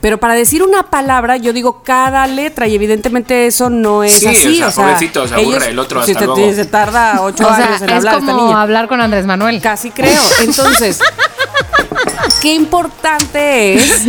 [0.00, 4.26] Pero para decir una palabra, yo digo cada letra, y evidentemente eso no es Sí,
[4.26, 4.62] así.
[4.62, 6.52] o sea, pobrecito, se aburre el otro, si hasta te- luego.
[6.54, 8.62] se tarda ocho O sea, años en es hablar esta como niña.
[8.62, 9.60] hablar con Andrés Manuel.
[9.60, 10.22] Casi creo.
[10.42, 11.00] Entonces,
[12.42, 14.08] qué importante es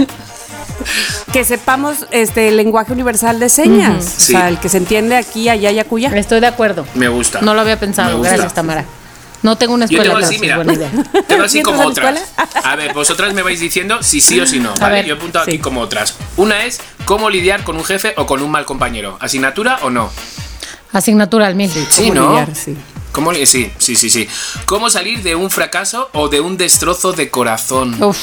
[1.34, 4.04] que sepamos este el lenguaje universal de señas.
[4.06, 4.34] Sí.
[4.34, 6.10] O sea, el que se entiende aquí, allá y acuya.
[6.16, 6.86] Estoy de acuerdo.
[6.96, 7.42] Me gusta.
[7.42, 8.20] No lo había pensado.
[8.22, 8.86] Gracias, Tamara.
[9.44, 10.56] No tengo una Yo escuela, tengo pero así, sí, mira.
[10.56, 10.90] buena idea.
[11.28, 12.22] Tengo así ¿Entras como otras.
[12.64, 14.96] A ver, vosotras me vais diciendo si sí o si no, ¿vale?
[14.96, 15.06] ver.
[15.06, 15.60] Yo he apuntado aquí Sí.
[15.60, 16.16] como otras.
[16.38, 19.16] Una es cómo lidiar con un jefe o con un mal compañero.
[19.22, 20.10] ¿Asignatura o no?
[20.92, 21.70] Asignatura al mil.
[21.70, 22.30] Sí, Cómo ¿no?
[22.32, 22.76] lidiar, sí.
[23.18, 24.30] ¿Cómo li- sí, sí, sí, sí.
[24.68, 27.98] ¿Cómo salir de un fracaso o de un destrozo de corazón?
[28.04, 28.16] Uf,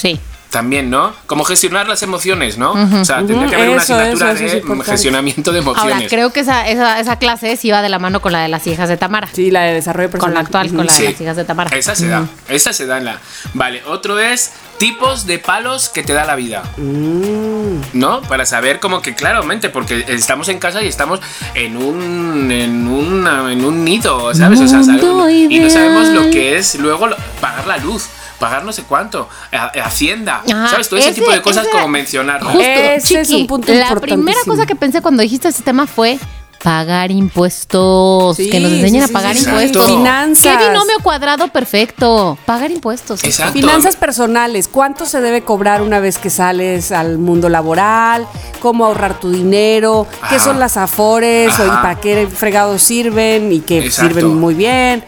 [0.00, 0.20] sí.
[0.50, 1.12] También, ¿no?
[1.26, 2.70] Cómo gestionar las emociones, ¿no?
[2.72, 5.94] O sea, tendría que haber una Eso, asignatura eso, eso es de gestionamiento de emociones.
[5.96, 8.48] Ahora, creo que esa, esa, esa clase sí va de la mano con la de
[8.48, 9.28] las hijas de Tamara.
[9.32, 10.34] Sí, la de desarrollo Con personal.
[10.34, 11.02] la actual, con la Sí.
[11.02, 11.76] de las hijas de Tamara.
[11.76, 13.18] Esa se da, esa se da en la.
[13.52, 16.62] Vale, otro es tipos de palos que te da la vida.
[17.92, 18.22] ¿No?
[18.22, 21.20] Para saber como que claramente, porque estamos en casa y estamos
[21.54, 24.60] en un en una- en un nido, ¿sabes?
[24.60, 27.08] O sea, sabemos- y no sabemos lo que es luego
[27.40, 28.06] pagar la luz.
[28.38, 29.28] Pagar no sé cuánto,
[29.82, 30.88] Hacienda, Ajá, ¿sabes?
[30.88, 32.50] Todo ese, ese- tipo de cosas ese- como mencionarlo.
[32.50, 36.20] Justo, Ese es un punto La primera cosa que pensé cuando dijiste ese tema fue
[36.62, 38.36] pagar impuestos.
[38.36, 39.48] Sí, que nos enseñen sí, a pagar sí, sí.
[39.48, 39.86] impuestos.
[39.86, 40.56] Finanzas.
[40.56, 42.38] ¿Qué binomio cuadrado perfecto?
[42.44, 43.22] Pagar impuestos.
[43.24, 43.52] Exacto.
[43.52, 48.26] Finanzas personales, ¿cuánto se debe cobrar una vez que sales al mundo laboral?
[48.60, 50.06] ¿Cómo ahorrar tu dinero?
[50.28, 50.44] ¿Qué Ajá.
[50.44, 51.52] son las afores?
[51.52, 51.64] Ajá.
[51.64, 53.52] ¿Y para qué fregados sirven?
[53.52, 54.14] Y que Exacto.
[54.14, 55.04] sirven muy bien.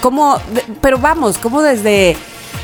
[0.00, 0.38] ¿Cómo?
[0.80, 2.16] Pero vamos, ¿cómo desde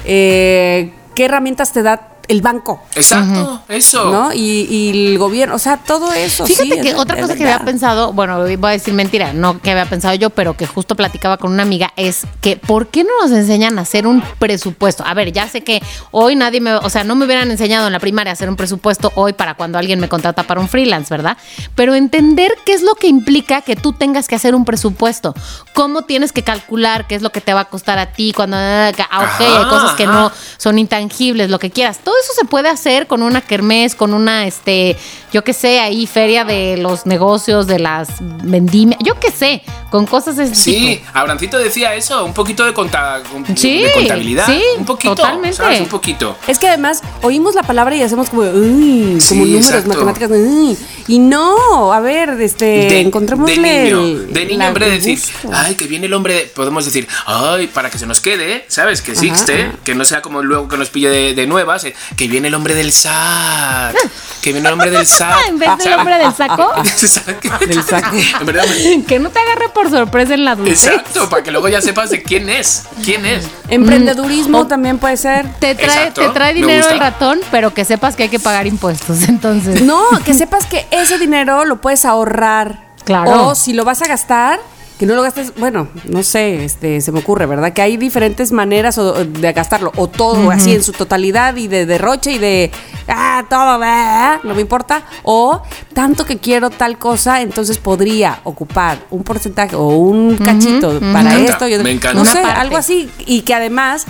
[0.05, 2.83] eh, qué herramientas te da el banco?
[2.95, 4.11] Exacto, eso.
[4.11, 4.33] ¿No?
[4.33, 6.47] Y, y el gobierno, o sea, todo eso.
[6.47, 9.61] Fíjate sí, que es- otra cosa que había pensado, bueno, voy a decir mentira, no
[9.61, 13.05] que había pensado yo, pero que justo platicaba con una amiga, es que ¿por qué
[13.05, 15.05] no nos enseñan a hacer un presupuesto?
[15.07, 17.93] A ver, ya sé que hoy nadie me, o sea, no me hubieran enseñado en
[17.93, 21.13] la primaria a hacer un presupuesto hoy para cuando alguien me contrata para un freelance,
[21.13, 21.37] ¿verdad?
[21.75, 25.35] Pero entender qué es lo que implica que tú tengas que hacer un presupuesto,
[25.75, 28.57] cómo tienes que calcular qué es lo que te va a costar a ti cuando,
[28.59, 30.13] ah, ok, hay cosas que ajá.
[30.13, 31.99] no son intangibles, lo que quieras.
[32.05, 34.97] Todo eso se puede hacer con una kermés, con una, este,
[35.33, 40.07] yo qué sé, ahí feria de los negocios, de las vendimias, yo qué sé, con
[40.07, 41.11] cosas de ese Sí, tipo.
[41.15, 44.47] Abrancito decía eso, un poquito de, conta- un- Sí, de contabilidad.
[44.47, 45.15] sí, un poquito.
[45.15, 45.57] totalmente.
[45.57, 45.81] ¿sabes?
[45.81, 46.37] Un poquito.
[46.47, 49.89] Es que además oímos la palabra y hacemos como, uy, Sí, como números, exacto.
[49.89, 50.31] matemáticas.
[50.33, 50.77] uy.
[51.09, 55.19] Y no, a ver, este, encontrémosle de niño, el- de niño en vez de decir,
[55.53, 59.03] ay, que viene el hombre, de-", podemos decir, ay, para que se nos quede, ¿sabes?
[59.03, 59.75] Que existe, ajá.
[59.85, 62.55] que no sea como luego que nos pille de, de nuevas, eh, que viene el
[62.55, 63.95] hombre del SAT,
[64.43, 65.33] que viene el hombre del SAT.
[65.33, 66.73] Ah, en vez del hombre del saco,
[67.67, 68.17] del saco.
[68.41, 68.65] En verdad,
[69.07, 70.85] que no te agarre por sorpresa en la adultez.
[70.87, 73.47] exacto, para que luego ya sepas de quién es, quién es.
[73.69, 74.69] Emprendedurismo Mm.
[74.69, 75.47] también puede ser.
[75.59, 78.67] Te trae, Exacto, te trae dinero el ratón, pero que sepas que hay que pagar
[78.67, 79.23] impuestos.
[79.29, 82.89] Entonces, No, que sepas que ese dinero lo puedes ahorrar.
[83.05, 83.49] Claro.
[83.49, 84.61] O si lo vas a gastar,
[85.01, 87.73] que no lo gastes, bueno, no sé, este, se me ocurre, ¿verdad?
[87.73, 89.91] Que hay diferentes maneras o- de gastarlo.
[89.97, 92.71] O todo así en su totalidad y de derroche y de,
[93.09, 95.03] ah, todo, ah, no me importa.
[95.23, 95.63] O
[95.95, 101.31] tanto que quiero tal cosa, entonces podría ocupar un porcentaje o un cachito para Me
[101.31, 101.65] encanta, esto.
[101.65, 101.83] otro.
[101.83, 102.19] me encanta.
[102.23, 103.09] No sé, algo así.
[103.25, 104.05] Y que además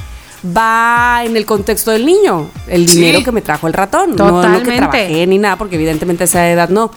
[0.44, 2.50] va en el contexto del niño.
[2.66, 2.96] El Sí.
[2.98, 4.16] dinero que me trajo el ratón.
[4.16, 6.90] No, no que trabajé ni nada, porque evidentemente a esa edad no.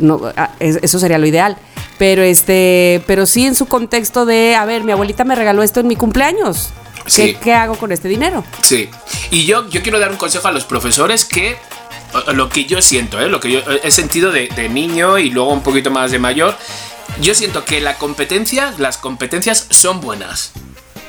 [0.00, 1.56] No, ah, es- eso sería lo ideal.
[1.98, 5.80] Pero este, pero sí en su contexto de, a ver, mi abuelita me regaló esto
[5.80, 6.70] en mi cumpleaños.
[7.04, 7.36] ¿Qué, Sí.
[7.42, 8.44] qué hago con este dinero?
[8.62, 8.90] Sí.
[9.30, 11.56] Y yo, yo quiero dar un consejo a los profesores que
[12.34, 13.28] lo que yo siento, ¿eh?
[13.28, 16.56] lo que yo he sentido de, de niño y luego un poquito más de mayor,
[17.20, 20.52] yo siento que la competencia, las competencias son buenas.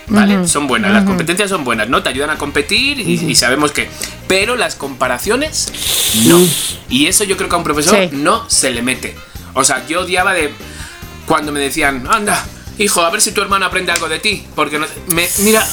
[0.10, 0.48] ¿Vale?
[0.48, 2.02] Son buenas, las competencias son buenas, ¿no?
[2.02, 3.90] Te ayudan a competir y, y sabemos que.
[4.30, 5.70] Pero las comparaciones,
[6.28, 6.40] no.
[6.90, 8.10] Y eso yo creo que a un profesor Sí.
[8.16, 9.18] no se le mete.
[9.58, 10.54] O sea, yo odiaba de
[11.26, 12.46] cuando me decían, anda,
[12.80, 14.46] hijo, a ver si tu hermano aprende algo de ti.
[14.56, 15.66] Porque no- me, mira,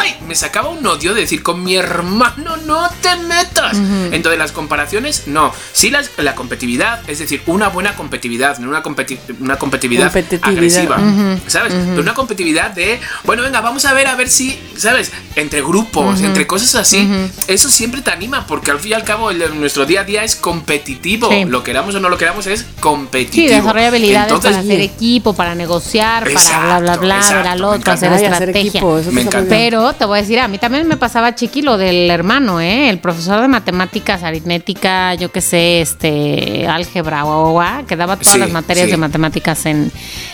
[0.00, 0.16] ¡ay!
[0.26, 3.76] me sacaba un odio de decir, con mi hermano no te metas.
[4.12, 5.52] Entonces, las comparaciones, no.
[5.72, 10.12] Sí, las- la competitividad, es decir, una buena competitividad, no una, competi- una competitividad,
[10.42, 10.98] agresiva.
[11.46, 11.72] ¿Sabes?
[11.74, 15.12] Pero una competitividad de, bueno, venga, vamos a ver, a ver si, ¿sabes?
[15.36, 17.08] Entre grupos, entre cosas así.
[17.46, 20.24] Eso siempre te anima, porque al fin y al cabo, el- nuestro día a día
[20.24, 21.28] es competitivo.
[21.30, 21.44] Sí.
[21.46, 23.48] Lo queramos o no lo queramos, es competitivo.
[23.48, 27.22] sí, desarrolla habilidades Entonces, para hacer equipo, para negociar, para bla, bla, Exacto, bla, ver
[27.24, 28.68] exacto, al me otro, hacer Ay, hacer estrategia.
[28.70, 29.00] equipo.
[29.48, 32.88] Pero te voy a decir, a mí también me pasaba chiqui lo del hermano, ¿eh?
[32.90, 38.38] El profesor de matemáticas, aritmética, yo qué sé, este, álgebra, o que daba todas Sí,
[38.38, 38.90] las materias sí.
[38.92, 39.90] de matemáticas en,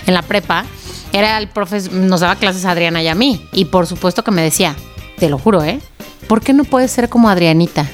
[0.07, 0.65] en la prepa.
[1.13, 3.47] Era el profesor, nos daba clases a Adriana y a mí.
[3.53, 4.75] Y por supuesto que me decía,
[5.19, 5.79] te lo juro, ¿eh?
[6.27, 7.87] ¿Por qué no puedes ser como Adrianita?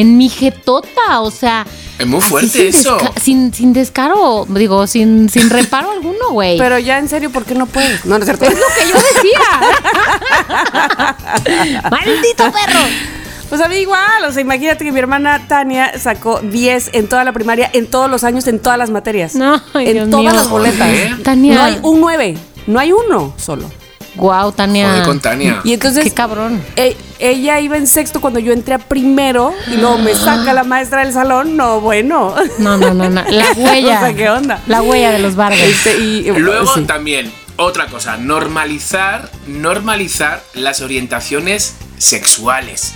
[0.00, 1.66] En mi jetota, o sea.
[1.98, 2.98] Es muy fuerte sin eso.
[2.98, 6.58] desca- sin, sin descaro, digo, sin, sin reparo alguno, güey.
[6.58, 8.04] Pero ya en serio, ¿por qué no puedes?
[8.04, 8.44] No, no es cierto.
[8.44, 9.40] Es lo que yo decía.
[11.90, 12.80] ¡Maldito perro!
[13.48, 17.22] Pues a mí igual, o sea, imagínate que mi hermana Tania sacó 10 en toda
[17.22, 19.36] la primaria, en todos los años, en todas las materias.
[19.36, 20.32] No, ay, en Dios todas mío.
[20.34, 20.88] las boletas.
[21.22, 21.54] Tania.
[21.54, 22.36] No hay un 9,
[22.66, 23.70] no hay uno solo.
[24.16, 24.88] Guau, Tania.
[24.90, 25.60] Joder, con Tania.
[25.64, 26.62] Y entonces Qué cabrón.
[26.76, 30.64] e- ella iba en sexto cuando yo entré a primero y luego me saca la
[30.64, 31.56] maestra del salón.
[31.56, 32.34] No, bueno.
[32.58, 33.22] No, no, no, no.
[33.28, 33.96] La huella.
[34.00, 34.60] O sea, ¿qué onda?
[34.66, 35.60] La huella de los Vargas.
[35.60, 36.82] Este, y, Luego sí.
[36.84, 42.94] también, otra cosa, normalizar, normalizar las orientaciones sexuales.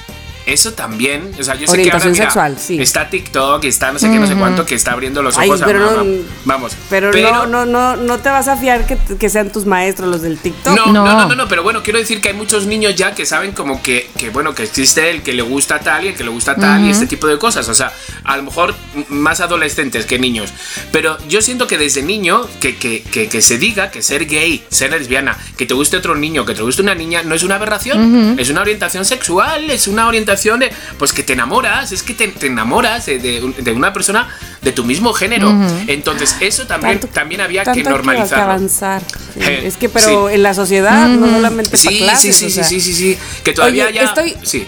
[0.50, 2.80] Eso también, o sea, yo sé que ahora Orientación mira, sexual, sí.
[2.80, 5.62] está TikTok, está no sé qué, no sé cuánto, que está abriendo los Ay, ojos
[5.62, 6.02] a pero mamá.
[6.02, 9.64] no- Vamos, Pero, no, no, no, no te vas a fiar que, que sean tus
[9.66, 10.74] maestros los del TikTok.
[10.76, 11.04] No, no, No.
[11.06, 13.80] no, no, no, pero bueno, quiero decir que hay muchos niños ya que saben como
[13.82, 16.56] que, que bueno, que existe el que le gusta tal y el que le gusta
[16.56, 17.68] tal y este tipo de cosas.
[17.68, 17.92] O sea,
[18.24, 18.74] a lo mejor
[19.08, 20.52] más adolescentes que niños.
[20.90, 24.64] Pero yo siento que desde niño, que, que, que, que se diga que ser gay,
[24.70, 27.54] ser lesbiana, que te guste otro niño, que te guste una niña, no es una
[27.56, 32.14] aberración, es una orientación sexual, es una orientación de, pues que te enamoras, es que
[32.14, 34.28] te, te enamoras de, de un- de una persona
[34.62, 35.50] de tu mismo género.
[35.86, 39.02] Entonces, eso también, Tanto- también había que hay que avanzar.
[39.34, 40.34] Sí, Eh, es que, pero sí.
[40.34, 42.36] en la sociedad, no solamente Sí, para clases.
[42.36, 44.04] sí, sí, o sí, sea, sí, sí, sí, que todavía Oye, ya...
[44.04, 44.66] estoy- Sí.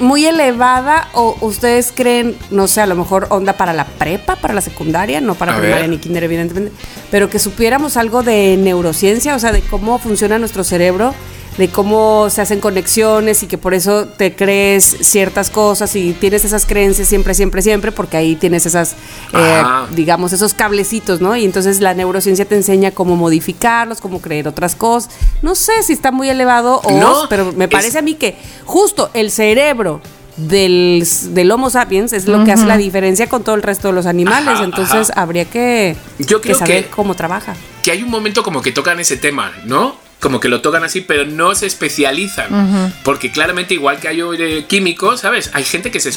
[0.00, 4.52] Muy elevada, o ustedes creen, no sé, a lo mejor onda para la prepa, para
[4.52, 5.88] la secundaria, no para A primaria ver.
[5.90, 6.72] ni kinder, evidentemente,
[7.12, 11.14] pero que supiéramos algo de neurociencia, o sea, de cómo funciona nuestro cerebro,
[11.58, 16.44] de cómo se hacen conexiones y que por eso te crees ciertas cosas y tienes
[16.44, 18.94] esas creencias siempre, siempre, siempre, porque ahí tienes esas,
[19.32, 21.36] eh, digamos, esos cablecitos, ¿no?
[21.36, 25.10] Y entonces la neurociencia te enseña cómo modificarlos, cómo creer otras cosas.
[25.42, 28.36] No sé si está muy elevado o No, pero me es- parece a mí que
[28.64, 30.00] justo el cerebro
[30.36, 33.94] del, del Homo sapiens es lo que hace la diferencia con todo el resto de
[33.94, 34.54] los animales.
[34.54, 35.22] Ajá, Entonces ajá.
[35.22, 37.54] habría que, Yo que creo saber que- cómo trabaja.
[37.84, 40.02] Que hay un momento como que tocan ese tema, ¿no?
[40.24, 42.94] Como que lo tocan así, pero no se especializan.
[43.02, 45.50] Porque claramente, igual que hay eh, químicos, ¿sabes?
[45.52, 46.10] Hay gente que se,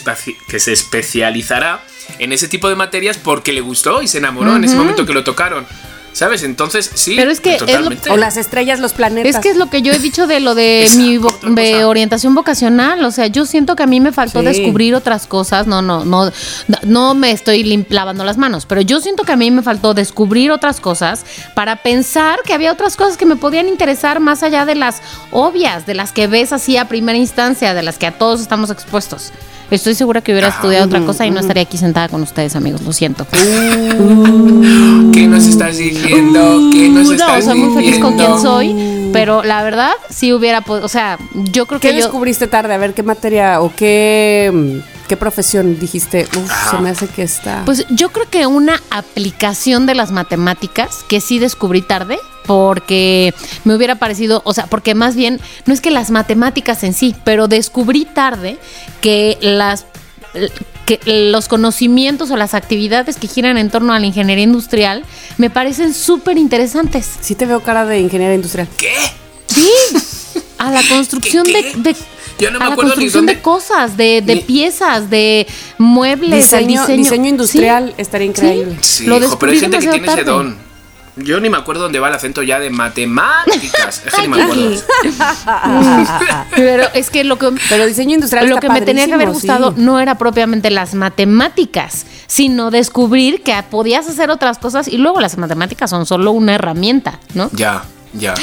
[0.47, 1.83] que se especializará
[2.17, 5.13] en ese tipo de materias porque le gustó y se enamoró en ese momento que
[5.13, 5.67] lo tocaron.
[6.17, 6.41] ¿Sabes?
[6.41, 7.13] Entonces, sí.
[7.15, 8.13] Pero es que es lo-.
[8.13, 9.35] O las estrellas, los planetas.
[9.35, 11.85] Es que es lo que yo he dicho de lo de Esa, mi vo- de
[11.85, 13.05] orientación vocacional.
[13.05, 14.45] O sea, yo siento que a mí me faltó Sí.
[14.45, 15.67] descubrir otras cosas.
[15.67, 16.31] No, no, no,
[16.83, 20.51] no me estoy lavando las manos, pero yo siento que a mí me faltó descubrir
[20.51, 24.73] otras cosas para pensar que había otras cosas que me podían interesar más allá de
[24.73, 28.41] las obvias, de las que ves así a primera instancia, de las que a todos
[28.41, 29.31] estamos expuestos.
[29.69, 32.81] Estoy segura que hubiera estudiado otra cosa y no estaría aquí sentada con ustedes, amigos.
[32.83, 33.27] Lo siento.
[35.13, 36.69] ¿Qué nos estás diciendo?
[36.71, 40.61] ¿Qué nos no, estás soy muy feliz con quien soy, pero la verdad sí hubiera
[40.61, 42.73] podido, o sea, yo creo ¿Qué que yo descubriste tarde?
[42.73, 46.27] A ver, ¿qué materia o qué, mm, qué profesión dijiste?
[46.35, 47.63] Uf, se me hace que está...
[47.65, 53.33] pues yo creo que una aplicación de las matemáticas que sí descubrí tarde porque
[53.65, 57.15] me hubiera parecido, o sea, porque más bien no es que las matemáticas en sí,
[57.23, 58.57] pero descubrí tarde
[59.01, 59.85] que las
[60.85, 60.99] que
[61.31, 65.03] los conocimientos o las actividades que giran en torno a la ingeniería industrial
[65.37, 67.09] me parecen súper interesantes.
[67.19, 68.67] sí te veo cara de ingeniera industrial.
[68.77, 68.93] ¿Qué?
[69.47, 69.69] Sí,
[70.57, 71.77] a la construcción ¿Qué, qué?
[71.77, 71.95] de, de
[72.39, 75.09] Yo no me a la acuerdo ni construcción dónde- de cosas, de, de Ni- piezas,
[75.09, 78.77] de muebles, Diseño, diseño, diseño industrial estaría increíble.
[78.81, 80.67] Sí, Lo hijo, pero hay gente que tiene ese don.
[81.19, 84.03] Yo ni me acuerdo dónde va el acento ya de matemáticas.
[84.05, 84.69] Es que ni me acuerdo.
[86.55, 89.29] Pero es que lo que Pero diseño industrial lo está que me tenía que haber
[89.29, 89.81] gustado sí.
[89.81, 95.37] no era propiamente las matemáticas, sino descubrir que podías hacer otras cosas y luego las
[95.37, 97.49] matemáticas son solo una herramienta, ¿no?
[97.53, 97.83] Ya,
[98.13, 98.33] ya.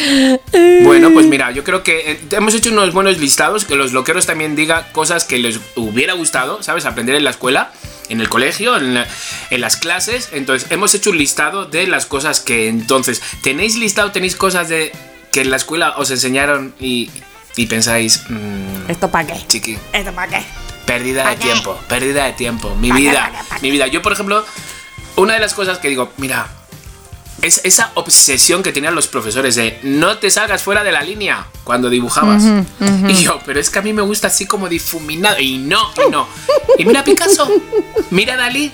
[0.83, 4.27] Bueno, pues mira, yo creo que eh, hemos hecho unos buenos listados, que los loqueros
[4.27, 6.85] también digan cosas que les hubiera gustado, ¿sabes?
[6.85, 7.73] Aprender en la escuela,
[8.09, 9.07] en el colegio, en, la-
[9.51, 10.29] en las clases.
[10.33, 14.93] Entonces, hemos hecho un listado de las cosas que entonces, ¿tenéis listado, tenéis cosas de
[15.33, 17.11] que en la escuela os enseñaron y,
[17.57, 19.47] y pensáis, mm, ¿Esto para qué?
[19.49, 20.45] chiqui, ¿Esto para qué?
[20.87, 22.75] Pérdida de tiempo, pérdida de tiempo.
[22.77, 23.87] Mi vida, mi vida.
[23.87, 24.45] Yo, por ejemplo,
[25.17, 26.47] una de las cosas que digo, mira,
[27.43, 31.47] es esa obsesión que tenían los profesores de no te salgas fuera de la línea
[31.65, 32.43] cuando dibujabas.
[33.09, 35.39] Y yo, pero es que a mí me gusta así como difuminado.
[35.41, 36.27] Y no, y no.
[36.79, 37.49] Y mira Picasso,
[38.11, 38.73] mira Dalí.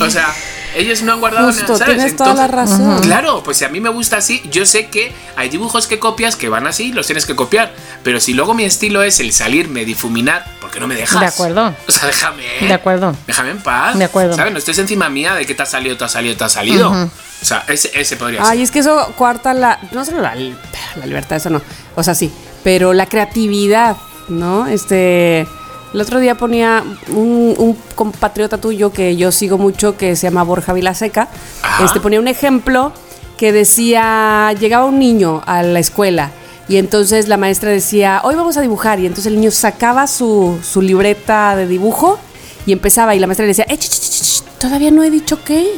[0.00, 0.34] O sea,
[0.74, 1.96] ellos no han guardado Justo, nada, ¿sabes?
[1.96, 3.00] tienes toda la razón.
[3.02, 6.36] Claro, pues si a mí me gusta así, yo sé que hay dibujos que copias
[6.36, 7.72] que van así, los tienes que copiar.
[8.02, 11.20] Pero si luego mi estilo es el salirme, difuminar, ¿por qué no me dejas?
[11.20, 11.74] De acuerdo.
[11.86, 12.44] O sea, déjame.
[12.60, 13.16] De acuerdo.
[13.26, 13.98] Déjame en paz.
[13.98, 14.34] De acuerdo.
[14.36, 14.52] ¿Sabes?
[14.52, 16.90] No estés encima mía de que te ha salido, te ha salido, te ha salido.
[16.90, 18.64] O sea, ese, ese podría Ay, ser.
[18.64, 19.78] es que eso cuarta la.
[19.92, 21.60] No solo la, la libertad, eso no.
[21.94, 22.32] O sea, sí.
[22.62, 23.96] Pero la creatividad,
[24.28, 24.66] ¿no?
[24.66, 25.46] Este.
[25.94, 30.42] El otro día ponía un, un compatriota tuyo que yo sigo mucho, que se llama
[30.42, 31.28] Borja Vilaseca.
[31.62, 31.84] Ajá.
[31.84, 32.92] Este ponía un ejemplo
[33.38, 36.32] que decía: llegaba un niño a la escuela.
[36.66, 38.98] Y entonces la maestra decía, hoy vamos a dibujar.
[38.98, 42.18] Y entonces el niño sacaba su, su libreta de dibujo
[42.66, 43.14] y empezaba.
[43.14, 45.74] Y la maestra le decía, eh, ch, ch, ch, ch, todavía no he dicho qué.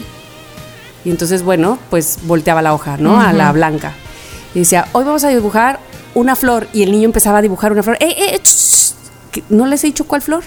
[1.05, 3.21] Y entonces, bueno, pues volteaba la hoja, ¿no?
[3.21, 3.93] A la blanca.
[4.55, 5.79] Y decía, hoy vamos a dibujar
[6.15, 6.69] una flor.
[6.73, 7.99] Y el niño empezaba a dibujar una flor.
[8.01, 8.41] ¡Eh, eh!
[9.49, 10.43] ¿No les he dicho cuál flor?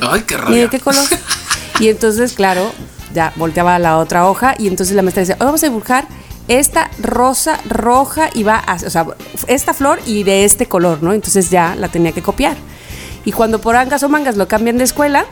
[0.00, 0.62] Ay, qué ¿Ni rabia.
[0.62, 1.04] de qué color?
[1.80, 2.72] y entonces, claro,
[3.14, 4.54] ya volteaba la otra hoja.
[4.58, 6.06] Y entonces la maestra decía, hoy vamos a dibujar
[6.48, 9.06] esta rosa roja y va a, o sea,
[9.46, 11.12] esta flor y de este color, ¿no?
[11.12, 12.56] Entonces ya la tenía que copiar.
[13.24, 15.24] Y cuando por angas o mangas lo cambian de escuela,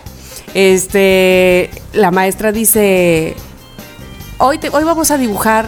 [0.54, 3.34] este, la maestra dice,
[4.38, 5.66] hoy, te- hoy vamos a dibujar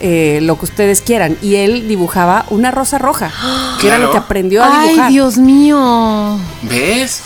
[0.00, 1.36] eh, lo que ustedes quieran.
[1.42, 3.32] Y él dibujaba una rosa roja,
[3.80, 5.10] que era lo que aprendió a Ay, dibujar.
[5.10, 6.38] Dios mío.
[6.62, 7.20] ¿Ves?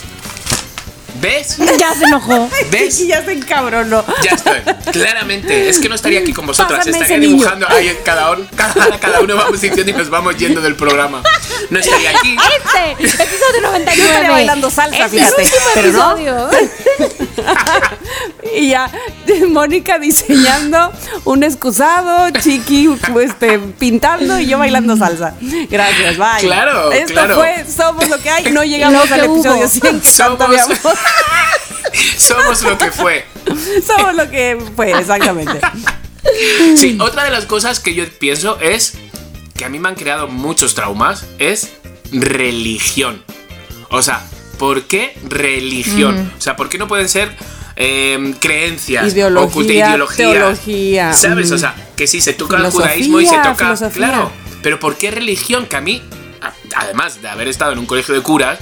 [1.21, 1.57] ¿Ves?
[1.79, 2.49] Ya se enojó.
[2.69, 2.99] ¿Ves?
[2.99, 4.03] Y ya se encabronó.
[4.23, 4.59] Ya estoy.
[4.91, 5.69] Claramente.
[5.69, 6.79] Es que no estaría aquí con vosotras.
[6.79, 7.65] Pásame estaría dibujando.
[7.69, 11.23] Ahí cada, un- cada, cada uno vamos diciendo y nos vamos yendo del programa.
[11.69, 12.35] No estaría aquí.
[12.35, 13.95] Este, episodio 99.
[13.95, 16.49] Yo estaría bailando salsa, Este fíjate, último pero no.
[18.55, 18.89] Y ya,
[19.49, 20.91] Mónica diseñando
[21.23, 22.89] un excusado, Chiqui
[23.21, 25.33] este, pintando y yo bailando salsa.
[25.69, 26.41] Gracias, bye.
[26.41, 27.35] Claro, Esto claro.
[27.35, 28.51] fue Somos lo que hay.
[28.51, 29.67] No llegamos Lo al episodio hubo.
[29.67, 30.79] 100 que tanto Somos- habíamos.
[32.17, 33.25] Somos lo que fue.
[33.87, 35.59] Somos lo que fue, exactamente.
[36.77, 38.93] Sí, otra de las cosas que yo pienso es
[39.55, 41.71] que a mí me han creado muchos traumas es
[42.11, 43.23] religión.
[43.89, 44.23] O sea,
[44.57, 46.31] ¿por qué religión?
[46.37, 47.35] O sea, ¿por qué no pueden ser
[47.75, 51.49] eh, creencias, Ideología, oculta ideología, teología, ¿Sabes?
[51.51, 51.53] mm.
[51.55, 53.55] O sea, que sí, se toca el Filosofía, judaísmo y se toca.
[53.55, 54.07] filosofía.
[54.07, 54.31] Claro.
[54.61, 55.65] Pero ¿por qué religión?
[55.65, 56.01] Que a mí,
[56.75, 58.59] además de haber estado en un colegio de curas,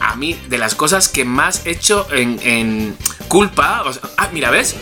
[0.00, 2.96] a mí, de las cosas que más he hecho en, en
[3.28, 3.82] culpa.
[3.82, 4.76] O sea, ah, mira, ¿ves?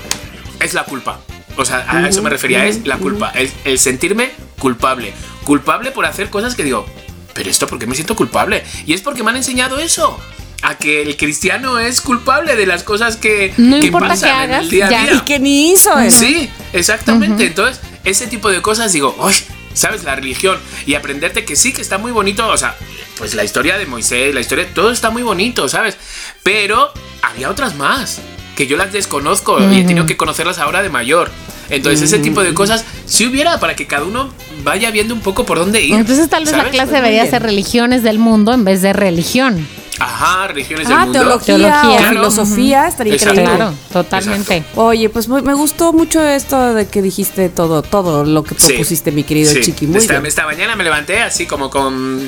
[0.60, 1.20] Es la culpa.
[1.56, 3.30] O sea, a eso me refería, es la culpa.
[3.34, 5.12] El, el sentirme culpable.
[5.44, 6.86] culpable por hacer cosas que digo,
[7.34, 8.62] pero esto, ¿por qué me siento culpable?
[8.86, 10.18] Y es porque me han enseñado eso.
[10.62, 14.34] A que el cristiano es culpable de las cosas que, No que importa pasan qué
[14.44, 15.02] en hagas, el día a ya.
[15.04, 15.14] día.
[15.14, 16.20] Y que ni hizo eso.
[16.20, 17.46] Sí, exactamente.
[17.46, 19.34] Entonces, ese tipo de cosas digo, uy,
[19.72, 20.04] ¿sabes?
[20.04, 22.76] La religión y aprenderte que sí, que está muy bonito, o sea,
[23.16, 25.96] pues la historia de Moisés, la historia, todo está muy bonito, ¿sabes?
[26.42, 26.92] Pero
[27.22, 28.20] había otras más,
[28.56, 31.30] que yo las desconozco y he tenido que conocerlas ahora de mayor.
[31.70, 34.30] Entonces, ese tipo de cosas, si hubiera para que cada uno
[34.64, 35.94] vaya viendo un poco por dónde ir.
[35.94, 39.66] Entonces tal vez la clase debería ser religiones del mundo en vez de religión.
[40.00, 41.18] Ajá, religiones Ah, del mundo.
[41.20, 41.98] teología, Teología.
[41.98, 42.08] Claro.
[42.08, 43.40] filosofía, estaría Exacto.
[43.40, 43.56] increíble.
[43.56, 44.64] Claro, totalmente.
[44.76, 48.68] Oye, pues me gustó mucho esto de que dijiste todo, todo lo que Sí.
[48.72, 49.60] propusiste, mi querido Sí.
[49.60, 49.86] Chiqui.
[49.86, 50.26] Muy esta, bien.
[50.26, 52.20] esta mañana me levanté así como con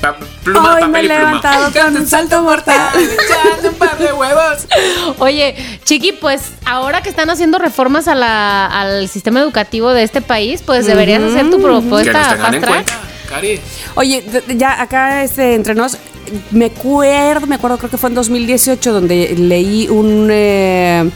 [0.00, 1.18] pa- pluma, Hoy papel me he y pluma.
[1.26, 2.88] levantado con un salto mortal.
[2.94, 4.66] Echando un par de huevos.
[5.18, 5.54] Oye,
[5.84, 10.62] Chiqui, pues ahora que están haciendo reformas a la- al sistema educativo de este país,
[10.64, 12.92] pues deberías hacer tu Que nos propuesta tengan fast en cuenta,
[13.28, 13.60] Cari.
[13.96, 14.24] Oye,
[14.56, 15.98] ya acá este, entre nos,
[16.50, 21.10] me acuerdo, me acuerdo, creo que fue en 2018 donde leí un, eh,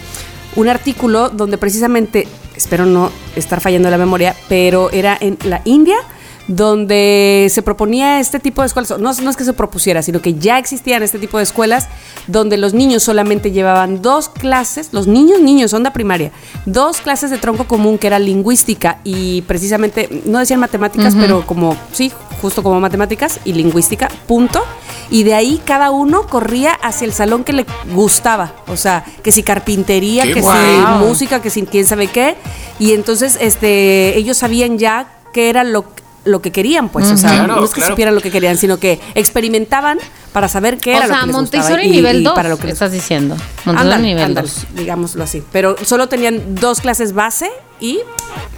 [0.57, 2.27] un artículo donde precisamente,
[2.57, 5.97] espero no estar fallando la memoria, pero era en la India
[6.47, 10.35] donde se proponía este tipo de escuelas, no, no es que se propusiera, sino que
[10.35, 11.89] ya existían este tipo de escuelas
[12.27, 16.33] donde los niños solamente llevaban dos clases, los niños, niños, onda primaria,
[16.67, 21.77] dos clases de tronco común que era lingüística y precisamente, no decían matemáticas, pero como,
[21.93, 24.63] sí, justo como matemáticas y lingüística, punto.
[25.11, 29.33] Y de ahí cada uno corría hacia el salón que le gustaba, o sea, que
[29.33, 30.49] si carpintería, ¡Qué que si
[30.99, 32.37] música, que si quién sabe qué.
[32.79, 35.85] Y entonces este, ellos sabían ya qué era lo,
[36.25, 37.07] lo que querían, pues.
[37.11, 37.93] O sea, Claro, no es que claro.
[37.93, 39.99] supieran lo que querían, sino que experimentaban
[40.33, 41.85] para saber qué O era lo sea, que les Montessori gustaba.
[41.85, 43.37] y- nivel y 2, para lo que les- estás diciendo.
[43.65, 44.67] Montessori nivel ándale, 2.
[44.75, 45.43] digámoslo así.
[45.53, 47.51] Pero solo tenían dos clases base
[47.81, 48.01] y...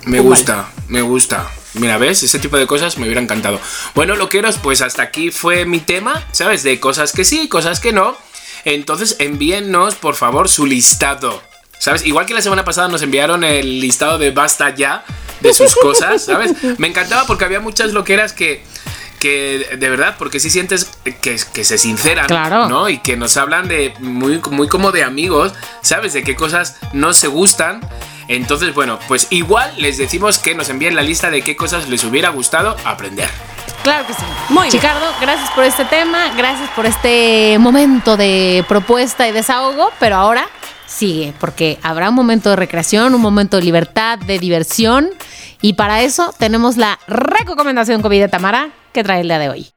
[0.04, 0.38] Me Igual.
[0.38, 1.50] gusta, me gusta.
[1.74, 2.22] Mira, ¿ves?
[2.22, 3.60] Ese tipo de cosas me hubiera encantado.
[3.94, 6.62] Bueno, loqueros, pues hasta aquí fue mi tema, ¿sabes?
[6.62, 8.16] De cosas que sí, cosas que no.
[8.64, 11.42] Entonces envíennos, por favor, su listado.
[11.78, 12.04] ¿Sabes?
[12.06, 15.04] Igual que la semana pasada nos enviaron el listado de basta ya
[15.40, 16.52] de sus cosas, ¿sabes?
[16.78, 18.64] Me encantaba porque había muchas loqueras que,
[19.20, 22.68] que de verdad, porque sí sientes que, que se sinceran, Claro.
[22.68, 22.88] ¿no?
[22.88, 25.52] Y que nos hablan de muy, muy como de amigos,
[25.82, 26.12] ¿sabes?
[26.14, 27.80] De qué cosas no se gustan.
[28.28, 32.02] Entonces, bueno, pues igual les decimos que nos envíen la lista de qué cosas les
[32.02, 33.28] hubiera gustado aprender.
[33.84, 34.22] Claro que sí.
[34.48, 34.72] Muy bien.
[34.72, 40.48] Chicardo, gracias por este tema, gracias por este momento de propuesta y desahogo, pero ahora
[40.96, 45.10] sigue, porque habrá un momento de recreación, un momento de libertad, de diversión,
[45.60, 49.70] y para eso tenemos la recomendación COVID de Tamara que trae el día de hoy.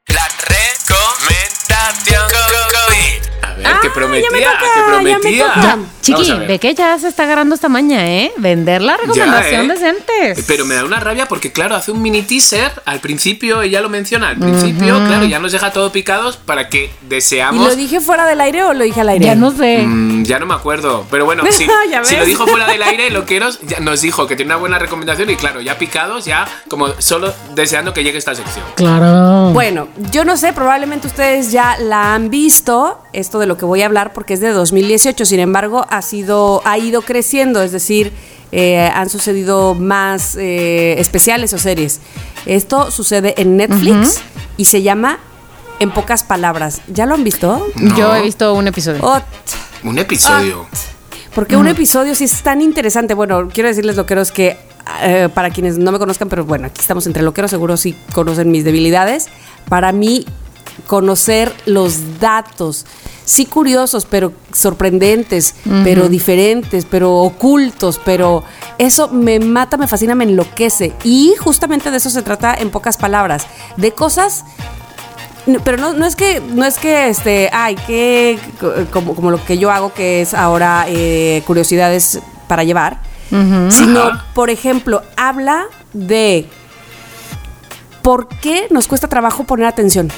[3.60, 5.46] Ver, Ah, que ya prometía, me toca, que ya me prometía.
[5.48, 5.62] toca.
[5.62, 8.32] Ya, Chiqui, ve que ya se está agarrando esta maña, ¿eh?
[8.38, 9.78] Vender la recomendación Ya, ¿eh?
[9.78, 10.46] decentes.
[10.48, 13.90] Pero me da una rabia porque, claro, hace un mini teaser al principio, ella lo
[13.90, 17.68] menciona al principio, claro, ya nos deja todo picados para que ¿Y deseamos.
[17.68, 19.26] lo dije fuera del aire o lo dije al aire?
[19.26, 19.84] Ya no sé.
[19.86, 23.80] Mm, ya no me acuerdo, pero bueno, si, lo dijo fuera del aire, loqueros, ya
[23.80, 27.94] nos dijo que tiene una buena recomendación y claro, ya picados, ya como solo deseando
[27.94, 28.66] que llegue esta sección.
[28.76, 29.52] Claro.
[29.52, 33.82] Bueno, yo no sé, probablemente ustedes ya la han visto, esto de lo que voy
[33.82, 38.14] a hablar, porque es de 2018, sin embargo, ha, sido, ha ido creciendo, es decir,
[38.54, 42.00] eh, han sucedido más eh, especiales o series.
[42.46, 44.22] Esto sucede en Netflix
[44.56, 45.20] y se llama
[45.80, 46.82] En pocas palabras.
[46.88, 47.68] ¿Ya lo han visto?
[47.76, 47.98] No.
[47.98, 49.04] Yo he visto un episodio.
[49.04, 49.24] Ot.
[49.84, 50.68] Un episodio.
[51.36, 53.14] Porque un episodio sí es tan interesante.
[53.14, 54.58] Bueno, quiero decirles, loqueros, que
[55.02, 58.52] eh, para quienes no me conozcan, pero bueno, aquí estamos entre loqueros, seguro sí conocen
[58.52, 59.28] mis debilidades.
[59.70, 60.26] Para mí,
[60.88, 62.86] conocer los datos,
[63.26, 68.44] sí curiosos, pero sorprendentes, pero diferentes, pero ocultos, pero
[68.78, 70.94] eso me mata, me fascina, me enloquece.
[71.04, 73.46] Y justamente de eso se trata en pocas palabras,
[73.78, 74.46] de cosas
[75.64, 78.40] pero no, no es que, no es que este, ay, que
[78.92, 84.26] como, como lo que yo hago, que es ahora eh, curiosidades para llevar, sino, Ajá.
[84.34, 86.48] por ejemplo, habla de
[88.02, 90.12] por qué nos cuesta trabajo poner atención.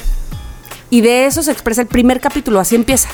[0.91, 3.09] Y de eso se expresa el primer capítulo, así empieza.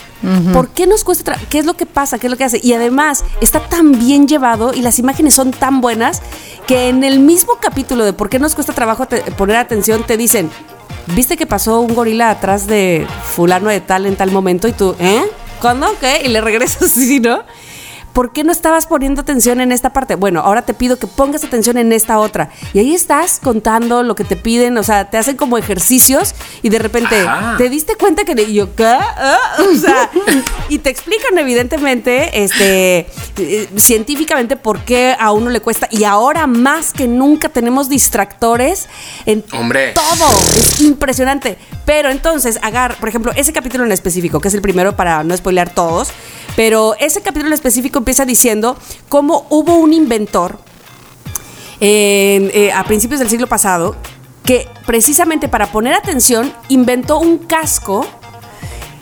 [0.52, 1.40] ¿Por qué nos cuesta?
[1.50, 2.18] ¿Qué es lo que pasa?
[2.18, 2.60] ¿Qué es lo que hace?
[2.62, 6.24] Y además está tan bien llevado y las imágenes son tan buenas
[6.66, 9.08] que en el mismo capítulo de por qué nos cuesta trabajo
[9.38, 10.50] poner atención te dicen,
[11.16, 14.68] ¿viste que pasó un gorila atrás de fulano de tal en tal momento?
[14.68, 15.22] Y tú, ¿eh?
[15.62, 15.88] ¿Cuándo?
[16.00, 16.24] ¿Qué?
[16.26, 17.44] Y le regresas así, ¿no?
[18.18, 20.16] ¿Por qué no estabas poniendo atención en esta parte?
[20.16, 22.50] Bueno, ahora te pido que pongas atención en esta otra.
[22.74, 26.70] Y ahí estás contando lo que te piden, o sea, te hacen como ejercicios y
[26.70, 27.58] de repente Ajá.
[27.58, 28.86] te diste cuenta que y yo, ¿qué?
[28.88, 29.38] Ah,
[29.72, 30.10] O sea,
[30.68, 33.08] y te explican evidentemente, este,
[33.38, 35.88] eh, científicamente por qué a uno le cuesta.
[35.92, 38.90] Y ahora más que nunca tenemos distractores
[39.28, 39.94] en Hombre.
[39.94, 40.28] todo.
[40.58, 41.60] Es impresionante.
[41.86, 45.38] Pero entonces, agar, por ejemplo, ese capítulo en específico, que es el primero para no
[45.38, 46.10] spoilear todos,
[46.58, 48.78] pero ese capítulo en específico empieza diciendo
[49.10, 50.60] cómo hubo un inventor
[51.82, 53.98] en, eh, a principios del siglo pasado
[54.46, 58.08] que precisamente para poner atención inventó un casco.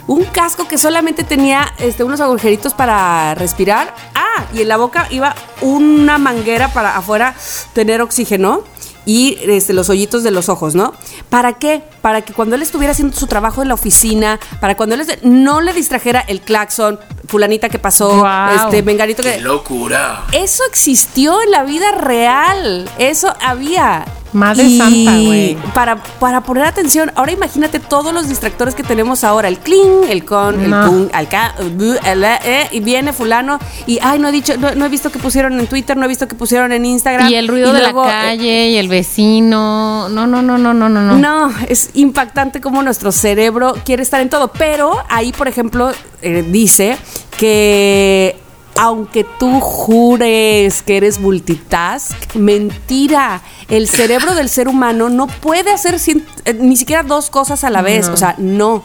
[0.07, 3.93] Un casco que solamente tenía este, unos agujeritos para respirar.
[4.15, 7.35] Ah, y en la boca iba una manguera para afuera
[7.73, 8.63] tener oxígeno
[9.05, 10.93] y este, los hoyitos de los ojos, ¿no?
[11.29, 11.83] ¿Para qué?
[12.01, 15.61] Para que cuando él estuviera haciendo su trabajo en la oficina, para cuando él no
[15.61, 18.25] le distrajera el claxon, fulanita que pasó,
[18.55, 19.41] este, menganito ¡Qué que...
[19.41, 20.25] locura!
[20.31, 22.89] Eso existió en la vida real.
[22.97, 24.05] Eso había.
[24.33, 25.55] Madre Y santa, güey.
[25.73, 30.25] Para, para poner atención, ahora imagínate todos los distractores que tenemos ahora: el cling, el
[30.25, 33.59] con, el pum, el ca, el el eh, eh, y viene Fulano.
[33.87, 36.09] Y ay, no he dicho, no, no he visto que pusieron en Twitter, no he
[36.09, 37.29] visto que pusieron en Instagram.
[37.29, 40.07] Y el ruido de luego, la eh, calle y el vecino.
[40.09, 41.01] No, no, no, no, no, no.
[41.01, 41.17] no.
[41.17, 44.51] no, es impactante cómo nuestro cerebro quiere estar en todo.
[44.53, 45.91] Pero ahí, por ejemplo,
[46.21, 46.97] eh, dice
[47.37, 48.37] que
[48.77, 53.41] aunque tú jures que eres multitask, mentira.
[53.69, 57.81] El cerebro del ser humano no puede hacer eh, ni siquiera dos cosas a la
[57.81, 58.07] vez.
[58.09, 58.83] O sea, no.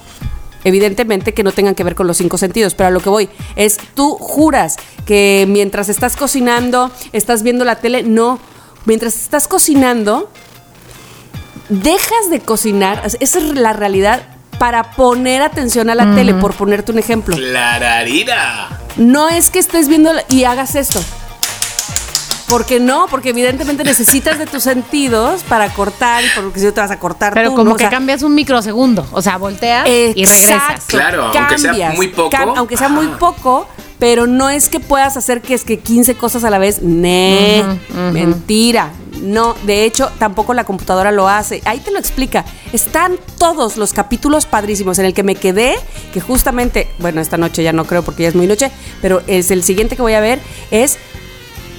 [0.62, 3.30] Evidentemente que no tengan que ver con los cinco sentidos, pero a lo que voy
[3.56, 8.38] es, tú juras que mientras estás cocinando, estás viendo la tele, no.
[8.84, 10.30] Mientras estás cocinando,
[11.68, 14.22] dejas de cocinar, esa es la realidad,
[14.58, 17.34] para poner atención a la tele, por ponerte un ejemplo.
[17.34, 18.68] ¡Clararira!
[18.96, 21.02] No es que estés viendo y hagas esto.
[22.46, 26.90] Porque no, porque evidentemente necesitas de tus sentidos para cortar porque si no te vas
[26.90, 27.74] a cortar Pero tú, como ¿no?
[27.74, 29.06] O que sea, cambias un microsegundo.
[29.12, 30.84] O sea, volteas y regresas.
[30.86, 32.36] Claro, aunque sea muy poco.
[32.56, 33.68] aunque sea muy poco,
[34.00, 36.82] pero no es que puedas hacer que es que 15 cosas a la vez.
[36.82, 37.62] Ne,
[38.12, 38.90] mentira.
[39.20, 41.60] No, de hecho, tampoco la computadora lo hace.
[41.66, 42.44] Ahí te lo explica.
[42.72, 45.76] Están todos los capítulos padrísimos en el que me quedé,
[46.14, 48.72] que justamente, bueno, esta noche ya no creo porque ya es muy noche,
[49.02, 50.40] pero es el siguiente que voy a ver
[50.70, 50.98] es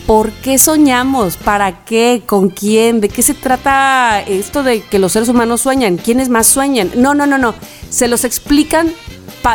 [0.07, 1.38] ¿Por qué soñamos?
[1.38, 2.24] ¿Para qué?
[2.26, 3.01] ¿Con quién?
[3.01, 5.97] ¿De qué se trata esto de que los seres humanos sueñan?
[5.97, 6.91] ¿Quiénes más sueñan?
[6.95, 7.53] No, no, no, no.
[7.89, 8.91] Se los explican,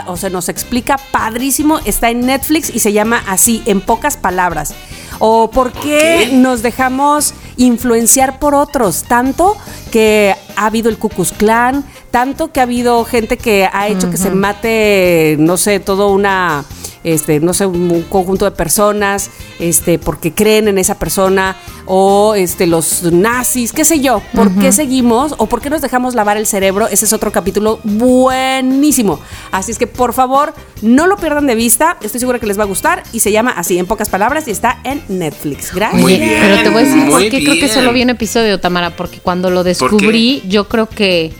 [0.07, 1.81] o se nos explica padrísimo.
[1.85, 4.75] Está en Netflix y se llama así, en pocas palabras.
[5.19, 9.57] O por qué nos dejamos influenciar por otros, tanto
[9.91, 14.11] que ha habido el Ku Klux Klan, tanto que ha habido gente que ha hecho
[14.11, 16.65] que se mate, no sé, todo una
[17.07, 19.31] este, no sé, un conjunto de personas,
[19.61, 24.73] este, porque creen en esa persona, o este, los nazis, qué sé yo, ¿por qué
[24.73, 26.89] seguimos o por qué nos dejamos lavar el cerebro?
[26.89, 29.21] Ese es otro capítulo buenísimo.
[29.53, 30.53] Así es que por favor,
[30.83, 33.53] no lo pierdan de vista, estoy segura que les va a gustar y se llama
[33.53, 35.73] así, en pocas palabras, y está en Netflix.
[35.73, 36.03] Gracias.
[36.03, 38.59] Muy bien, Pero te voy a decir por qué creo que solo vi un episodio,
[38.59, 41.33] Tamara, porque cuando lo descubrí, yo creo que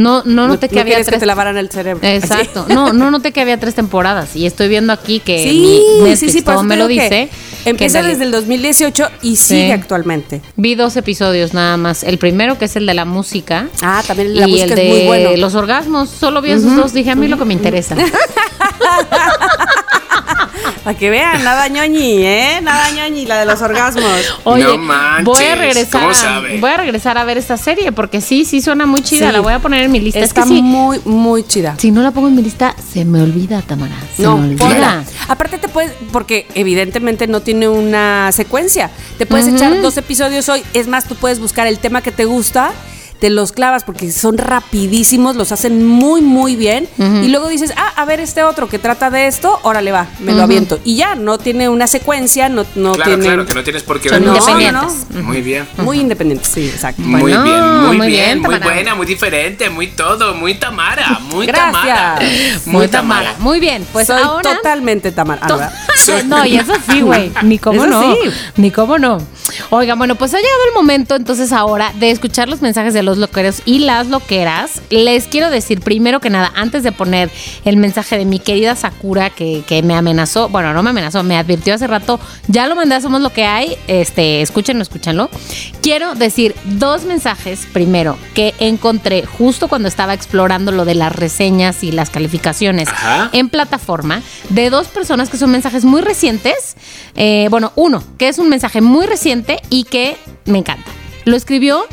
[0.00, 1.16] no, no noté que no había quieres tres.
[1.16, 2.06] que te lavaran el cerebro.
[2.06, 2.64] Exacto.
[2.68, 4.34] No, no noté que había tres temporadas.
[4.34, 7.28] Y estoy viendo aquí que Sí, mi sí, sí, todo eso me lo que dice.
[7.64, 10.40] que Empieza desde el 2018 y sigue actualmente.
[10.56, 12.02] Vi dos episodios nada más.
[12.02, 13.68] El primero, que es el de la música.
[13.82, 15.36] Ah, también la y música el es de muy bueno.
[15.36, 16.08] los orgasmos.
[16.08, 16.92] Solo vi esos dos.
[16.94, 17.94] Dije, a mí lo que me interesa.
[20.84, 22.60] Para que vean, nada ñoñi, ¿eh?
[22.62, 24.04] Nada ñoñi, la de los orgasmos.
[24.44, 26.00] Oye, No manches, voy a regresar.
[26.00, 26.58] ¿cómo a- sabe?
[26.58, 29.26] voy a regresar a ver esta serie porque sí, sí suena muy chida.
[29.26, 29.32] Sí.
[29.32, 30.20] La voy a poner en mi lista.
[30.20, 31.74] Está es que sí, muy, muy chida.
[31.78, 33.94] si no la pongo en mi lista, se me olvida, Tamara.
[34.16, 34.66] Se No, me olvida.
[34.66, 35.04] ponla.
[35.28, 38.90] Aparte te puedes, porque evidentemente no tiene una secuencia.
[39.18, 40.62] Te puedes echar dos episodios hoy.
[40.72, 42.72] Es más, tú puedes buscar el tema que te gusta,
[43.20, 46.88] te los clavas porque son rapidísimos, los hacen muy, muy bien.
[46.98, 50.32] Y luego dices, ah, a ver este otro que trata de esto, órale va, me
[50.32, 50.80] lo aviento.
[50.84, 53.24] Y ya, no tiene una secuencia, no, no claro, tiene...
[53.24, 55.22] claro, que no tienes por qué Son ver No, independientes.
[55.22, 55.68] Muy bien.
[55.78, 57.02] Muy independiente, sí, exacto.
[57.02, 61.46] Muy bien, muy, muy bien, bien, muy buena, muy diferente, muy todo, muy Tamara, muy
[61.46, 61.72] Gracias.
[61.72, 62.18] Tamara.
[62.66, 63.34] Muy Tamara.
[63.38, 64.56] Muy bien, pues Soy ahora.
[64.56, 65.40] totalmente Tamara.
[65.44, 67.30] Ah, To- no, y eso sí, güey.
[67.42, 68.14] Ni cómo Eso no.
[68.14, 68.18] sí.
[68.56, 69.18] Ni cómo no.
[69.70, 73.09] Oigan, bueno, pues ha llegado el momento entonces ahora de escuchar los mensajes de los
[73.18, 74.82] loqueros y las loqueras.
[74.90, 77.30] Les quiero decir, primero que nada, antes de poner
[77.64, 81.36] el mensaje de mi querida Sakura que, que me amenazó, bueno, no me amenazó, me
[81.36, 85.30] advirtió hace rato, ya lo mandé Somos Lo que hay, este, escúchenlo, escúchenlo.
[85.82, 91.82] Quiero decir dos mensajes, primero, que encontré justo cuando estaba explorando lo de las reseñas
[91.82, 93.30] y las calificaciones Ajá.
[93.32, 96.76] en plataforma, de dos personas que son mensajes muy recientes.
[97.16, 100.16] Eh, bueno, uno, que es un mensaje muy reciente y que
[100.46, 100.90] me encanta.
[101.24, 101.86] Lo escribió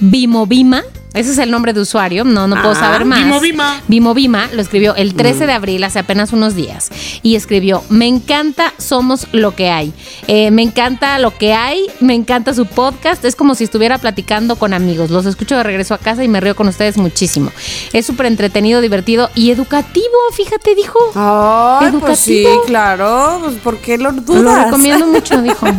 [0.00, 0.82] Bimovima.
[1.16, 3.24] Ese es el nombre de usuario, no, no puedo Ah, saber más.
[3.24, 3.80] Bimovima.
[3.88, 6.90] Bimovima lo escribió el 13 de abril, hace apenas unos días.
[7.22, 9.92] Y escribió, me encanta Somos lo que hay.
[10.28, 13.24] Eh, me encanta lo que hay, me encanta su podcast.
[13.24, 15.10] Es como si estuviera platicando con amigos.
[15.10, 17.50] Los escucho de regreso a casa y me río con ustedes muchísimo.
[17.92, 20.04] Es súper entretenido, divertido y educativo,
[20.36, 20.98] fíjate, dijo.
[21.14, 22.64] Ay, pues sí, Educativo.
[22.66, 23.40] claro.
[23.42, 24.64] Pues, ¿Por qué lo Lo dudas?
[24.66, 25.66] recomiendo mucho, dijo.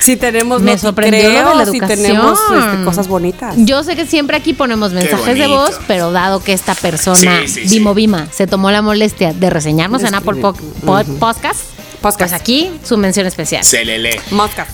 [0.00, 1.88] Si tenemos Me sorprendió lo de la si educación.
[2.02, 3.54] tenemos este, cosas bonitas.
[3.58, 7.48] Yo sé que siempre aquí ponemos mensajes de voz, pero dado que esta persona, Sí,
[7.48, 7.78] sí, sí.
[7.78, 10.40] Bimo Bima, se tomó la molestia de reseñarnos en Apple.
[10.40, 11.60] Po- Po- Podcast,
[12.00, 12.18] Podcast.
[12.18, 13.64] pues aquí su mención especial.
[13.64, 14.18] Se le lee.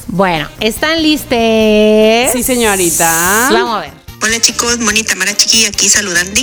[0.08, 1.28] Bueno, ¿están listos?
[2.32, 3.48] Sí, señorita.
[3.52, 4.04] Vamos a ver.
[4.22, 6.40] Hola chicos, Monita Mara Chiqui aquí saludando.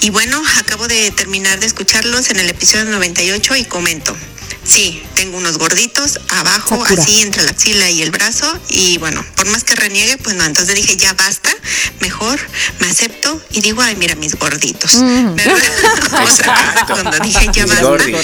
[0.00, 4.16] Y bueno, acabo de terminar de escucharlos en el episodio 98 y comento.
[4.64, 7.02] Sí, tengo unos gorditos abajo, Sakura.
[7.02, 8.46] así entre la axila y el brazo.
[8.68, 10.44] Y bueno, por más que reniegue, pues no.
[10.44, 11.50] Entonces dije, ya basta,
[12.00, 12.38] mejor
[12.78, 14.98] me acepto y digo, ay, mira mis gorditos.
[15.00, 15.58] ¿Verdad?
[16.22, 17.82] O sea, cuando dije, ya basta.
[17.82, 18.16] gordis.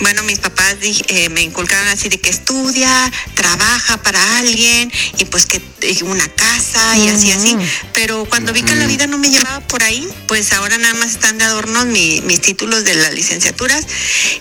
[0.00, 5.44] Bueno, mis papás eh, me inculcaron así de que estudia, trabaja para alguien y pues
[5.46, 7.56] que eh, una casa y así, así.
[7.92, 11.10] Pero cuando vi que la vida no me llevaba por ahí, pues ahora nada más
[11.10, 13.84] están de adornos mi- mis títulos de las licenciaturas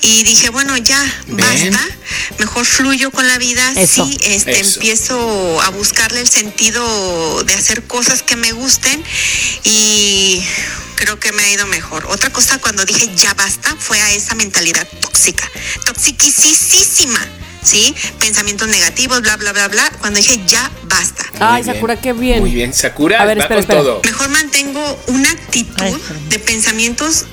[0.03, 1.03] y dije, bueno, ya.
[1.39, 1.87] Basta,
[2.39, 4.05] mejor fluyo con la vida, Eso.
[4.05, 4.75] sí, este, Eso.
[4.75, 9.03] empiezo a buscarle el sentido de hacer cosas que me gusten
[9.63, 10.43] y
[10.95, 12.05] creo que me ha ido mejor.
[12.07, 15.49] Otra cosa cuando dije ya basta fue a esa mentalidad tóxica,
[15.85, 17.19] toxiquisísima,
[17.63, 17.95] ¿sí?
[18.19, 19.91] Pensamientos negativos, bla, bla, bla, bla.
[19.99, 21.23] Cuando dije ya basta.
[21.39, 21.75] Ay, bien.
[21.75, 22.39] Sakura, qué bien.
[22.39, 23.21] Muy bien, Sakura.
[23.21, 23.79] A ver, va espera, con espera.
[23.81, 24.01] todo.
[24.03, 25.95] Mejor mantengo una actitud Ay,
[26.29, 27.25] de pensamientos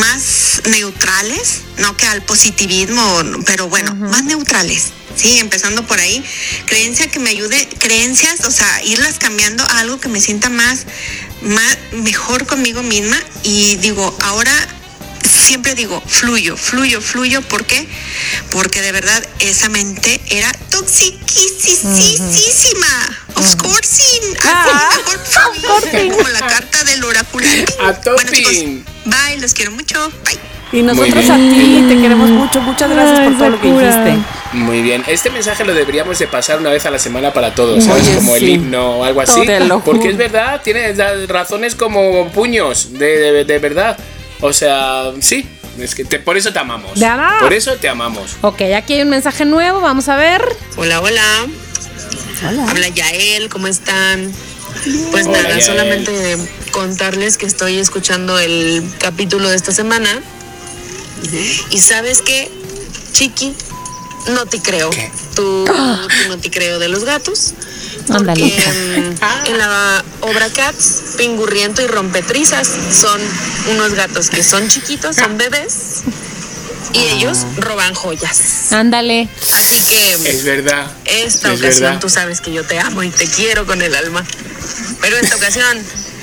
[0.00, 4.92] más neutrales, no que al positivismo, pero bueno, más neutrales.
[5.16, 6.24] Sí, empezando por ahí.
[6.66, 10.86] Creencia que me ayude, creencias, o sea, irlas cambiando a algo que me sienta más,
[11.42, 13.16] más mejor conmigo misma.
[13.44, 14.52] Y digo, ahora
[15.44, 17.42] siempre digo, fluyo, fluyo, fluyo.
[17.42, 17.86] ¿Por qué?
[18.50, 22.86] Porque de verdad esa mente era toxiquisísima.
[23.36, 24.02] Of course.
[24.44, 24.90] Ah.
[26.10, 27.46] Como la carta del oráculo.
[27.80, 28.52] A Bueno, chicos,
[29.04, 30.10] bye, los quiero mucho.
[30.24, 30.38] Bye.
[30.72, 32.60] Y nosotros a ti te queremos mucho.
[32.60, 34.18] Muchas gracias por todo lo que dijiste.
[34.54, 35.04] Muy bien.
[35.06, 38.02] Este mensaje lo deberíamos de pasar una vez a la semana para todos, ¿sabes?
[38.04, 38.50] Oye, como el sí.
[38.52, 39.40] himno o algo así.
[39.84, 40.92] Porque es verdad, tiene
[41.26, 43.96] razones como puños, de, de- de verdad.
[44.40, 45.46] O sea, sí.
[45.78, 46.94] Es que te- por eso te amamos.
[46.98, 47.42] Te amamos.
[47.42, 48.36] Por eso te amamos.
[48.42, 50.44] Ok, aquí hay un mensaje nuevo, vamos a ver.
[50.76, 51.46] Hola, hola.
[52.68, 54.32] Habla Yael, ¿cómo están?
[55.10, 55.62] Pues Hola, nada, Yael.
[55.62, 56.36] solamente
[56.72, 60.20] contarles que estoy escuchando el capítulo de esta semana.
[61.70, 62.50] Y sabes qué,
[63.12, 63.54] Chiqui,
[64.28, 64.90] no te creo.
[64.90, 65.10] ¿Qué?
[65.34, 67.54] Tú, tú no te creo de los gatos.
[68.10, 68.54] Ándale.
[69.46, 73.20] En la obra Cats, Pingurriento y Rompetrizas son
[73.72, 76.02] unos gatos que son chiquitos, son bebés.
[76.92, 78.72] Y ellos roban joyas.
[78.72, 79.28] Ándale.
[79.52, 80.86] Así que Es verdad.
[81.06, 82.00] esta es ocasión verdad.
[82.00, 84.24] tú sabes que yo te amo y te quiero con el alma.
[85.00, 85.76] Pero esta ocasión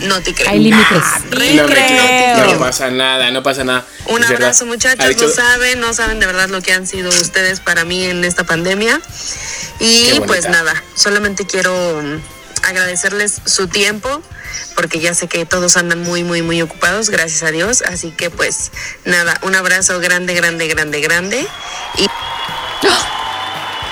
[0.03, 0.49] no te creo.
[0.49, 1.03] Hay límites.
[1.31, 1.67] No, me creo.
[1.67, 2.53] creo.
[2.53, 3.85] no pasa nada, no pasa nada.
[4.07, 6.87] Un Es abrazo Ha muchachos, dicho- no saben, no saben de verdad lo que han
[6.87, 8.99] sido ustedes para mí en esta pandemia.
[9.81, 12.21] Y pues nada, solamente quiero mm,
[12.67, 14.21] agradecerles su tiempo,
[14.75, 17.81] porque ya sé que todos andan muy, muy, muy ocupados, gracias a Dios.
[17.87, 18.71] Así que pues
[19.05, 21.47] nada, un abrazo grande, grande, grande, grande.
[21.97, 22.05] Y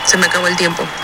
[0.06, 0.84] se me acabó el tiempo.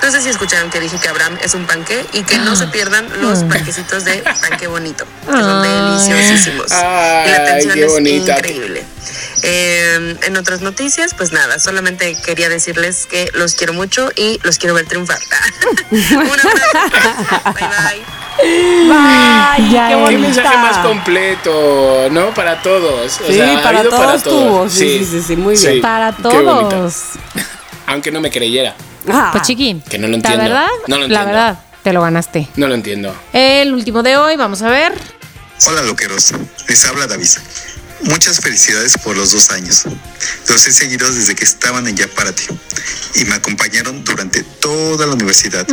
[0.00, 2.68] No sé si escucharon que dije que Abraham es un panque y que no se
[2.68, 5.70] pierdan los panquecitos de panque bonito, que son Ay.
[5.70, 6.70] deliciosísimos.
[6.70, 8.36] y Ay, la atención qué es bonita.
[8.36, 8.84] increíble.
[9.42, 14.58] Eh, en otras noticias, pues nada, solamente quería decirles que los quiero mucho y los
[14.58, 15.18] quiero ver triunfar.
[15.90, 17.52] un abrazo.
[17.54, 18.04] Bye bye.
[18.92, 22.32] Ay, Ya qué mensaje más completo, ¿no?
[22.34, 23.20] Para todos.
[23.20, 24.68] O Sí, sea, ha para todos tuvo.
[24.68, 25.80] Sí, sí, sí, sí, muy bien.
[25.80, 26.94] Para todos.
[27.86, 28.74] Aunque no me creyera.
[29.10, 29.30] Ah.
[29.32, 29.82] Pues chiqui.
[29.88, 30.42] Que no lo La entiendo.
[30.44, 31.26] verdad, No lo la entiendo.
[31.26, 32.48] verdad, te lo ganaste.
[32.56, 33.14] No lo entiendo.
[33.32, 34.92] El último de hoy, vamos a ver.
[35.66, 36.32] Hola loqueros,
[36.68, 37.26] les habla David.
[38.02, 39.84] Muchas felicidades por los dos años.
[40.48, 42.42] Los he seguido desde que estaban en Yapárate
[43.16, 45.66] y me acompañaron durante toda la universidad.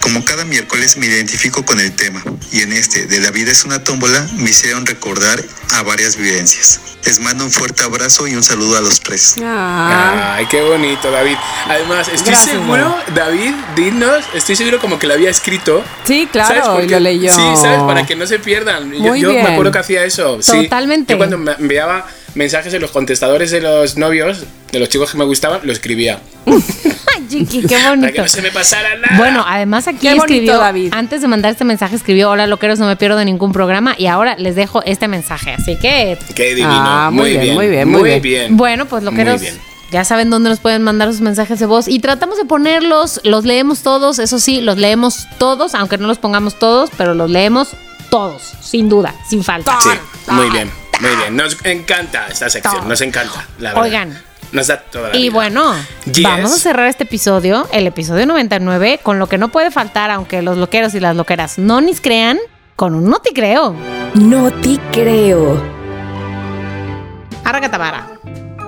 [0.00, 2.22] Como cada miércoles me identifico con el tema
[2.52, 5.42] y en este de La vida es una tómbola me hicieron recordar
[5.72, 6.80] a varias vivencias.
[7.04, 9.36] Les mando un fuerte abrazo y un saludo a los tres.
[9.42, 10.34] Ah.
[10.36, 11.36] Ay, qué bonito, David.
[11.66, 15.84] Además, estoy Gracias, seguro, David, dinos, estoy seguro como que lo había escrito.
[16.04, 16.94] Sí, ¿Sabes claro, por y qué?
[16.94, 17.32] lo leyó.
[17.34, 17.80] Sí, ¿sabes?
[17.82, 18.92] Para que no se pierdan.
[18.92, 19.44] Yo- Muy yo, bien.
[19.44, 20.38] me acuerdo que hacía eso.
[20.42, 20.64] sí.
[20.64, 21.12] Totalmente.
[21.14, 25.18] Yo cuando me enviaba mensajes en los contestadores de los novios, de los chicos que
[25.18, 26.20] me gustaban, lo escribía.
[26.46, 28.22] Ay, Chiqui, qué Para que bonito.
[28.22, 29.16] no se me pasara nada.
[29.18, 30.92] Bueno, además aquí Qué bonito, escribió, David.
[30.94, 34.06] antes de mandar este mensaje, escribió, hola loqueros, no me pierdo de ningún programa y
[34.06, 35.52] ahora les dejo este mensaje.
[35.52, 36.68] Así que, Qué divino.
[36.70, 38.56] Ah, muy muy, bien, bien, muy bien, muy bien.
[38.56, 39.60] bueno, pues loqueros, Muy bien.
[39.90, 43.44] ya saben dónde nos pueden mandar sus mensajes de voz y tratamos de ponerlos, los
[43.44, 47.68] leemos todos, eso sí, los leemos todos, aunque no los pongamos todos, pero los leemos
[48.10, 49.78] todos, sin duda, sin falta.
[49.82, 49.90] Sí,
[50.30, 50.70] muy bien,
[51.00, 51.36] muy bien.
[51.36, 53.82] Nos encanta esta sección, nos encanta, la verdad.
[53.84, 54.22] Oigan.
[54.50, 55.32] Nos da toda la Y vida.
[55.34, 55.74] bueno,
[56.06, 56.22] Yes.
[56.22, 60.40] vamos a cerrar este episodio, el episodio 99, con lo que no puede faltar, aunque
[60.40, 62.38] los loqueros y las loqueras no ni crean,
[62.74, 63.74] con un no te creo.
[64.14, 65.62] No te creo.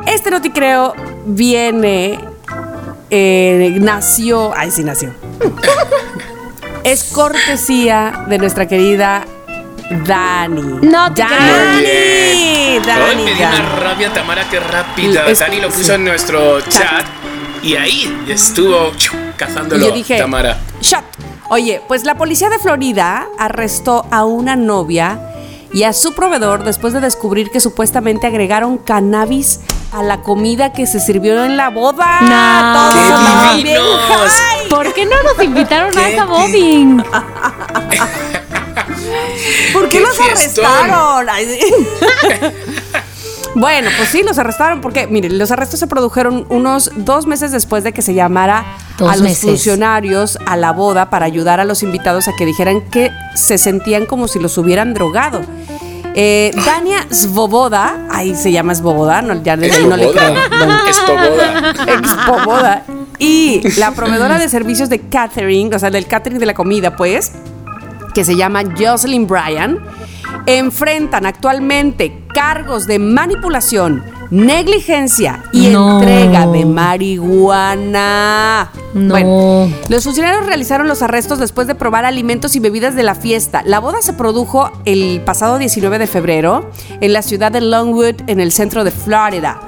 [0.06, 0.94] Este no te creo
[1.24, 2.18] viene,
[3.10, 5.14] eh, nació, ay sí nació.
[6.84, 9.24] es cortesía de nuestra querida
[9.90, 10.62] Dani.
[10.82, 12.78] No te Dani.
[12.86, 13.58] Dani, Hoy me dio Dani.
[13.60, 15.26] una rabia, Tamara, qué rápida.
[15.26, 15.92] Es- Dani lo puso sí.
[15.92, 17.04] en nuestro chat
[17.62, 20.58] y ahí estuvo chu, Y cazándolo, yo dije, Tamara.
[20.80, 21.04] shot.
[21.48, 25.20] Oye, pues la policía de Florida arrestó a una novia
[25.72, 29.60] y a su proveedor después de descubrir que supuestamente agregaron cannabis
[29.92, 32.20] a la comida que se sirvió en la boda.
[32.20, 33.50] No.
[33.50, 34.32] ¡Qué divinos!
[34.68, 37.02] ¿Por qué no nos invitaron a esa bobbing?
[39.72, 40.64] ¿Por qué, ¡Qué los fiestón!
[40.66, 41.28] arrestaron?
[41.28, 41.74] Ay, sí.
[43.54, 47.84] bueno, pues sí, los arrestaron porque, miren, los arrestos se produjeron unos dos meses después
[47.84, 48.64] de que se llamara
[48.98, 49.40] Dos a los meses.
[49.40, 54.06] funcionarios a la boda para ayudar a los invitados a que dijeran que se sentían
[54.06, 55.40] como si los hubieran drogado.
[56.14, 60.34] Eh, Dania Svoboda, ahí se llama Svoboda, no, ya desde ahí no le creo.
[60.48, 61.70] Bueno, Espoboda.
[61.86, 62.82] Expoboda.
[63.18, 67.30] Y la proveedora de servicios de catering, o sea, del catering de la comida, pues,
[68.12, 69.78] que se llama Jocelyn Bryan,
[70.46, 76.00] enfrentan actualmente cargos de manipulación, negligencia y No.
[76.00, 78.70] entrega de marihuana.
[78.94, 79.10] No.
[79.12, 83.62] Bueno, los funcionarios realizaron los arrestos después de probar alimentos y bebidas de la fiesta.
[83.64, 86.70] La boda se produjo el pasado 19 de febrero
[87.00, 89.60] en la ciudad de Longwood, en el centro de Florida.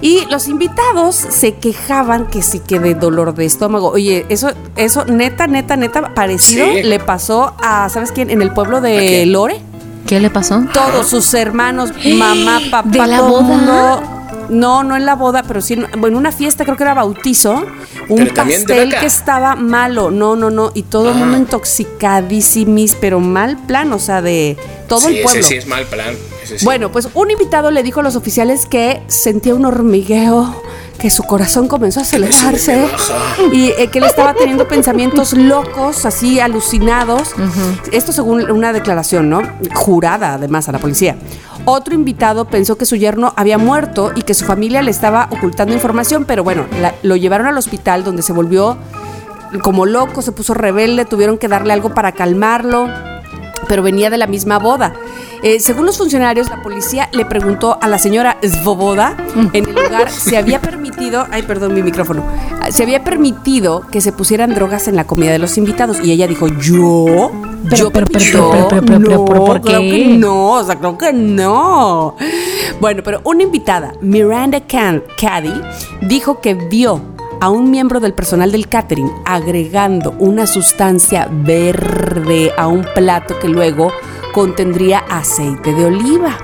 [0.00, 3.88] Y los invitados se quejaban que sí que de dolor de estómago.
[3.90, 6.82] Oye, eso, eso neta, neta, neta, parecido Sí.
[6.82, 8.30] le pasó a, ¿sabes quién?
[8.30, 9.26] En el pueblo ¿A de?
[9.26, 9.60] Lore.
[10.06, 10.64] ¿Qué le pasó?
[10.72, 13.56] Todos sus hermanos, mamá, papá, ¿De la todo el boda?
[13.56, 14.02] mundo.
[14.48, 17.64] No, no en la boda, pero sí en bueno, una fiesta, creo que era bautizo.
[18.08, 19.00] Un Pero también de pastel vaca.
[19.00, 20.10] que estaba malo.
[20.10, 20.72] No, no, no.
[20.74, 24.56] Y todo el mundo intoxicadísimis, pero mal plan, o sea, de
[24.88, 25.40] todo sí, el pueblo.
[25.40, 26.16] Ese sí es mal plan.
[26.58, 26.64] Sí.
[26.64, 30.54] Bueno, pues un invitado le dijo a los oficiales que sentía un hormigueo,
[30.98, 32.86] que su corazón comenzó a acelerarse
[33.52, 37.30] y eh, que él estaba teniendo pensamientos locos, así alucinados.
[37.92, 39.42] Esto según una declaración, ¿no?
[39.74, 41.16] Jurada además a la policía.
[41.64, 45.74] Otro invitado pensó que su yerno había muerto y que su familia le estaba ocultando
[45.74, 48.76] información, pero bueno, la- lo llevaron al hospital donde se volvió
[49.62, 52.88] como loco, se puso rebelde, tuvieron que darle algo para calmarlo
[53.68, 54.94] pero venía de la misma boda.
[55.42, 59.16] Eh, según los funcionarios, la policía le preguntó a la señora Svoboda
[59.54, 62.24] en el lugar si había permitido, ay, perdón, mi micrófono,
[62.70, 66.26] se había permitido que se pusieran drogas en la comida de los invitados y ella
[66.26, 67.30] dijo, "Yo,
[67.70, 69.72] yo, pero, pero, yo, pero, pero, pero, pero, no, pero, ¿por qué?
[69.72, 72.16] que no, o sea, creo que no."
[72.80, 75.52] Bueno, pero una invitada, Miranda Can Caddy,
[76.02, 77.00] dijo que vio
[77.40, 83.48] a un miembro del personal del catering agregando una sustancia verde a un plato que
[83.48, 83.90] luego
[84.32, 86.38] contendría aceite de oliva.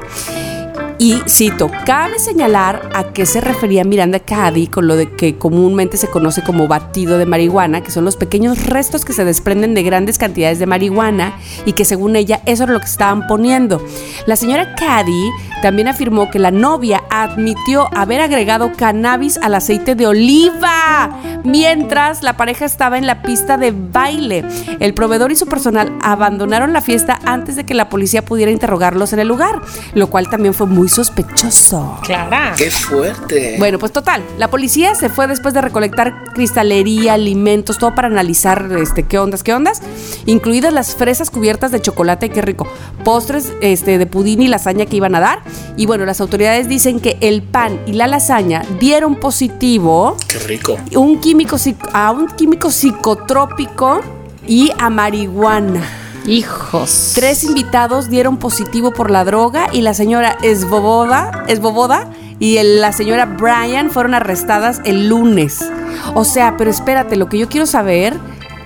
[0.99, 6.09] Y cito, cabe señalar a qué se refería Miranda Caddy con lo que comúnmente se
[6.09, 10.17] conoce como batido de marihuana, que son los pequeños restos que se desprenden de grandes
[10.17, 13.85] cantidades de marihuana y que según ella eso era lo que estaban poniendo.
[14.27, 20.07] La señora Caddy también afirmó que la novia admitió haber agregado cannabis al aceite de
[20.07, 21.11] oliva
[21.45, 24.45] mientras la pareja estaba en la pista de baile.
[24.81, 29.13] El proveedor y su personal abandonaron la fiesta antes de que la policía pudiera interrogarlos
[29.13, 29.61] en el lugar,
[29.95, 31.99] lo cual también fue muy muy sospechoso.
[32.05, 32.55] Clara.
[32.57, 33.57] ¡Qué fuerte!
[33.59, 38.71] Bueno, pues total, la policía se fue después de recolectar cristalería, alimentos, todo para analizar
[38.81, 39.83] este, qué ondas, qué ondas,
[40.27, 42.69] incluidas las fresas cubiertas de chocolate, qué rico,
[43.03, 45.43] postres este, de pudín y lasaña que iban a dar.
[45.77, 50.79] Y bueno, las autoridades dicen que el pan y la lasaña dieron positivo ¡Qué rico!
[50.95, 51.57] un químico,
[51.95, 54.03] a un químico psicotrópico
[54.47, 56.06] y a marihuana.
[56.27, 57.13] Hijos.
[57.15, 62.09] Tres invitados dieron positivo por la droga y la señora Esboboda, Esboboda
[62.39, 65.59] y el- la señora Brian fueron arrestadas el lunes.
[66.15, 68.15] O sea, pero espérate, lo que yo quiero saber,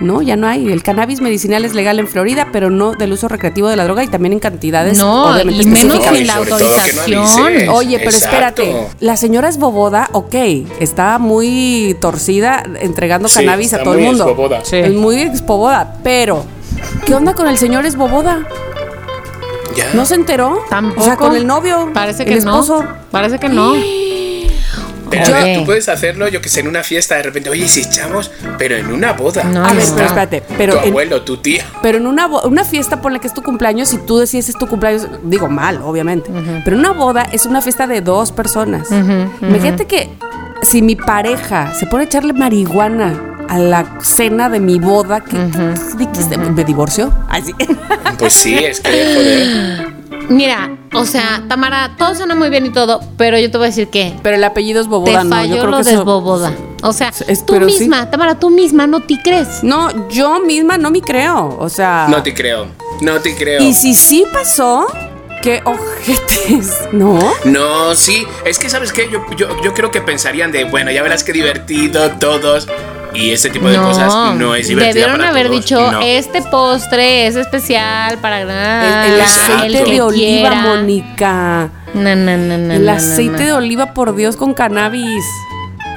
[0.01, 0.66] no, ya no hay.
[0.73, 4.03] El cannabis medicinal es legal en Florida, pero no del uso recreativo de la droga
[4.03, 7.69] y también en cantidades No, obviamente y menos sin la no autorización.
[7.69, 8.27] Oye, pero Exacto.
[8.62, 10.35] espérate, la señora Esboboda, ok,
[10.81, 14.24] está muy torcida entregando Sí, cannabis a todo el muy mundo.
[14.24, 14.65] Esboboda.
[14.65, 14.77] Sí.
[14.77, 16.45] Es muy Esboboda, pero
[17.07, 18.47] ¿qué onda con el señor Esboboda?
[19.77, 19.86] Ya.
[19.94, 20.65] ¿No se enteró?
[20.69, 21.01] Tampoco.
[21.01, 21.90] O sea, con el novio.
[21.94, 22.82] Parece el que esposo.
[22.82, 22.89] no.
[23.11, 23.74] Parece que no.
[25.11, 27.51] Pero Yo- a ver, tú puedes hacerlo, yo que sé, en una fiesta de repente,
[27.51, 29.43] oye, si echamos, pero en una boda.
[29.43, 29.94] No, A ver, no.
[29.97, 31.65] pero espérate, pero tu en, abuelo, tu tía.
[31.82, 34.69] pero en una, una fiesta, ponle que es tu cumpleaños y tú decides es tu
[34.69, 36.31] cumpleaños, digo mal, obviamente.
[36.65, 38.89] Pero una boda es una fiesta de dos personas.
[39.40, 40.11] Imagínate que
[40.62, 45.36] si mi pareja se pone a echarle marihuana a la cena de mi boda, ¿qué,
[45.98, 47.12] qué- qué- ¿me divorcio?
[47.28, 47.52] Así.
[48.18, 50.01] Pues sí, es que, joder.
[50.28, 53.70] Mira, o sea, Tamara, todo suena muy bien y todo, pero yo te voy a
[53.70, 55.44] decir que Pero el apellido es te Boboda, no.
[55.47, 56.52] Yo creo lo que Boboda.
[56.82, 57.81] O sea, Es- tú pero sí.
[57.81, 59.62] misma, Tamara, tú misma no te crees.
[59.64, 61.56] No, yo misma no me creo.
[61.59, 62.06] O sea.
[62.10, 62.66] No te creo.
[63.01, 63.62] No te creo.
[63.62, 64.86] Y si sí pasó,
[65.42, 67.18] qué ojetes, ¿no?
[67.44, 71.02] No, sí, es que sabes qué, yo, yo, yo creo que pensarían de, bueno, ya
[71.02, 72.68] verás qué divertido todos.
[73.12, 74.94] Y ese tipo de cosas no es divertido.
[74.94, 75.60] debieron para haber todos.
[75.60, 76.00] dicho, No.
[76.00, 78.48] este postre es especial para El,
[79.14, 80.54] el, aceite de oliva.
[80.54, 81.70] Mónica.
[81.92, 83.46] No, no, no, no, El no, aceite no.
[83.46, 85.24] de oliva, por Dios, con cannabis.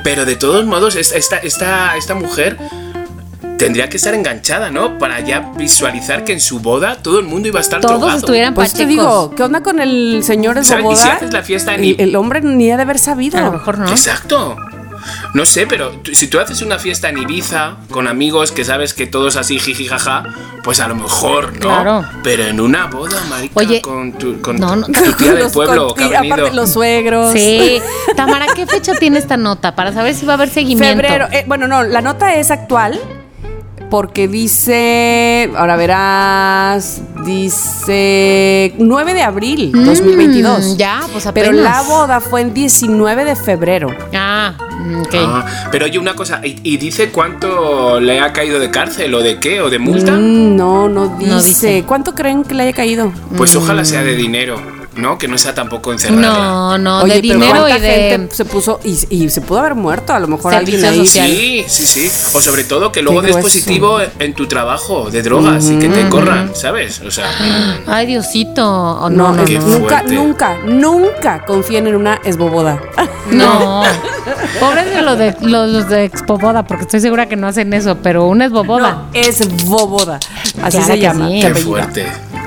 [0.03, 2.57] Pero de todos modos, es- esta, esta, esta mujer
[3.64, 4.98] tendría que estar enganchada, ¿no?
[4.98, 8.18] Para ya visualizar que en su boda todo el mundo iba a estar Todos drogado.
[8.19, 8.90] estuvieran Pues te pachecos.
[8.90, 10.68] digo, ¿qué onda con el señor ¿Sabes?
[10.68, 11.14] Y si Esboboda?
[11.14, 13.38] haces la fiesta el, ni- el hombre ni ha de haber sabido.
[13.38, 13.88] A lo mejor no.
[13.88, 14.57] Exacto.
[15.34, 19.06] No sé, pero si tú haces una fiesta en Ibiza con amigos que sabes que
[19.06, 20.23] todos así jiji jaja,
[20.64, 21.60] pues a lo mejor, ¿no?
[21.60, 22.06] Claro.
[22.23, 24.85] Pero en una boda, marica, Oye, con tu, con no, tu- no.
[25.06, 26.35] tu tía del Los pueblo que ha venido.
[26.35, 27.34] aparte los suegros.
[27.34, 27.81] Sí.
[28.15, 29.76] Tamara, ¿qué fecha tiene esta nota?
[29.76, 31.02] Para saber si va a haber seguimiento.
[31.02, 31.27] Febrero.
[31.31, 32.99] eh, bueno, no, la nota es actual.
[33.93, 40.77] Porque dice, ahora verás, dice 9 de abril Mm, 2022.
[40.77, 41.63] ya, pues Pero apenas.
[41.63, 43.89] la boda fue el 19 de febrero.
[44.15, 44.55] Ah,
[44.99, 45.13] ok.
[45.19, 49.21] Ah, pero oye, una cosa, ¿y, y dice cuánto le ha caído de cárcel o
[49.21, 50.13] de qué o de multa?
[50.13, 51.29] Mm, no, no dice.
[51.31, 51.83] No dice.
[51.87, 53.13] ¿Cuánto creen que le haya caído?
[53.37, 54.59] Pues ojalá sea de dinero,
[54.95, 55.17] ¿no?
[55.17, 56.27] Que no sea tampoco encerrarla.
[56.27, 58.09] No, no, Oye, de dinero ¿cuánta y de.
[58.11, 60.97] gente se puso y, y se pudo haber muerto a lo mejor alguien ahí.
[60.97, 61.27] social.
[61.29, 62.11] Sí, sí, sí.
[62.33, 66.09] O sobre todo que luego des positivo en tu trabajo de drogas y que te
[66.09, 67.01] corran, ¿sabes?
[67.01, 67.25] O sea,
[67.87, 68.63] Ay, Diosito.
[68.65, 69.67] Oh, No, no, no, Qué no.
[69.67, 72.81] nunca, nunca, nunca confíen en una esboboda.
[73.31, 73.83] No.
[74.59, 77.97] Pobres de los de los, los de Expoboda, porque estoy segura que no hacen eso,
[78.03, 79.05] pero una es boboda.
[79.13, 80.19] Es boboda.
[80.61, 81.27] Así Claro se llama.
[81.29, 81.39] sí.
[81.41, 82.05] qué fuerte.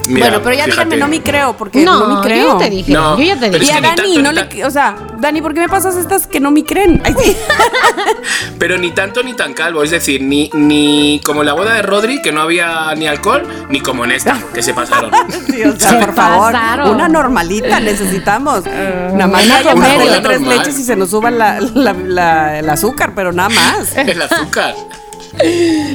[0.08, 0.84] Mira, bueno, pero ya fíjate.
[0.84, 2.46] díganme, no me creo, porque no, No, me creo.
[2.46, 3.72] yo ya te dije, No, yo ya te pero Y dije.
[3.72, 6.50] a Dani, tanto, no le, o sea, Dani, ¿por qué me pasas estas que no
[6.50, 7.00] me creen?
[7.04, 7.36] Ay, sí.
[8.58, 11.82] Pero ni tanto ni tan calvo, es decir, ni, ni como en la boda de
[11.82, 15.10] Rodri, que no había ni alcohol, ni como en esta, que se pasaron.
[15.46, 16.90] Sí, o sea, Se por favor, pasaron.
[16.90, 18.64] una normalita necesitamos.
[19.14, 20.58] nada más una Una tres normal.
[20.58, 23.96] leches y se nos suba la, la- la- el azúcar, pero nada más.
[23.96, 24.74] El azúcar.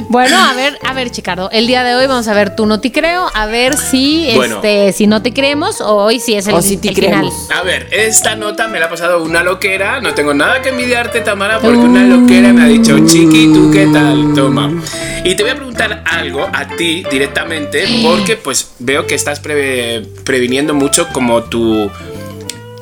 [0.08, 2.80] Bueno, a ver, a ver, Chicardo, el día de hoy vamos a ver tú no
[2.80, 4.56] te creo, a ver si Bueno.
[4.56, 7.10] este si no te creemos o hoy sí es el, O si te el final.
[7.20, 7.50] creemos.
[7.50, 10.00] A ver, esta nota me la ha pasado una loquera.
[10.00, 13.86] No tengo nada que envidiarte, Tamara, porque una loquera me ha dicho, Chiqui, ¿tú qué
[13.92, 14.32] tal?
[14.34, 14.70] Toma.
[15.24, 20.02] Y te voy a preguntar algo a ti directamente, porque pues veo que estás pre-
[20.24, 21.90] previniendo mucho como tu.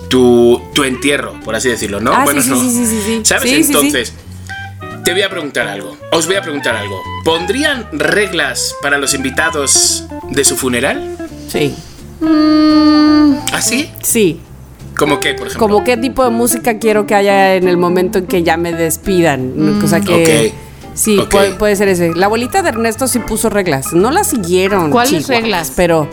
[0.09, 2.13] Tu, tu entierro, por así decirlo, ¿no?
[2.13, 3.21] Ah, sí, sí, sí, sí, sí, sí.
[3.23, 3.45] ¿Sabes?
[3.49, 3.69] Sí, sí, sí.
[3.71, 4.13] Entonces,
[5.05, 5.97] te voy a preguntar algo.
[6.13, 7.01] Os voy a preguntar algo.
[7.25, 11.17] ¿Pondrían reglas para los invitados de su funeral?
[11.49, 11.75] Sí,
[13.53, 13.91] ¿Así?
[14.03, 14.41] sí.
[14.97, 15.67] ¿Cómo qué, por ejemplo?
[15.67, 18.73] Como qué tipo de música quiero que haya en el momento en que ya me
[18.73, 19.81] despidan.
[19.83, 20.53] O sea que.
[20.53, 20.55] Ok.
[20.93, 22.15] Sí, puede, puede ser ese.
[22.15, 23.93] La abuelita de Ernesto sí puso reglas.
[23.95, 24.91] No las siguieron.
[24.91, 25.73] ¿Cuáles reglas?
[25.75, 26.09] Pero.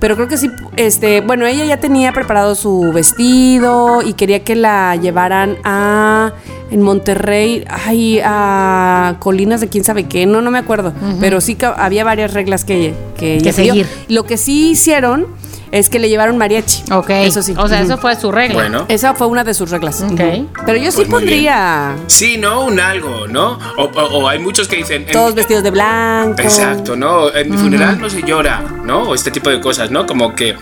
[0.00, 4.56] Pero creo que sí, este, bueno, ella ya tenía preparado su vestido y quería que
[4.56, 6.32] la llevaran a
[6.70, 11.56] en Monterrey, ay, a colinas de quién sabe qué, no, no me acuerdo, pero sí
[11.76, 13.72] había varias reglas que, que ella Que siguió.
[13.74, 13.86] seguir.
[14.08, 15.26] Lo que sí hicieron
[15.72, 16.84] es que le llevaron mariachi.
[16.92, 17.10] Ok.
[17.10, 17.54] Eso sí.
[17.56, 18.54] O sea, eso fue su regla.
[18.54, 18.84] Bueno.
[18.88, 20.02] Esa fue una de sus reglas.
[20.02, 20.20] Ok.
[20.66, 22.62] Pero yo sí Pues pondría Sí, ¿no?
[22.64, 23.58] Un algo, ¿no?
[23.76, 25.02] O, o- o hay muchos que dicen...
[25.06, 26.40] en- todos vestidos de blanco.
[26.42, 27.32] Exacto, ¿no?
[27.34, 29.02] En mi funeral no se llora, ¿no?
[29.02, 30.06] O este tipo de cosas, ¿no?
[30.06, 30.56] Como que,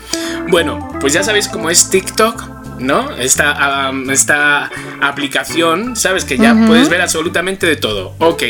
[0.49, 3.11] bueno, pues ya sabéis cómo es TikTok, ¿no?
[3.17, 4.69] Esta, am, esta
[5.01, 6.25] aplicación, ¿sabes?
[6.25, 8.15] Que ya puedes ver absolutamente de todo.
[8.19, 8.43] Ok.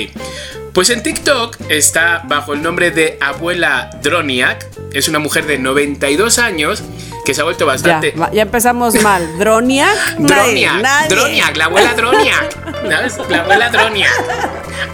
[0.73, 4.67] Pues en TikTok está bajo el nombre de Abuela Droniak.
[4.93, 6.83] Es una mujer de 92 años
[7.25, 8.13] que se ha vuelto bastante...
[8.31, 9.27] ya empezamos mal.
[9.39, 10.17] Droniak.
[10.17, 11.15] Droniak, nadie.
[11.15, 12.89] Droniak, la abuela Droniak.
[12.89, 13.17] ¿Sabes?
[13.29, 14.11] La abuela Droniak.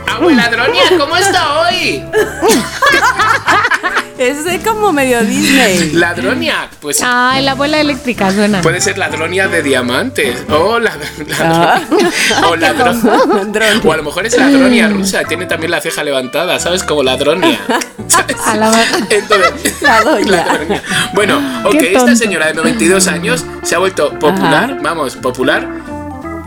[0.08, 2.04] Abuela Droniak, ¿cómo está hoy?
[4.18, 5.92] Es de como medio Disney.
[5.94, 8.62] Ladronia, pues Ay, la abuela eléctrica suena.
[8.62, 10.38] puede ser ladronia de diamantes.
[10.50, 10.94] O la,
[11.42, 11.82] Ah.
[12.50, 13.02] o ladron-.
[13.86, 16.84] O a lo mejor es ladronia rusa, tiene también la ceja levantada, ¿sabes?
[16.84, 17.60] Como ladronia.
[18.08, 18.38] ¿sabes?
[18.46, 20.32] A la- Entonces, La doña.
[20.46, 20.82] ladronia.
[21.14, 25.68] Bueno, ok, esta señora de 92 años se ha vuelto popular, vamos, popular,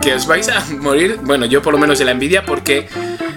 [0.01, 2.89] que os vais a morir, bueno, yo por lo menos de la envidia, porque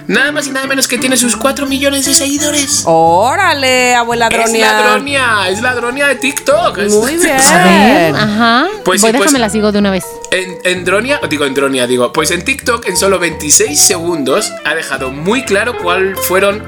[0.06, 2.82] nada más y nada menos que tiene sus 4 millones de seguidores.
[2.86, 4.72] Órale, abuela Es Dronia.
[4.72, 6.78] ladronia, es ladronia de TikTok.
[6.78, 7.36] Es- Muy bien.
[7.40, 8.68] A ver, ajá.
[8.84, 10.04] Pues Voy, sí, pues- déjame la sigo de una vez.
[10.30, 14.74] En, en Dronia, digo en Dronia, digo, pues en TikTok en solo 26 segundos ha
[14.74, 16.62] dejado muy claro cuál fueron.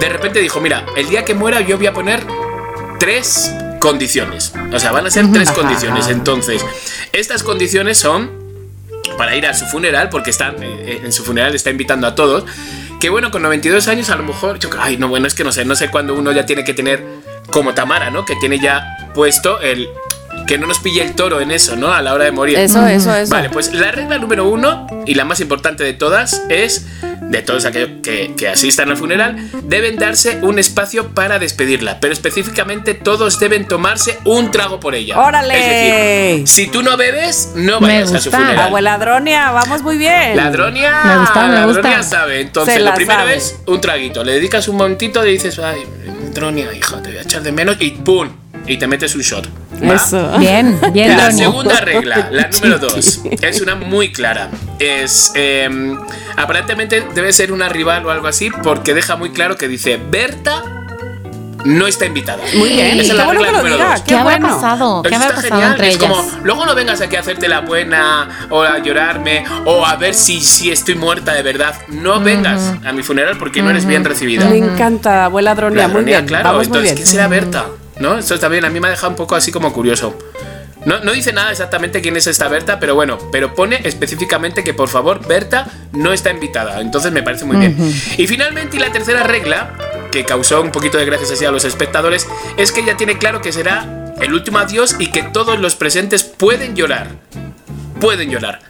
[0.00, 2.22] De repente dijo, mira, el día que muera yo voy a poner
[2.98, 3.50] tres
[3.80, 4.52] condiciones.
[4.72, 6.08] O sea, van a ser tres condiciones.
[6.08, 6.64] Entonces,
[7.12, 8.45] estas condiciones son
[9.16, 12.44] para ir a su funeral, porque está, eh, en su funeral está invitando a todos.
[13.00, 15.52] Que bueno, con 92 años a lo mejor, yo ay, no, bueno, es que no
[15.52, 17.04] sé, no sé cuándo uno ya tiene que tener,
[17.50, 18.24] como Tamara, ¿no?
[18.24, 19.88] Que tiene ya puesto el,
[20.46, 21.92] que no nos pille el toro en eso, ¿no?
[21.92, 22.58] A la hora de morir.
[22.58, 23.30] Eso, eso, eso.
[23.32, 26.86] Vale, pues la regla número uno y la más importante de todas es,
[27.20, 32.12] de todos aquellos que, que asistan al funeral, deben darse un espacio para despedirla, pero
[32.12, 35.18] específicamente todos deben tomarse un trago por ella.
[35.18, 35.54] ¡Órale!
[35.58, 38.58] Es decir, si tú no bebes, no Me vayas a su funeral.
[38.58, 40.36] Abuela Dronia, vamos muy bien.
[40.36, 42.02] Ladronia, Me gusta, me Ladronia gusta.
[42.04, 42.40] sabe.
[42.42, 43.36] Entonces, Se lo la primero sabe.
[43.36, 44.22] es un traguito.
[44.22, 45.80] Le dedicas un momentito y dices, ay,
[46.32, 48.28] Dronia, hija, te voy a echar de menos y ¡pum!
[48.68, 49.48] Y te metes un shot.
[49.82, 50.38] Eso.
[50.38, 54.50] Bien, bien, La segunda regla, la número dos, es una muy clara.
[54.78, 55.32] Es.
[55.34, 55.68] eh,
[56.36, 60.62] aparentemente debe ser una rival o algo así, porque deja muy claro que dice: Berta
[61.64, 62.42] no está invitada.
[62.54, 63.00] Muy bien.
[63.00, 63.90] Esa es Qué la bueno regla que lo número diga.
[63.92, 64.00] dos.
[64.02, 64.54] ¿Qué Qué habrá bueno.
[64.54, 65.02] pasado?
[65.02, 65.70] ¿Qué habrá pasado genial.
[65.72, 66.10] entre es ellas?
[66.10, 70.14] como, luego no vengas aquí a hacerte la buena o a llorarme o a ver
[70.14, 71.74] si, si estoy muerta de verdad.
[71.88, 74.44] No vengas a mi funeral porque no eres bien recibida.
[74.46, 75.82] Me encanta, abuela Dronia.
[75.82, 76.24] La Muy bien.
[76.26, 76.44] claro.
[76.44, 76.96] Vamos muy Entonces, bien.
[76.96, 77.66] ¿quién será Berta?
[77.98, 78.18] ¿No?
[78.18, 80.16] Esto también a mí me ha dejado un poco así como curioso.
[80.84, 84.72] No, no dice nada exactamente quién es esta Berta, pero bueno, pero pone específicamente que
[84.72, 86.80] por favor Berta no está invitada.
[86.80, 87.76] Entonces me parece muy bien.
[88.18, 89.70] Y finalmente, y la tercera regla,
[90.12, 93.40] que causó un poquito de gracias así a los espectadores, es que ella tiene claro
[93.40, 97.08] que será el último adiós y que todos los presentes pueden llorar.
[98.00, 98.60] Pueden llorar.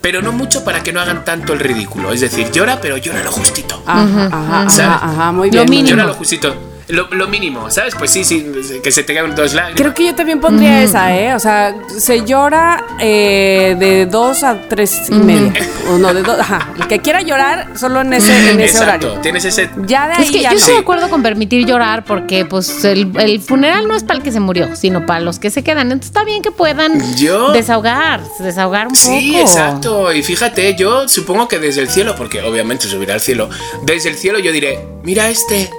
[0.00, 2.12] Pero no mucho para que no hagan tanto el ridículo.
[2.12, 3.82] Es decir, llora, pero llora lo justito.
[3.86, 4.78] Ajá, ajá, ¿Sabes?
[4.80, 5.70] ajá, ajá, muy Lo bien.
[5.70, 5.88] mínimo.
[5.88, 6.54] Llora lo justito.
[6.88, 7.94] Lo, lo mínimo, ¿sabes?
[7.96, 8.46] Pues sí, sí,
[8.82, 9.80] que se te caigan dos lágrimas.
[9.80, 11.34] Creo que yo también pondría esa, ¿eh?
[11.34, 15.52] O sea, se llora eh, de dos a tres y media.
[15.90, 16.38] O no, de dos.
[16.38, 16.68] Ajá.
[16.78, 19.20] El que quiera llorar, solo en ese, en ese Exacto, horario.
[19.22, 19.70] tienes ese...
[19.86, 20.58] Ya de ahí Es que ya yo no.
[20.60, 24.22] estoy de acuerdo con permitir llorar porque pues el, el funeral no es para el
[24.22, 25.90] que se murió, sino para los que se quedan.
[25.92, 29.40] Entonces está bien que puedan Yo- desahogar, desahogar un Sí, poco.
[29.42, 30.12] exacto.
[30.12, 33.48] Y fíjate, yo supongo que desde el cielo, porque obviamente subirá al cielo,
[33.84, 35.70] desde el cielo yo diré, mira este,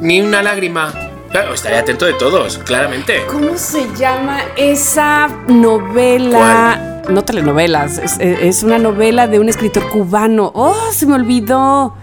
[0.00, 0.92] ni una lágrima.
[1.30, 3.24] Claro, estaré atento de todos, claramente.
[3.26, 7.02] ¿Cómo se llama esa novela?
[7.08, 10.50] No telenovelas, es, es una novela de un escritor cubano.
[10.54, 11.94] Oh, se me olvidó.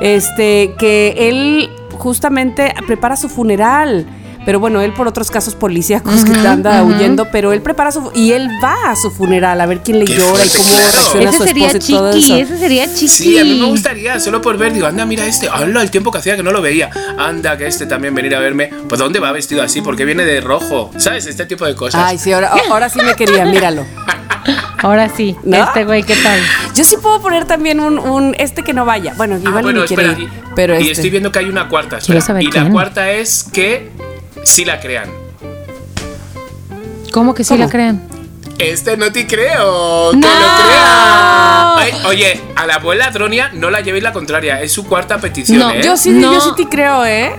[0.00, 4.06] Este, que él justamente prepara su funeral.
[4.46, 8.32] Pero bueno, él por otros casos policíacos que anda huyendo, pero él prepara su y
[8.32, 10.90] él va a su funeral a ver quién le Qué llora y cómo claro.
[10.92, 12.42] reacciona Ese su sería esposa y todo chiqui, eso.
[12.54, 13.08] ese sería chiqui.
[13.08, 16.10] Sí, a mí me gustaría, solo por ver, digo, anda, mira este, anda, el tiempo
[16.10, 19.20] que hacía que no lo veía, anda, que este también venir a verme, pues ¿dónde
[19.20, 19.82] va vestido así?
[19.82, 21.26] Porque viene de rojo, ¿sabes?
[21.26, 22.02] Este tipo de cosas.
[22.04, 23.84] Ay, sí, ahora, ahora sí me quería, míralo.
[24.82, 25.62] Ahora sí, ¿No?
[25.62, 26.40] este güey, ¿qué tal?
[26.74, 29.12] Yo sí puedo poner también un, un este que no vaya.
[29.14, 30.92] Bueno, Ah, igual bueno, ni quiere ir, y, pero y este.
[30.92, 31.98] estoy viendo que hay una cuarta.
[31.98, 32.40] Quiero espera.
[32.40, 33.90] saber y la cuarta es que
[34.44, 35.10] sí la crean.
[37.12, 37.64] ¿Cómo que sí ¿Cómo?
[37.64, 38.02] la crean?
[38.58, 40.28] Este no te creo, que ¡No!
[40.28, 41.76] lo crea.
[41.76, 45.58] Ay, oye, a la abuela Dronia no la llevéis la contraria, es su cuarta petición,
[45.58, 45.80] No, ¿eh?
[45.82, 46.32] Yo sí, No.
[46.34, 47.32] yo sí te creo, ¿eh?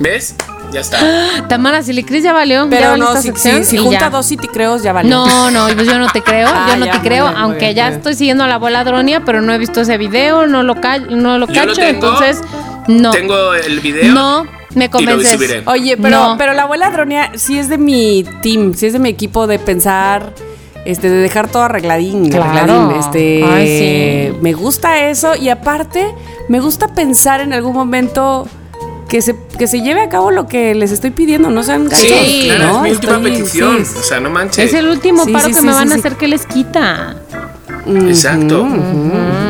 [0.00, 0.34] ¿Ves?
[0.72, 0.98] Ya está.
[1.48, 2.64] Tamara, si le crees ya valió.
[2.64, 4.10] ya Pero valió no, esta si, sección si, si y junta ya.
[4.10, 5.08] dos sí te creo, ya vale.
[5.08, 7.58] No, no, pues yo no te creo, Ah, yo no ya, te creo, bien, aunque
[7.66, 7.96] bien, ya bien.
[7.98, 10.98] estoy siguiendo a la abuela Dronia, pero no he visto ese video, no lo, ca-
[10.98, 12.06] no lo Yo lo cacho, tengo.
[12.06, 12.42] entonces
[12.88, 13.10] no.
[13.10, 14.12] Tengo el video.
[14.14, 14.44] No,
[14.74, 15.62] Me y lo convences.
[15.66, 16.34] Oye, pero, No.
[16.38, 19.58] pero la abuela Dronia sí es de mi team, sí es de mi equipo de
[19.58, 20.32] pensar,
[20.84, 22.44] este, de dejar todo arregladín, Claro.
[22.44, 22.98] arregladín.
[23.00, 24.38] Este, Ay, sí.
[24.40, 26.14] me gusta eso y aparte
[26.48, 28.46] me gusta pensar en algún momento
[29.08, 32.08] que se, que se lleve a cabo lo que les estoy pidiendo, no sean Sí,
[32.08, 32.76] gachos, claro, ¿no?
[32.78, 33.86] es mi última Estoy- petición.
[33.86, 34.64] sí, O sea, no manches.
[34.66, 35.98] Es el último Sí, paro sí, que sí, me sí, van a sí.
[36.00, 37.16] hacer que les quita.
[37.86, 38.64] Exacto.
[38.64, 39.45] Mm,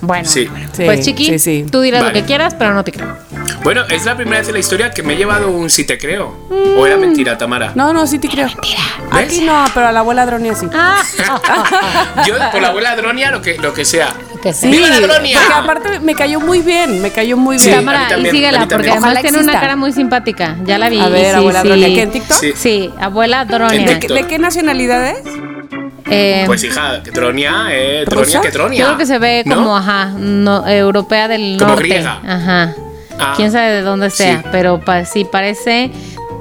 [0.00, 0.48] bueno, Sí.
[0.72, 1.66] Sí, pues chiqui, sí, sí.
[1.70, 2.14] tú dirás Vale.
[2.14, 3.16] lo que quieras, pero no te creo.
[3.64, 5.98] Bueno, es la primera vez en la historia que me he llevado un si te
[5.98, 6.36] creo.
[6.76, 7.72] ¿O era mentira, Tamara?
[7.74, 8.46] No, no, sí te creo.
[8.46, 8.76] ¿Ves?
[9.10, 10.66] Aquí no, pero a la abuela Dronia sí.
[10.72, 11.02] Ah,
[12.26, 14.14] Yo, por la abuela Dronia, lo que, lo que sea.
[14.42, 14.68] que sí.
[14.68, 15.38] ¡Viva la Dronia!
[15.40, 17.74] Porque aparte me cayó muy bien, me cayó muy bien.
[17.74, 20.56] a mí Cámara, y síguela, porque además Ojalá tiene una cara muy simpática.
[20.64, 21.00] Ya la vi.
[21.00, 21.68] A ver, sí, abuela sí.
[21.68, 22.38] Dronia, ¿qué en TikTok?
[22.38, 22.52] Sí.
[22.54, 23.98] Sí, abuela Dronia.
[23.98, 25.18] ¿De, de qué nacionalidad es?
[26.10, 28.04] Eh, Pues hija, que Tronia, eh.
[28.08, 28.78] Tronia, que Tronia.
[28.80, 29.56] yo creo que se ve ¿No?
[29.56, 31.84] como, ajá, no, europea del Como norte.
[31.88, 32.20] griega.
[32.26, 32.74] Ajá.
[33.18, 34.48] Ah, Quién sabe de dónde sea, sí.
[34.52, 35.90] pero pa- sí parece.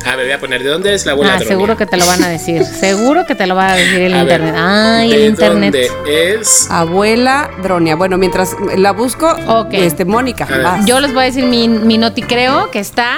[0.06, 2.06] A ver, voy a poner, ¿de dónde es la abuela Ah, seguro que te lo
[2.06, 2.64] van a decir.
[2.80, 4.56] seguro que te lo va a decir el A ver, internet.
[4.57, 5.76] Ay, ¿de el internet.
[5.95, 6.68] dónde es?
[6.69, 7.95] Abuela Dronia.
[7.95, 9.73] Bueno, mientras la busco, Ok.
[9.73, 10.48] este, Mónica.
[10.85, 13.18] Yo les voy a decir mi, mi noticreo que está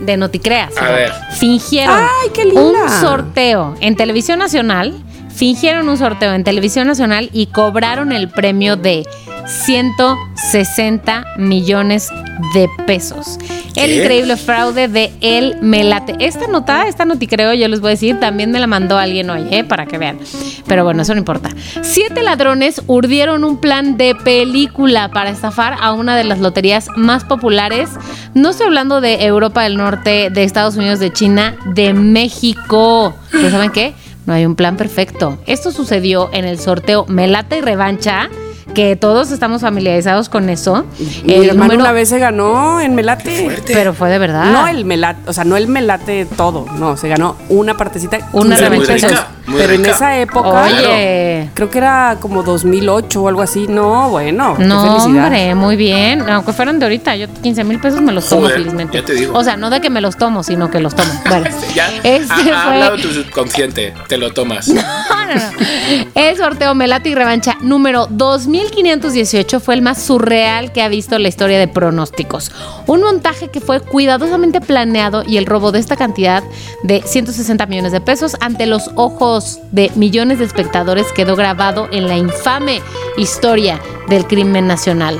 [0.00, 0.76] de noticreas.
[0.78, 1.12] A ver.
[1.38, 2.62] Fingieron Ay, qué linda.
[2.62, 4.94] un sorteo en televisión nacional.
[5.34, 9.04] Fingieron un sorteo en televisión nacional y cobraron el premio de
[9.46, 12.08] 160 millones
[12.54, 13.38] de pesos.
[13.74, 16.16] El increíble fraude de El Melate.
[16.20, 19.46] Esta nota, esta noticreo, yo les voy a decir, también me la mandó alguien hoy,
[19.50, 19.64] ¿eh?
[19.64, 20.18] para que vean.
[20.66, 21.50] Pero bueno, eso no importa.
[21.82, 27.24] Siete ladrones urdieron un plan de película para estafar a una de las loterías más
[27.24, 27.88] populares.
[28.34, 33.14] No estoy hablando de Europa del Norte, de Estados Unidos, de China, de México.
[33.30, 33.94] ¿Pero saben qué?
[34.26, 35.38] No hay un plan perfecto.
[35.46, 38.28] Esto sucedió en el sorteo Melate y Revancha,
[38.74, 40.84] que todos estamos familiarizados con eso.
[41.24, 43.48] Mi El hermano número- una vez se ganó en Melate.
[43.66, 44.52] Pero fue de verdad.
[44.52, 48.56] No el melate, o sea, no el melate todo, no, se ganó una partecita, Una
[48.56, 49.26] 15 mil revancha.
[49.46, 51.50] Rica, Pero en esa época, Oye.
[51.54, 53.66] creo que era como 2008 o algo así.
[53.68, 55.24] No, bueno, qué No, felicidad.
[55.24, 56.28] hombre, muy bien.
[56.30, 58.98] Aunque fueran de ahorita, yo 15 mil pesos me los tomo Joder, felizmente.
[58.98, 59.36] ya te digo.
[59.36, 61.10] O sea, no de que me los tomo, sino que los tomo.
[61.28, 62.74] Bueno, Ya este ha, ha fue.
[62.74, 64.68] hablado tu subconsciente, te lo tomas.
[65.22, 66.06] No, no, no.
[66.14, 71.28] El sorteo Melate y Revancha número 2518 fue el más surreal que ha visto la
[71.28, 72.50] historia de pronósticos.
[72.86, 76.42] Un montaje que fue cuidadosamente planeado y el robo de esta cantidad
[76.82, 79.31] de 160 millones de pesos ante los ojos
[79.70, 82.80] de millones de espectadores quedó grabado en la infame
[83.16, 85.18] historia del crimen nacional.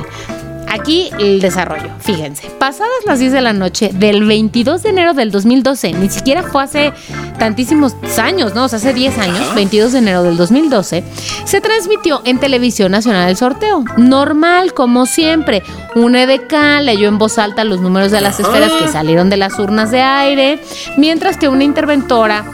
[0.73, 2.49] Aquí el desarrollo, fíjense.
[2.59, 6.63] Pasadas las 10 de la noche del 22 de enero del 2012, ni siquiera fue
[6.63, 6.95] hace
[7.39, 8.65] tantísimos años, ¿no?
[8.65, 11.05] O sea, hace 10 años, 22 de enero del 2012,
[11.45, 13.85] se transmitió en Televisión Nacional el sorteo.
[13.99, 15.63] Normal, como siempre.
[15.95, 19.59] Un EDK leyó en voz alta los números de las esferas que salieron de las
[19.59, 20.59] urnas de aire,
[20.97, 22.47] mientras que una interventora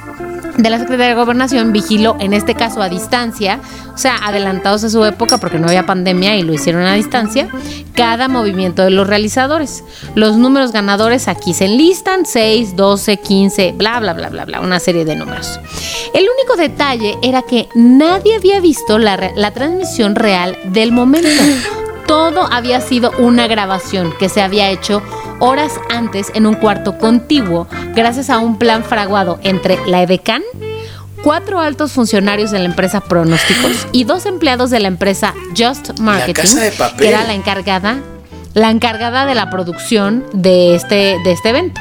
[0.59, 3.61] de la Secretaría de Gobernación vigiló, en este caso a distancia,
[3.95, 7.49] o sea, adelantados a su época porque no había pandemia y lo hicieron a distancia,
[7.95, 9.85] cada movimiento de los realizadores.
[10.17, 14.81] Los números ganadores aquí se enlistan, 6, 12, 15, bla, bla, bla, bla, bla, una
[14.81, 15.61] serie de números.
[16.13, 21.29] El único detalle era que nadie había visto la, la transmisión real del momento.
[22.09, 25.03] Todo había sido una grabación que se había hecho
[25.41, 30.43] horas antes en un cuarto contiguo gracias a un plan fraguado entre la EDECAN,
[31.23, 36.57] cuatro altos funcionarios de la empresa Pronósticos y dos empleados de la empresa Just Marketing,
[36.97, 37.99] que era la encargada
[38.55, 41.81] la encargada de la producción de este, de este evento.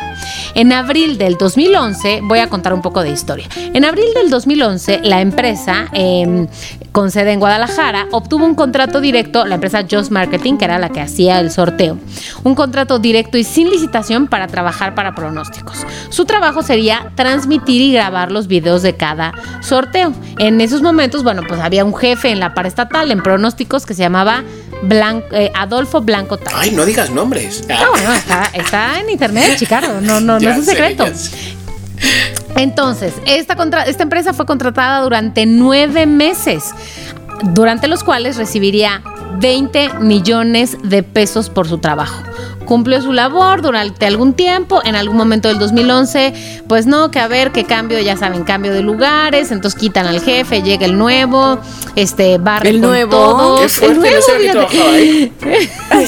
[0.53, 3.47] En abril del 2011, voy a contar un poco de historia.
[3.55, 6.47] En abril del 2011, la empresa, eh,
[6.91, 10.89] con sede en Guadalajara, obtuvo un contrato directo, la empresa Just Marketing, que era la
[10.89, 11.97] que hacía el sorteo,
[12.43, 15.85] un contrato directo y sin licitación para trabajar para pronósticos.
[16.09, 20.13] Su trabajo sería transmitir y grabar los videos de cada sorteo.
[20.39, 24.01] En esos momentos, bueno, pues había un jefe en la paraestatal, en pronósticos, que se
[24.01, 24.43] llamaba
[25.31, 26.53] eh, Adolfo Blanco Tal.
[26.55, 27.63] Ay, no digas nombres.
[27.69, 30.01] Ah, bueno, está, está en internet, Chicardo.
[30.01, 31.05] No, no, no es un secreto.
[31.13, 31.57] sé.
[32.55, 36.71] Entonces, esta, contra- esta empresa fue contratada durante nueve meses,
[37.53, 39.01] durante los cuales recibiría
[39.39, 42.23] 20 millones de pesos por su trabajo.
[42.65, 47.27] Cumplió su labor durante algún tiempo, en algún momento del 2011, pues no, que a
[47.29, 51.59] ver, qué cambio, ya saben, cambio de lugares, entonces quitan al jefe, llega el nuevo,
[51.95, 53.11] este, barre El nuevo.
[53.11, 53.61] todos.
[53.61, 55.31] Qué fuerte, el nuevo, no ahí.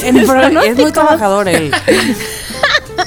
[0.04, 1.72] En es muy trabajador él.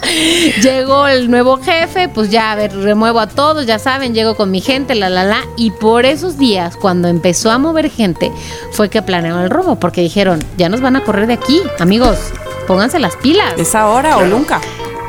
[0.62, 4.50] Llegó el nuevo jefe, pues ya, a ver, remuevo a todos, ya saben, llego con
[4.50, 5.44] mi gente, la, la, la.
[5.56, 8.32] Y por esos días, cuando empezó a mover gente,
[8.72, 12.18] fue que planearon el robo, porque dijeron, ya nos van a correr de aquí, amigos,
[12.66, 13.54] pónganse las pilas.
[13.58, 14.60] ¿Es ahora o nunca?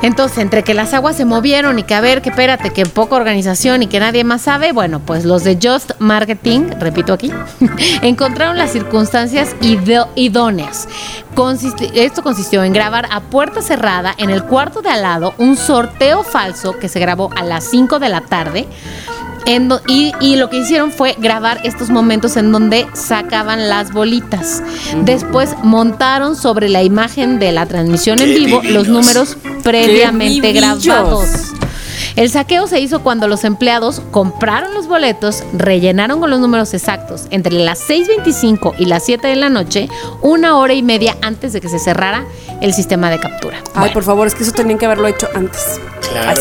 [0.03, 3.15] Entonces, entre que las aguas se movieron y que a ver, que espérate, que poca
[3.15, 7.31] organización y que nadie más sabe, bueno, pues los de Just Marketing, repito aquí,
[8.01, 9.55] encontraron las circunstancias
[10.15, 10.89] idóneas.
[11.95, 16.23] Esto consistió en grabar a puerta cerrada en el cuarto de al lado un sorteo
[16.23, 18.67] falso que se grabó a las 5 de la tarde.
[19.45, 23.91] En do- y, y lo que hicieron fue grabar estos momentos en donde sacaban las
[23.91, 24.61] bolitas.
[25.03, 31.29] Después montaron sobre la imagen de la transmisión en ¡Qué vivo los números previamente grabados.
[32.15, 37.25] El saqueo se hizo cuando los empleados compraron los boletos, rellenaron con los números exactos
[37.31, 39.89] entre las 6.25 y las 7 de la noche,
[40.21, 42.25] una hora y media antes de que se cerrara
[42.61, 43.57] el sistema de captura.
[43.73, 45.79] Ay, por favor, es que eso tenían que haberlo hecho antes.
[46.11, 46.39] Claro.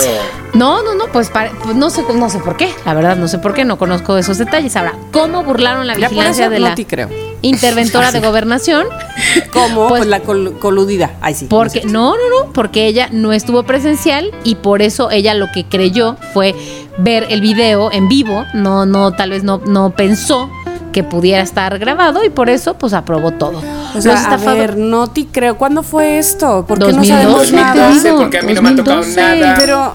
[0.52, 3.38] No, no, no, pues, pues no sé, no sé por qué, la verdad no sé
[3.38, 4.76] por qué, no conozco esos detalles.
[4.76, 7.31] Ahora, ¿cómo burlaron la Ya por vigilancia eso de no la te creo.
[7.42, 8.86] Interventora de gobernación?
[9.52, 9.88] ¿Cómo?
[9.88, 11.12] Pues- Pues, la col- coludida.
[11.20, 11.46] Ay, sí.
[11.48, 15.64] Porque no, no, no, porque ella no estuvo presencial y por eso ella lo que
[15.64, 16.54] creyó fue
[16.98, 20.50] ver el video en vivo, no, no, tal vez no, no pensó
[20.92, 23.62] que pudiera estar grabado y por eso pues aprobó todo.
[23.96, 25.56] O sea, Los a ver, no te creo.
[25.56, 26.66] ¿Cuándo fue esto?
[26.66, 27.74] ¿Por qué no 2012, sabemos te nada?
[27.88, 29.38] 2012, digo, porque a mí no me ha tocado 2012.
[29.40, 29.54] nada.
[29.58, 29.94] Pero,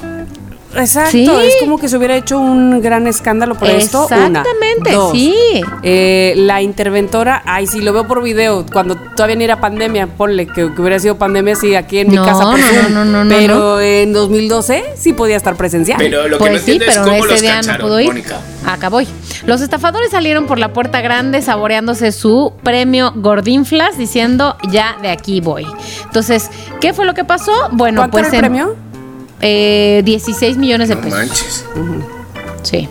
[0.79, 1.25] exacto, Sí.
[1.43, 4.03] es como que se hubiera hecho un gran escándalo por esto.
[4.03, 5.35] Exactamente, Dos, sí.
[5.83, 10.45] eh, la interventora, ay, sí, lo veo por video, cuando todavía ni era pandemia, ponle
[10.47, 12.43] que, que hubiera sido pandemia, sí, aquí en mi casa.
[12.43, 15.97] por no, no, no, no, Pero en 2012 sí podía estar presencial.
[15.99, 18.07] Pero lo que Pues no sí, es pero cómo ese los día no pudo ir.
[18.07, 18.39] Mónica.
[18.65, 19.07] Acá voy.
[19.45, 25.39] Los estafadores salieron por la puerta grande saboreándose su premio Gordinflas diciendo ya de aquí
[25.39, 25.65] voy.
[26.03, 26.49] Entonces,
[26.81, 27.53] ¿qué fue lo que pasó?
[27.71, 28.75] Bueno, ¿Cuánto pues era el en- premio?
[29.41, 31.19] Eh, 16 millones de No pesos.
[31.19, 31.65] manches.
[32.63, 32.87] Sí.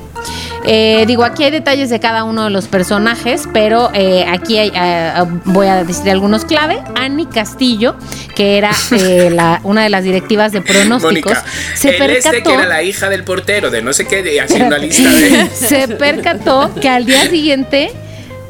[0.68, 4.73] Eh, digo, aquí hay detalles de cada uno de los personajes, pero eh, aquí hay,
[4.74, 5.12] eh,
[5.44, 6.82] voy a decir algunos clave.
[6.97, 7.94] Annie Castillo,
[8.35, 8.73] que era
[9.31, 11.02] la- una de las directivas de pronósticos,
[11.35, 11.44] Mónica,
[11.77, 12.51] se el este percató.
[12.51, 15.47] que era la hija del portero de no sé qué, haciendo lista de...
[15.55, 17.93] se percató que al día siguiente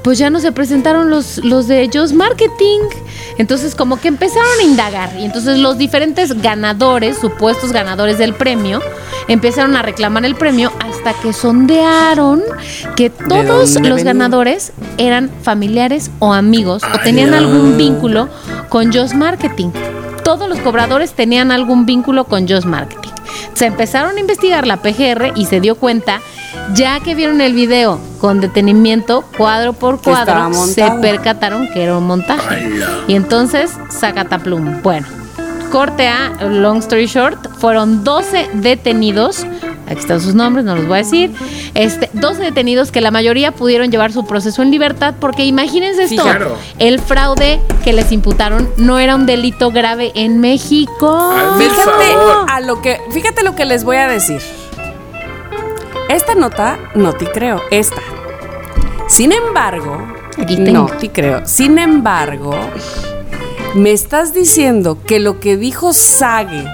[0.06, 2.78] pues ya no se presentaron los, los de Just Marketing.
[3.38, 8.80] Entonces como que empezaron a indagar y entonces los diferentes ganadores, supuestos ganadores del premio,
[9.26, 12.40] empezaron a reclamar el premio hasta que sondearon
[12.94, 14.04] que todos los venía?
[14.04, 17.38] ganadores eran familiares o amigos o tenían Ala.
[17.38, 18.28] algún vínculo
[18.68, 19.70] con Just Marketing.
[20.22, 23.05] Todos los cobradores tenían algún vínculo con Just Marketing.
[23.56, 26.20] Se empezaron a investigar la PGR y se dio cuenta,
[26.74, 32.06] ya que vieron el video con detenimiento, cuadro por cuadro, se percataron que era un
[32.06, 32.70] montaje.
[33.08, 34.82] Y entonces, sacataplum.
[34.82, 35.06] Bueno,
[35.72, 39.46] corte a, long story short, fueron 12 detenidos.
[39.88, 41.32] Aquí están sus nombres, no los voy a decir.
[41.74, 46.16] Este, 12 detenidos que la mayoría pudieron llevar su proceso en libertad porque imagínense Sí,
[46.16, 46.24] esto.
[46.28, 46.56] claro.
[46.78, 51.32] El fraude que les imputaron no era un delito grave en México.
[51.58, 52.14] Fíjate
[52.52, 54.40] a lo que, fíjate lo que les voy a decir.
[56.08, 58.00] Esta nota no te creo, esta.
[59.08, 59.98] Sin embargo,
[60.40, 60.72] Aquí tengo.
[60.72, 61.42] no te creo.
[61.46, 62.54] Sin embargo,
[63.74, 66.64] me estás diciendo que lo que dijo Sage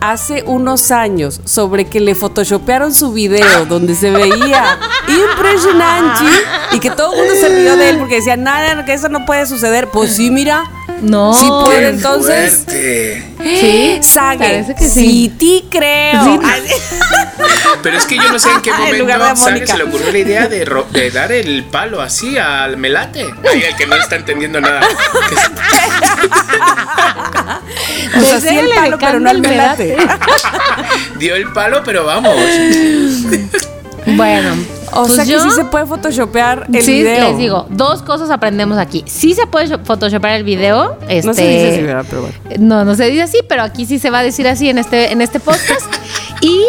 [0.00, 4.78] hace unos años sobre que le photoshopearon su video donde se veía
[5.08, 6.24] impresionante
[6.72, 9.26] y que todo el mundo se rió de él porque decía nada que eso no
[9.26, 9.88] puede suceder.
[9.88, 10.64] Pues sí, mira.
[11.02, 11.32] No.
[11.34, 12.54] Sí puede, Qué entonces.
[12.64, 13.26] fuerte.
[13.42, 15.32] Sí, Sage, parece que sí.
[15.38, 15.62] sí.
[15.70, 16.24] te creo.
[16.24, 16.38] Sí.
[17.82, 18.70] Pero es que yo no sé en qué
[19.16, 22.02] de a momento Sage se le ocurrió la idea de, ro- de dar el palo
[22.02, 23.24] así al melate.
[23.50, 24.80] Ay, el que no está entendiendo nada.
[28.16, 29.96] O sea, sí el palo, pero no decanta el melate.
[31.18, 32.34] Dio el palo, pero vamos.
[34.16, 34.50] Bueno,
[34.92, 37.28] O pues sea que yo- sí se puede photoshopear el sí, video.
[37.28, 39.04] les digo, dos cosas aprendemos aquí.
[39.06, 40.96] Sí se puede photoshopear el video.
[41.08, 42.04] Este, No se dice así, ¿verdad?
[42.10, 42.34] Pero bueno.
[42.58, 45.12] No, no se dice así, pero aquí sí se va a decir así en este,
[45.12, 45.86] en este podcast.
[46.40, 46.64] y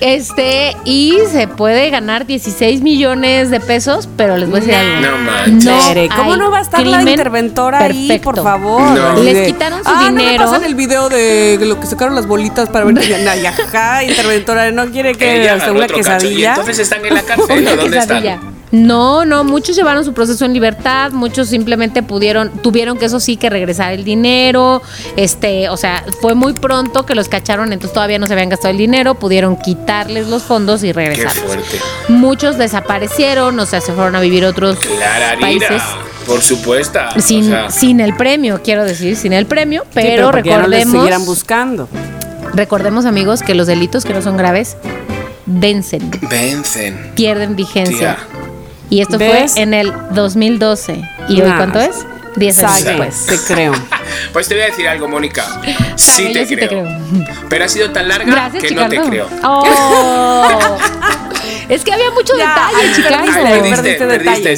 [0.00, 5.00] este, y se puede ganar 16 millones de pesos, pero les voy a decir algo.
[5.00, 5.64] No manches.
[6.08, 8.30] No ¿Cómo no va a estar la interventora ahí, perfecto.
[8.32, 8.82] por favor?
[8.82, 9.22] No.
[9.22, 10.32] Les quitaron su ah, dinero.
[10.32, 14.04] No me pasan el video de lo que sacaron las bolitas para ver que ajá,
[14.04, 16.10] interventora, no quiere que Ella hasta agarró una otro cacho.
[16.10, 16.50] ¿Y quesadilla.
[16.50, 18.34] entonces están en la cárcel dónde quesadilla.
[18.34, 18.51] están?
[18.72, 23.36] No, no, muchos llevaron su proceso en libertad, muchos simplemente pudieron, tuvieron que eso sí
[23.36, 24.80] que regresar el dinero,
[25.16, 28.70] este, o sea, fue muy pronto que los cacharon, entonces todavía no se habían gastado
[28.72, 31.32] el dinero, pudieron quitarles los fondos y Qué regresar.
[31.32, 31.78] fuerte.
[32.08, 35.82] Muchos desaparecieron, o sea, se fueron a vivir a otros Clara países
[36.26, 36.98] por supuesto.
[37.18, 40.32] sin, o sea, sin el premio, quiero decir, sin el premio, Sí, pero, ya no
[40.32, 41.88] recordemos, siguieran buscando.
[42.54, 44.78] recordemos amigos que los delitos que no son graves
[45.44, 47.12] vencen, Vencen.
[47.14, 48.16] pierden vigencia.
[48.16, 48.41] Tía.
[48.92, 49.52] Y esto ¿Ves?
[49.54, 51.00] fue en el 2012.
[51.30, 51.96] ¿Y hoy cuánto es?
[52.36, 53.26] 10 años después.
[53.26, 53.72] te creo.
[54.34, 55.46] Pues te voy a decir algo, Mónica.
[55.96, 56.68] Sí, te, sí creo.
[56.68, 56.88] te creo.
[57.48, 59.10] Pero ha sido tan larga Gracias, que no te Chicardo.
[59.10, 59.28] creo.
[59.44, 60.76] Oh.
[61.70, 63.18] es que había mucho Ya, detalle, Chicardo.
[63.24, 64.06] perdiste, Ay, perdiste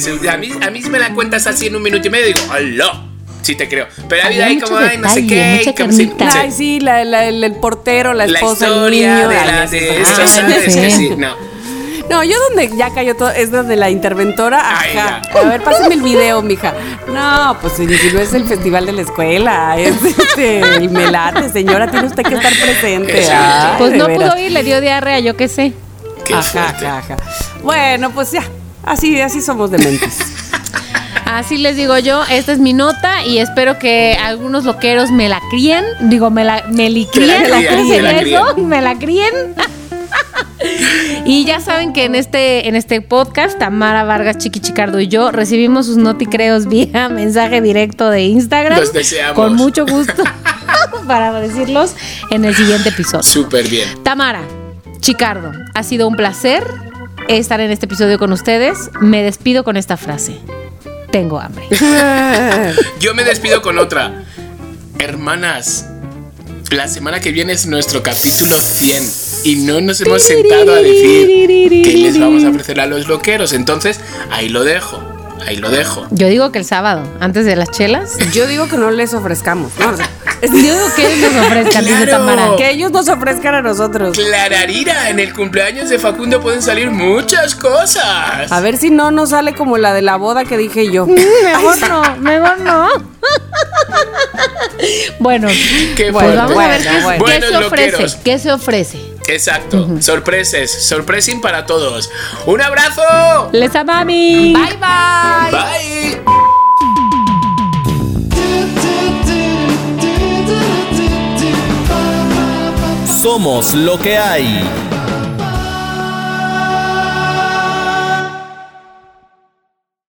[0.01, 0.29] perdiste.
[0.29, 2.39] A mí, a mí si me la cuentas así en un minuto y medio digo,
[2.51, 3.03] ¡hola!
[3.41, 3.87] Sí te creo.
[4.09, 5.55] Pero ha Había habido ahí como, ay, no sé detalle, qué.
[5.57, 6.13] mucha y como sí.
[6.19, 9.29] Ay, sí, la- la- el, el portero, la La esposa, el historia niño.
[9.29, 11.35] de, la, eso de es- Que sí, no.
[12.09, 14.79] No, yo donde ya cayó todo es donde la interventora.
[14.79, 15.21] Ay, Ajá.
[15.33, 16.73] A ver, pásame el video, mija.
[17.07, 21.89] No, pues si no es el festival de la escuela, es este, el melate, señora,
[21.89, 23.27] tiene usted que estar presente.
[23.31, 24.31] Ay, Pues no veras.
[24.33, 25.73] pudo ir, le dio diarrea, yo qué sé.
[26.25, 27.17] Qué Ajá, ajá, ajá.
[27.63, 28.43] Bueno, pues ya.
[28.83, 30.19] Así, así somos de mentes.
[31.25, 35.41] Así les digo yo, esta es mi nota y espero que algunos loqueros me la
[35.49, 35.83] críen.
[36.01, 37.41] Digo, me la, me li críen.
[37.41, 37.75] Me la críen,
[38.37, 38.99] ¿cómo se me la eso?
[38.99, 39.33] críen.
[41.25, 45.31] Y ya saben que en este, en este podcast, Tamara Vargas, Chiqui Chicardo y yo
[45.31, 48.79] recibimos sus noticreos vía mensaje directo de Instagram.
[48.79, 49.35] Los deseamos.
[49.35, 50.23] Con mucho gusto
[51.07, 51.93] para decirlos
[52.29, 53.23] en el siguiente episodio.
[53.23, 53.89] Súper bien.
[54.03, 54.43] Tamara,
[54.99, 56.63] Chicardo, ha sido un placer
[57.27, 58.91] estar en este episodio con ustedes.
[59.01, 60.37] Me despido con esta frase.
[61.11, 61.65] Tengo hambre.
[62.99, 64.23] Yo me despido con otra.
[64.99, 65.87] Hermanas,
[66.71, 71.47] la semana que viene es nuestro capítulo 100 y no nos hemos sentado a decir
[71.69, 73.53] qué les vamos a ofrecer a los loqueros.
[73.53, 73.99] Entonces,
[74.31, 75.01] ahí lo dejo.
[75.45, 76.07] Ahí lo dejo.
[76.11, 78.17] Yo digo que el sábado, antes de las chelas.
[78.33, 79.73] Yo digo que no les ofrezcamos.
[79.77, 80.09] No, o sea,
[80.41, 82.11] Yo digo que ellos nos ofrezcan, dice Claro.
[82.25, 82.55] Tamara.
[82.57, 84.17] que ellos nos ofrezcan a nosotros.
[84.17, 88.51] Clararira, en el cumpleaños de Facundo pueden salir muchas cosas.
[88.51, 91.05] A ver si no nos sale como la de la boda que dije yo.
[91.05, 92.87] Mejor no, mejor no.
[95.19, 95.47] bueno,
[95.95, 97.47] Qué pues vamos a ver qué, Bueno, qué bueno.
[97.47, 97.91] se ofrece.
[97.91, 98.15] Loqueros.
[98.23, 98.99] ¿Qué se ofrece?
[99.27, 99.87] Exacto.
[100.01, 100.71] Sorpreses.
[100.87, 102.09] Sorpresing para todos.
[102.45, 103.49] ¡Un abrazo!
[103.51, 104.05] Les amamos.
[104.07, 105.51] Bye bye.
[105.51, 106.21] Bye.
[113.21, 114.63] Somos lo que hay.